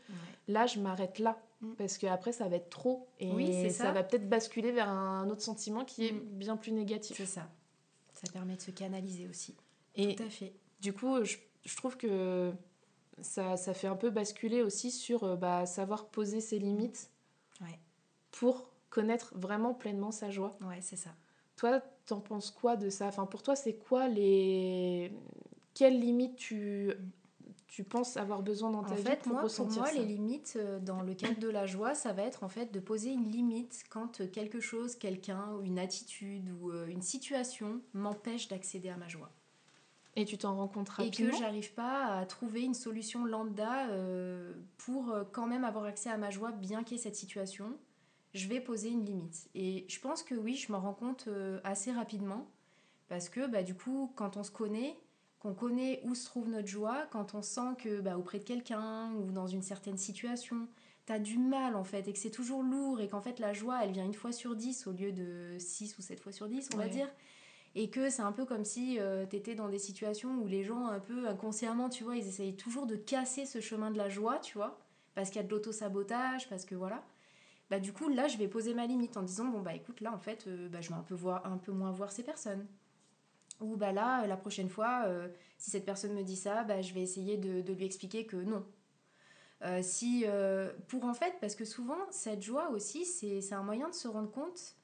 Là 0.48 0.66
je 0.68 0.80
m'arrête 0.80 1.20
là. 1.20 1.38
Parce 1.78 1.98
que 1.98 2.08
après 2.08 2.32
ça 2.32 2.48
va 2.48 2.56
être 2.58 2.70
trop 2.70 3.08
et 3.20 3.32
Oui, 3.32 3.48
c'est 3.52 3.70
ça. 3.70 3.86
ça. 3.86 3.92
va 3.92 4.04
peut-être 4.04 4.28
basculer 4.30 4.72
vers 4.72 4.90
un 4.90 5.30
autre 5.30 5.42
sentiment 5.42 5.86
qui 5.86 6.08
est 6.08 6.12
Mm. 6.14 6.20
bien 6.38 6.58
plus 6.58 6.72
négatif. 6.72 7.18
C'est 7.18 7.26
ça. 7.26 7.50
Ça 8.14 8.32
permet 8.32 8.56
de 8.56 8.62
se 8.62 8.72
canaliser 8.72 9.28
aussi. 9.28 9.56
Et 9.96 10.16
Tout 10.16 10.24
à 10.24 10.30
fait. 10.30 10.54
du 10.82 10.94
coup, 10.94 11.24
je, 11.24 11.38
je 11.66 11.76
trouve 11.78 11.98
que 11.98 12.52
ça, 13.22 13.58
ça 13.58 13.74
fait 13.74 13.88
un 13.88 13.96
peu 13.96 14.10
basculer 14.10 14.62
aussi 14.62 14.92
sur 14.92 15.24
euh, 15.24 15.36
bah, 15.36 15.66
savoir 15.66 16.08
poser 16.08 16.42
ses 16.42 16.60
limites 16.60 17.10
Ouais. 17.62 17.80
pour 18.32 18.70
connaître 18.90 19.34
vraiment 19.38 19.74
pleinement 19.74 20.12
sa 20.12 20.30
joie. 20.32 20.58
Ouais, 20.62 20.80
c'est 20.82 20.96
ça. 20.96 21.12
Toi, 21.56 21.82
t'en 22.08 22.20
penses 22.20 22.50
quoi 22.52 22.76
de 22.76 22.90
ça? 22.90 23.08
Enfin, 23.08 23.26
pour 23.26 23.44
toi, 23.44 23.56
c'est 23.56 23.74
quoi 23.76 24.08
les... 24.08 25.12
Quelles 25.76 26.00
limites 26.00 26.36
tu, 26.36 26.92
tu 27.74 27.84
penses 27.84 28.18
avoir 28.18 28.44
besoin 28.44 28.70
dans 28.70 28.84
ta 28.84 28.92
En 28.92 28.96
vie 28.98 29.02
fait, 29.02 29.24
pour 29.24 29.34
moi, 29.34 29.48
pour 29.48 29.68
moi, 29.72 29.88
ça 29.88 29.94
les 29.94 30.06
limites 30.06 30.54
euh, 30.58 30.80
dans 30.80 31.02
le 31.02 31.16
cadre 31.16 31.40
de 31.40 31.50
la 31.50 31.66
joie, 31.66 31.96
ça 31.96 32.14
va 32.14 32.22
être 32.22 32.44
en 32.44 32.48
fait 32.48 32.72
de 32.72 32.80
poser 32.80 33.10
une 33.10 33.32
limite 33.32 33.86
quand 33.90 34.22
euh, 34.22 34.28
quelque 34.28 34.60
chose, 34.60 34.96
quelqu'un, 34.96 35.54
ou 35.54 35.64
une 35.64 35.80
attitude 35.80 36.52
ou 36.52 36.70
euh, 36.70 36.86
une 36.86 37.02
situation 37.02 37.82
m'empêche 37.96 38.48
d'accéder 38.48 38.90
à 38.90 38.98
ma 38.98 39.08
joie. 39.08 39.32
Et 40.16 40.24
tu 40.26 40.38
t'en 40.38 40.56
rends 40.56 40.68
compte 40.68 40.90
Et 41.00 41.06
rapidement? 41.06 41.32
que 41.32 41.38
j'arrive 41.38 41.74
pas 41.74 42.16
à 42.16 42.24
trouver 42.28 42.62
une 42.62 42.76
solution 42.76 43.26
lambda 43.26 43.88
pour 44.78 45.12
quand 45.32 45.48
même 45.48 45.64
avoir 45.64 45.86
accès 45.86 46.12
à 46.12 46.18
ma 46.18 46.30
joie, 46.30 46.52
bien 46.52 46.84
qu'il 46.84 46.98
y 46.98 47.00
ait 47.00 47.04
cette 47.04 47.16
situation, 47.16 47.76
je 48.36 48.48
vais 48.48 48.60
poser 48.60 48.90
une 48.90 49.04
limite. 49.04 49.50
Et 49.56 49.88
je 49.90 50.00
pense 50.00 50.22
que 50.22 50.36
oui, 50.36 50.58
je 50.58 50.72
m'en 50.72 50.80
rends 50.80 50.94
compte 50.94 51.28
assez 51.64 51.92
rapidement, 51.92 52.48
parce 53.08 53.30
que 53.30 53.48
bah, 53.48 53.64
du 53.64 53.74
coup, 53.74 54.14
quand 54.16 54.38
on 54.38 54.44
se 54.44 54.52
connaît, 54.52 54.96
qu'on 55.44 55.54
connaît 55.54 56.00
où 56.06 56.16
se 56.16 56.26
trouve 56.26 56.48
notre 56.48 56.70
joie, 56.70 57.06
quand 57.12 57.36
on 57.36 57.42
sent 57.42 57.76
que 57.78 58.00
bah, 58.00 58.18
auprès 58.18 58.40
de 58.40 58.46
quelqu'un 58.46 59.12
ou 59.12 59.32
dans 59.32 59.46
une 59.46 59.62
certaine 59.62 59.98
situation, 59.98 60.70
t'as 61.06 61.20
du 61.20 61.38
mal 61.38 61.76
en 61.76 61.84
fait, 61.84 62.08
et 62.08 62.14
que 62.14 62.20
c'est 62.20 62.32
toujours 62.32 62.64
lourd, 62.64 63.02
et 63.02 63.10
qu'en 63.10 63.20
fait 63.20 63.40
la 63.40 63.52
joie, 63.52 63.84
elle 63.84 63.92
vient 63.92 64.06
une 64.06 64.14
fois 64.14 64.32
sur 64.32 64.56
dix 64.56 64.88
au 64.88 64.94
lieu 64.94 65.12
de 65.12 65.58
six 65.60 65.98
ou 65.98 66.02
sept 66.02 66.22
fois 66.22 66.32
sur 66.32 66.48
dix, 66.48 66.70
on 66.74 66.78
va 66.78 66.88
dire. 66.88 67.10
Et 67.76 67.90
que 67.90 68.10
c'est 68.10 68.22
un 68.22 68.32
peu 68.32 68.46
comme 68.46 68.64
si 68.64 69.00
euh, 69.00 69.26
t'étais 69.26 69.56
dans 69.56 69.68
des 69.68 69.80
situations 69.80 70.38
où 70.38 70.48
les 70.48 70.64
gens 70.64 70.88
un 70.88 71.00
peu 71.00 71.28
inconsciemment 71.28 71.90
tu 71.90 72.04
vois 72.04 72.16
ils 72.16 72.28
essayent 72.28 72.56
toujours 72.56 72.86
de 72.86 72.96
casser 72.96 73.48
ce 73.48 73.62
chemin 73.62 73.90
de 73.90 73.98
la 73.98 74.10
joie 74.10 74.38
tu 74.38 74.60
vois 74.60 74.80
parce 75.16 75.30
qu'il 75.30 75.38
y 75.38 75.44
a 75.44 75.48
de 75.48 75.50
l'auto-sabotage 75.50 76.48
parce 76.50 76.66
que 76.66 76.76
voilà. 76.76 77.04
Bah 77.72 77.80
du 77.80 77.92
coup 77.92 78.10
là 78.10 78.28
je 78.28 78.38
vais 78.38 78.48
poser 78.48 78.76
ma 78.76 78.86
limite 78.86 79.18
en 79.18 79.24
disant 79.24 79.46
bon 79.46 79.62
bah 79.62 79.74
écoute 79.74 80.02
là 80.02 80.14
en 80.14 80.20
fait 80.20 80.46
euh, 80.46 80.70
bah, 80.70 80.82
je 80.82 80.90
vais 80.90 80.96
un 80.96 81.02
peu 81.02 81.16
voir 81.16 81.46
un 81.48 81.58
peu 81.58 81.72
moins 81.72 81.92
voir 81.92 82.12
ces 82.12 82.22
personnes 82.22 82.68
ou 83.64 83.76
bah 83.78 83.92
là 83.92 84.28
la 84.28 84.38
prochaine 84.38 84.70
fois 84.70 85.04
euh, 85.08 85.28
si 85.58 85.72
cette 85.72 85.86
personne 85.86 86.14
me 86.14 86.24
dit 86.24 86.36
ça 86.36 86.64
bah 86.64 86.82
je 86.82 86.94
vais 86.94 87.02
essayer 87.02 87.38
de, 87.38 87.62
de 87.62 87.74
lui 87.74 87.86
expliquer 87.86 88.26
que 88.26 88.38
non 88.38 88.64
Euh, 89.66 89.82
si 89.82 90.26
euh, 90.28 90.74
pour 90.90 91.06
en 91.06 91.14
fait 91.14 91.36
parce 91.40 91.56
que 91.56 91.64
souvent 91.64 92.02
cette 92.12 92.42
joie 92.42 92.70
aussi 92.72 93.06
c'est 93.06 93.54
un 93.54 93.64
moyen 93.64 93.88
de 93.88 93.94
se 93.96 94.10
rendre 94.10 94.30
compte 94.30 94.76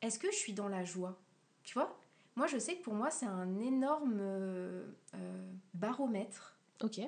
est-ce 0.00 0.18
que 0.18 0.30
je 0.32 0.36
suis 0.36 0.54
dans 0.54 0.68
la 0.68 0.84
joie? 0.84 1.20
Tu 1.64 1.74
vois? 1.74 1.96
Moi, 2.34 2.46
je 2.46 2.58
sais 2.58 2.76
que 2.76 2.82
pour 2.82 2.94
moi, 2.94 3.10
c'est 3.10 3.26
un 3.26 3.58
énorme 3.60 4.18
euh, 4.20 4.86
euh, 5.14 5.52
baromètre. 5.74 6.58
Ok. 6.82 6.98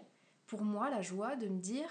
Pour 0.47 0.63
moi, 0.63 0.91
la 0.91 1.01
joie 1.01 1.35
de 1.35 1.49
me 1.49 1.59
dire 1.59 1.89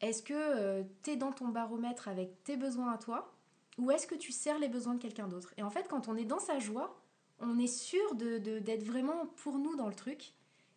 est-ce 0.00 0.22
que 0.22 0.82
tu 1.02 1.10
es 1.10 1.16
dans 1.16 1.32
ton 1.32 1.48
baromètre 1.48 2.08
avec 2.08 2.42
tes 2.42 2.56
besoins 2.56 2.92
à 2.92 2.98
toi 2.98 3.32
ou 3.78 3.90
est-ce 3.90 4.06
que 4.06 4.16
tu 4.16 4.32
sers 4.32 4.58
les 4.58 4.68
besoins 4.68 4.94
de 4.94 5.02
quelqu'un 5.02 5.28
d'autre? 5.28 5.52
Et 5.58 5.62
en 5.62 5.70
fait, 5.70 5.86
quand 5.86 6.08
on 6.08 6.16
est 6.16 6.24
dans 6.24 6.40
sa 6.40 6.58
joie, 6.58 7.01
on 7.42 7.58
est 7.58 7.66
sûr 7.66 8.14
de, 8.14 8.38
de- 8.38 8.58
d'être 8.60 8.84
vraiment 8.84 9.26
pour 9.36 9.58
nous 9.58 9.76
dans 9.76 9.88
le 9.88 9.94
truc. 9.94 10.32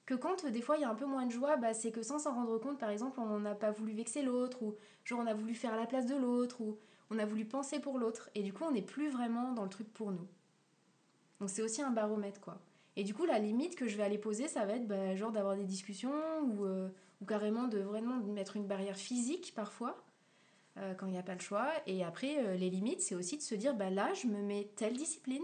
Que 0.05 0.13
quand 0.15 0.45
euh, 0.45 0.51
des 0.51 0.61
fois 0.61 0.77
il 0.77 0.81
y 0.81 0.85
a 0.85 0.89
un 0.89 0.95
peu 0.95 1.05
moins 1.05 1.25
de 1.25 1.31
joie, 1.31 1.57
bah, 1.57 1.73
c'est 1.73 1.91
que 1.91 2.03
sans 2.03 2.19
s'en 2.19 2.33
rendre 2.35 2.57
compte, 2.59 2.79
par 2.79 2.89
exemple, 2.91 3.19
on 3.19 3.39
n'a 3.39 3.55
pas 3.55 3.71
voulu 3.71 3.93
vexer 3.93 4.21
l'autre, 4.23 4.61
ou 4.63 4.75
genre 5.05 5.19
on 5.21 5.27
a 5.27 5.33
voulu 5.33 5.55
faire 5.55 5.75
la 5.75 5.85
place 5.87 6.05
de 6.05 6.15
l'autre, 6.15 6.61
ou 6.61 6.77
on 7.11 7.19
a 7.19 7.25
voulu 7.25 7.45
penser 7.45 7.79
pour 7.79 7.99
l'autre, 7.99 8.29
et 8.35 8.43
du 8.43 8.53
coup 8.53 8.63
on 8.65 8.71
n'est 8.71 8.81
plus 8.81 9.09
vraiment 9.09 9.53
dans 9.53 9.63
le 9.63 9.69
truc 9.69 9.91
pour 9.93 10.11
nous. 10.11 10.27
Donc 11.39 11.49
c'est 11.49 11.61
aussi 11.61 11.81
un 11.81 11.91
baromètre 11.91 12.39
quoi. 12.41 12.59
Et 12.95 13.03
du 13.03 13.13
coup 13.13 13.25
la 13.25 13.39
limite 13.39 13.75
que 13.75 13.87
je 13.87 13.97
vais 13.97 14.03
aller 14.03 14.17
poser, 14.17 14.47
ça 14.47 14.65
va 14.65 14.73
être 14.73 14.87
bah, 14.87 15.15
genre 15.15 15.31
d'avoir 15.31 15.55
des 15.55 15.65
discussions 15.65 16.13
ou, 16.43 16.65
euh, 16.65 16.89
carrément 17.27 17.67
de 17.67 17.79
vraiment 17.79 18.15
mettre 18.17 18.55
une 18.55 18.67
barrière 18.67 18.97
physique 18.97 19.53
parfois 19.55 20.03
euh, 20.77 20.93
quand 20.95 21.07
il 21.07 21.11
n'y 21.13 21.17
a 21.17 21.23
pas 21.23 21.33
le 21.35 21.39
choix. 21.41 21.67
Et 21.87 22.03
après 22.03 22.57
les 22.57 22.69
limites, 22.69 23.01
c'est 23.01 23.15
aussi 23.15 23.37
de 23.37 23.41
se 23.41 23.55
dire 23.55 23.75
bah 23.75 23.89
là 23.89 24.13
je 24.13 24.27
me 24.27 24.41
mets 24.41 24.69
telle 24.75 24.95
discipline. 24.97 25.43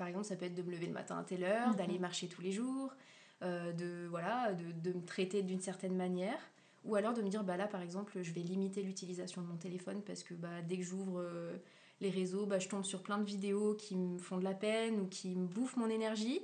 Par 0.00 0.08
exemple 0.08 0.24
ça 0.24 0.34
peut 0.34 0.46
être 0.46 0.54
de 0.54 0.62
me 0.62 0.70
lever 0.70 0.86
le 0.86 0.94
matin 0.94 1.18
à 1.18 1.22
telle 1.24 1.44
heure, 1.44 1.68
Mhm. 1.68 1.76
d'aller 1.76 1.98
marcher 1.98 2.26
tous 2.26 2.40
les 2.40 2.52
jours, 2.52 2.94
euh, 3.42 3.70
de 3.72 4.06
voilà 4.08 4.54
de, 4.54 4.72
de 4.72 4.96
me 4.96 5.04
traiter 5.04 5.42
d'une 5.42 5.60
certaine 5.60 5.94
manière. 5.94 6.38
Ou 6.86 6.94
alors 6.94 7.12
de 7.12 7.20
me 7.20 7.28
dire, 7.28 7.44
bah 7.44 7.58
là 7.58 7.66
par 7.66 7.82
exemple, 7.82 8.22
je 8.22 8.32
vais 8.32 8.40
limiter 8.40 8.82
l'utilisation 8.82 9.42
de 9.42 9.46
mon 9.46 9.56
téléphone 9.58 10.00
parce 10.02 10.22
que 10.22 10.32
bah, 10.32 10.62
dès 10.66 10.78
que 10.78 10.82
j'ouvre 10.82 11.20
euh, 11.20 11.52
les 12.00 12.08
réseaux, 12.08 12.46
bah, 12.46 12.58
je 12.58 12.68
tombe 12.70 12.84
sur 12.84 13.02
plein 13.02 13.18
de 13.18 13.24
vidéos 13.24 13.74
qui 13.74 13.94
me 13.96 14.16
font 14.18 14.38
de 14.38 14.44
la 14.44 14.54
peine 14.54 14.98
ou 15.00 15.06
qui 15.06 15.36
me 15.36 15.46
bouffent 15.46 15.76
mon 15.76 15.90
énergie 15.90 16.40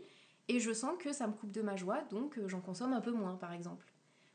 et 0.49 0.61
je 0.61 0.73
sens 0.75 0.92
que 0.99 1.14
ça 1.14 1.27
me 1.27 1.33
coupe 1.33 1.53
de 1.53 1.62
ma 1.62 1.77
joie, 1.77 2.03
donc 2.11 2.37
euh, 2.37 2.47
j'en 2.49 2.61
consomme 2.61 2.92
un 2.92 3.01
peu 3.01 3.12
moins 3.12 3.37
par 3.37 3.55
exemple. 3.55 3.87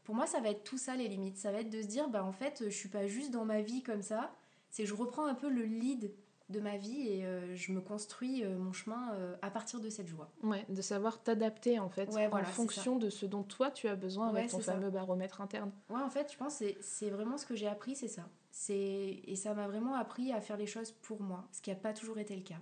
Pour 0.03 0.15
moi, 0.15 0.25
ça 0.25 0.39
va 0.41 0.49
être 0.49 0.63
tout 0.63 0.79
ça 0.79 0.95
les 0.95 1.07
limites. 1.07 1.37
Ça 1.37 1.51
va 1.51 1.59
être 1.59 1.69
de 1.69 1.79
se 1.83 1.87
dire, 1.87 2.09
bah 2.09 2.23
en 2.25 2.31
fait, 2.31 2.63
je 2.65 2.75
suis 2.75 2.89
pas 2.89 3.05
juste 3.05 3.29
dans 3.29 3.45
ma 3.45 3.61
vie 3.61 3.83
comme 3.83 4.01
ça, 4.01 4.33
c'est 4.71 4.81
que 4.83 4.89
je 4.89 4.95
reprends 4.95 5.27
un 5.27 5.35
peu 5.35 5.49
le 5.49 5.61
lead 5.63 6.11
de 6.51 6.59
ma 6.59 6.77
vie 6.77 7.07
et 7.07 7.25
euh, 7.25 7.55
je 7.55 7.71
me 7.71 7.81
construis 7.81 8.43
euh, 8.43 8.57
mon 8.57 8.73
chemin 8.73 9.13
euh, 9.13 9.35
à 9.41 9.49
partir 9.49 9.79
de 9.79 9.89
cette 9.89 10.07
joie. 10.07 10.29
Ouais, 10.43 10.65
de 10.69 10.81
savoir 10.81 11.21
t'adapter 11.23 11.79
en 11.79 11.89
fait 11.89 12.09
Ouais, 12.13 12.27
en 12.27 12.29
voilà, 12.29 12.45
fonction 12.45 12.97
de 12.97 13.09
ce 13.09 13.25
dont 13.25 13.43
toi 13.43 13.71
tu 13.71 13.87
as 13.87 13.95
besoin 13.95 14.31
Ouais, 14.31 14.39
avec 14.41 14.51
ton 14.51 14.59
ça. 14.61 14.73
fameux 14.73 14.89
baromètre 14.91 15.41
interne. 15.41 15.71
Ouais, 15.89 16.01
en 16.01 16.09
fait, 16.09 16.31
je 16.31 16.37
pense 16.37 16.59
que 16.59 16.65
c'est- 16.81 17.09
vraiment 17.09 17.37
ce 17.37 17.45
que 17.45 17.55
j'ai 17.55 17.67
appris, 17.67 17.95
c'est 17.95 18.07
ça. 18.07 18.27
Et 18.69 19.35
ça 19.35 19.53
m'a 19.53 19.67
vraiment 19.67 19.95
appris 19.95 20.31
à 20.33 20.41
faire 20.41 20.57
les 20.57 20.67
choses 20.67 20.91
pour 20.91 21.21
moi, 21.21 21.47
ce 21.51 21.61
qui 21.61 21.69
n'a 21.69 21.75
pas 21.75 21.93
toujours 21.93 22.17
été 22.19 22.35
le 22.35 22.43
cas. 22.43 22.59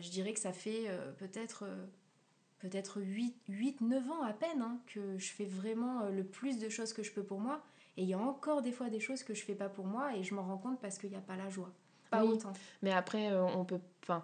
Je 0.00 0.10
dirais 0.10 0.32
que 0.32 0.40
ça 0.40 0.52
fait 0.52 0.86
peut-être 1.18 1.64
peut-être 2.60 3.00
8-9 3.00 4.08
ans 4.10 4.22
à 4.22 4.32
peine 4.32 4.62
hein, 4.62 4.78
que 4.86 5.18
je 5.18 5.32
fais 5.32 5.44
vraiment 5.44 6.08
le 6.08 6.24
plus 6.24 6.58
de 6.58 6.68
choses 6.70 6.92
que 6.94 7.02
je 7.02 7.12
peux 7.12 7.22
pour 7.24 7.40
moi. 7.40 7.62
Et 7.96 8.02
il 8.02 8.08
y 8.08 8.14
a 8.14 8.18
encore 8.18 8.62
des 8.62 8.72
fois 8.72 8.88
des 8.90 9.00
choses 9.00 9.22
que 9.22 9.34
je 9.34 9.44
fais 9.44 9.54
pas 9.54 9.68
pour 9.68 9.84
moi 9.86 10.16
et 10.16 10.22
je 10.22 10.34
m'en 10.34 10.42
rends 10.42 10.56
compte 10.58 10.80
parce 10.80 10.98
qu'il 10.98 11.10
n'y 11.10 11.16
a 11.16 11.20
pas 11.20 11.36
la 11.36 11.48
joie. 11.50 11.72
Pas 12.10 12.22
Oui. 12.24 12.32
autant. 12.32 12.52
Mais 12.82 12.92
après, 12.92 13.30
euh, 13.30 13.42
on 13.42 13.64
peut. 13.64 13.78
Enfin, 14.02 14.22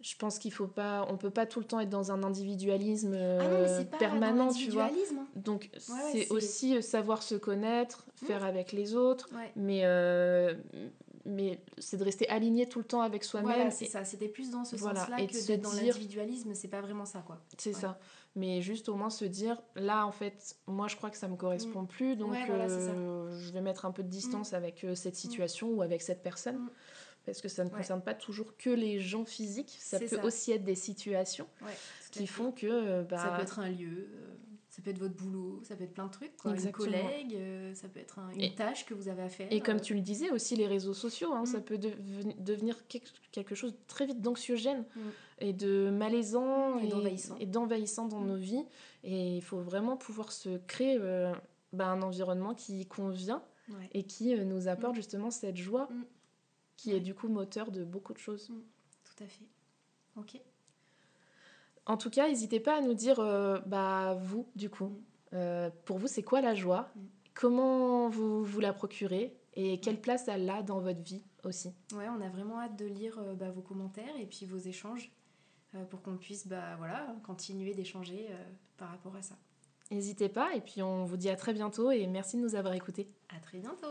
je 0.00 0.14
pense 0.16 0.38
qu'il 0.38 0.52
faut 0.52 0.66
pas. 0.66 1.06
On 1.10 1.16
peut 1.16 1.30
pas 1.30 1.46
tout 1.46 1.58
le 1.60 1.64
temps 1.66 1.80
être 1.80 1.90
dans 1.90 2.12
un 2.12 2.22
individualisme 2.22 3.14
euh, 3.14 3.66
ah 3.78 3.78
non, 3.80 3.84
pas 3.86 3.96
permanent, 3.98 4.52
tu 4.52 4.70
vois. 4.70 4.84
hein. 4.84 5.26
Donc, 5.36 5.70
ouais, 5.74 5.80
c'est 6.12 6.30
aussi 6.30 6.76
euh, 6.76 6.80
savoir 6.82 7.22
se 7.22 7.34
connaître, 7.34 8.06
faire 8.14 8.44
avec 8.44 8.72
les 8.72 8.94
autres, 8.94 9.28
Ouais. 9.34 9.50
mais, 9.56 9.80
euh, 9.84 10.54
mais 11.24 11.60
c'est 11.78 11.96
de 11.96 12.04
rester 12.04 12.28
aligné 12.28 12.68
tout 12.68 12.78
le 12.78 12.84
temps 12.84 13.02
avec 13.02 13.24
soi-même. 13.24 13.52
Voilà, 13.54 13.70
c'est 13.70 13.86
ça. 13.86 14.04
C'était 14.04 14.28
plus 14.28 14.50
dans 14.50 14.64
ce 14.64 14.76
Voilà, 14.76 15.00
sens-là 15.00 15.20
et 15.20 15.26
de 15.26 15.32
que 15.32 15.46
d'être 15.46 15.62
dans 15.62 15.72
l'individualisme. 15.72 16.54
C'est 16.54 16.68
pas 16.68 16.80
vraiment 16.80 17.04
ça, 17.04 17.22
quoi. 17.26 17.38
C'est 17.58 17.72
ça. 17.72 17.98
Mais 18.38 18.62
juste 18.62 18.88
au 18.88 18.94
moins 18.94 19.10
se 19.10 19.24
dire, 19.24 19.60
là, 19.74 20.06
en 20.06 20.12
fait, 20.12 20.56
moi, 20.66 20.86
je 20.86 20.94
crois 20.96 21.10
que 21.10 21.16
ça 21.16 21.26
me 21.28 21.34
correspond 21.36 21.86
plus, 21.86 22.14
donc 22.16 22.28
Mm. 22.30 22.32
Ouais, 22.32 22.46
voilà, 22.46 22.64
euh, 22.70 23.38
je 23.40 23.52
vais 23.52 23.60
mettre 23.60 23.84
un 23.84 23.90
peu 23.90 24.02
de 24.04 24.08
distance 24.08 24.52
avec 24.52 24.84
euh, 24.84 24.94
cette 24.94 25.16
situation 25.16 25.68
ou 25.70 25.82
avec 25.82 26.02
cette 26.02 26.22
personne. 26.22 26.56
Mm. 26.58 26.70
Parce 27.26 27.40
que 27.42 27.48
ça 27.48 27.64
ne 27.64 27.68
Ouais. 27.70 27.76
concerne 27.76 28.00
pas 28.00 28.14
toujours 28.14 28.56
que 28.56 28.70
les 28.70 29.00
gens 29.00 29.24
physiques, 29.24 29.76
ça 29.80 29.98
peut 29.98 30.06
ça. 30.06 30.24
aussi 30.24 30.52
être 30.52 30.64
des 30.64 30.74
situations 30.76 31.46
Ouais, 31.62 31.72
qui 32.12 32.20
fait. 32.20 32.26
font 32.26 32.52
que... 32.52 32.66
euh, 32.66 33.02
bah, 33.02 33.18
Ça 33.18 33.30
peut 33.36 33.42
être 33.42 33.58
un 33.58 33.68
lieu, 33.68 34.08
euh, 34.14 34.34
ça 34.70 34.80
peut 34.82 34.90
être 34.90 34.98
votre 34.98 35.14
boulot, 35.16 35.60
ça 35.64 35.74
peut 35.76 35.84
être 35.84 35.92
plein 35.92 36.06
de 36.06 36.12
trucs, 36.12 36.34
quoi. 36.38 36.52
Exactement. 36.52 36.86
Une 36.86 36.92
collègue, 37.02 37.34
euh, 37.34 37.74
ça 37.74 37.88
peut 37.88 38.00
être 38.00 38.18
un- 38.20 38.30
une 38.30 38.40
Et- 38.42 38.54
tâche 38.54 38.86
que 38.86 38.94
vous 38.94 39.08
avez 39.08 39.22
à 39.22 39.28
faire. 39.28 39.48
Et 39.50 39.60
comme 39.60 39.80
tu 39.80 39.92
le 39.94 40.00
disais 40.00 40.30
aussi, 40.30 40.54
les 40.56 40.66
réseaux 40.68 40.94
sociaux, 40.94 41.32
hein, 41.34 41.42
Mm. 41.42 41.46
ça 41.46 41.60
peut 41.60 41.76
deven- 41.76 42.42
devenir 42.42 42.76
quelque- 42.86 43.54
chose 43.54 43.74
très 43.88 44.06
vite 44.06 44.22
d'anxiogène 44.22 44.84
Mm. 44.96 45.00
Et 45.40 45.52
de 45.52 45.90
malaisant 45.90 46.78
Et 46.78 46.88
d'envahissant. 46.88 47.36
et 47.40 47.46
d'envahissant 47.46 48.06
dans 48.08 48.20
Mm. 48.20 48.26
nos 48.26 48.36
vies. 48.36 48.64
Et 49.04 49.36
il 49.36 49.42
faut 49.42 49.60
vraiment 49.60 49.96
pouvoir 49.96 50.32
se 50.32 50.58
créer 50.66 50.96
euh, 51.00 51.32
bah, 51.72 51.86
un 51.88 52.02
environnement 52.02 52.54
qui 52.54 52.86
convient 52.86 53.42
ouais. 53.70 53.88
et 53.92 54.02
qui 54.04 54.34
euh, 54.34 54.44
nous 54.44 54.68
apporte 54.68 54.92
Mm. 54.94 54.96
justement 54.96 55.30
cette 55.30 55.56
joie 55.56 55.88
Mm. 55.90 56.04
qui 56.76 56.92
est 56.92 57.00
du 57.00 57.14
coup 57.14 57.28
moteur 57.28 57.70
de 57.70 57.84
beaucoup 57.84 58.12
de 58.12 58.18
choses. 58.18 58.48
Tout 59.04 59.24
à 59.24 59.26
fait. 59.26 59.44
Ok. 60.16 60.40
En 61.86 61.96
tout 61.96 62.10
cas, 62.10 62.28
n'hésitez 62.28 62.60
pas 62.60 62.76
à 62.78 62.80
nous 62.80 62.94
dire, 62.94 63.18
euh, 63.20 63.58
bah, 63.66 64.14
vous, 64.20 64.46
du 64.56 64.68
coup, 64.68 64.86
Mm. 64.86 64.96
euh, 65.34 65.70
pour 65.84 65.98
vous, 65.98 66.06
c'est 66.06 66.22
quoi 66.22 66.40
la 66.40 66.54
joie? 66.54 66.88
Mm. 66.94 67.00
Comment 67.34 68.08
vous 68.08 68.44
vous 68.44 68.60
la 68.60 68.72
procurez? 68.72 69.34
Et 69.54 69.80
quelle 69.80 70.00
place 70.00 70.28
elle 70.28 70.48
a 70.50 70.62
dans 70.62 70.80
votre 70.80 71.00
vie 71.02 71.22
aussi? 71.44 71.72
Ouais, 71.92 72.06
on 72.08 72.20
a 72.20 72.28
vraiment 72.28 72.60
hâte 72.60 72.76
de 72.78 72.84
lire 72.86 73.18
bah, 73.36 73.50
vos 73.50 73.60
commentaires 73.62 74.14
et 74.20 74.26
puis 74.26 74.44
vos 74.46 74.58
échanges 74.58 75.10
pour 75.90 76.02
qu'on 76.02 76.16
puisse 76.16 76.46
bah, 76.46 76.76
voilà, 76.78 77.06
continuer 77.24 77.74
d'échanger 77.74 78.28
par 78.76 78.88
rapport 78.90 79.14
à 79.16 79.22
ça. 79.22 79.36
N'hésitez 79.90 80.28
pas 80.28 80.54
et 80.54 80.60
puis 80.60 80.82
on 80.82 81.04
vous 81.04 81.16
dit 81.16 81.30
à 81.30 81.36
très 81.36 81.52
bientôt 81.52 81.90
et 81.90 82.06
merci 82.06 82.36
de 82.36 82.42
nous 82.42 82.54
avoir 82.54 82.74
écoutés. 82.74 83.08
À 83.34 83.40
très 83.40 83.58
bientôt. 83.58 83.86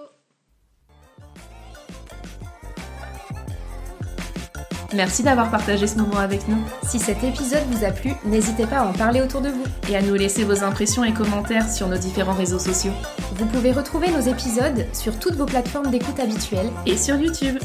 Merci 4.93 5.21
d'avoir 5.21 5.51
partagé 5.51 5.85
ce 5.85 5.97
moment 5.97 6.17
avec 6.17 6.47
nous. 6.47 6.63
Si 6.83 6.97
cet 6.99 7.23
épisode 7.23 7.63
vous 7.71 7.83
a 7.83 7.91
plu, 7.91 8.13
n'hésitez 8.23 8.65
pas 8.65 8.77
à 8.77 8.85
en 8.85 8.93
parler 8.93 9.21
autour 9.21 9.41
de 9.41 9.49
vous. 9.49 9.65
Et 9.89 9.97
à 9.97 10.01
nous 10.01 10.15
laisser 10.15 10.45
vos 10.45 10.63
impressions 10.63 11.03
et 11.03 11.13
commentaires 11.13 11.69
sur 11.69 11.87
nos 11.87 11.97
différents 11.97 12.33
réseaux 12.33 12.59
sociaux. 12.59 12.93
Vous 13.33 13.45
pouvez 13.47 13.73
retrouver 13.73 14.09
nos 14.11 14.21
épisodes 14.21 14.85
sur 14.93 15.19
toutes 15.19 15.35
vos 15.35 15.45
plateformes 15.45 15.91
d'écoute 15.91 16.19
habituelles. 16.19 16.71
Et 16.85 16.95
sur 16.95 17.17
YouTube. 17.17 17.57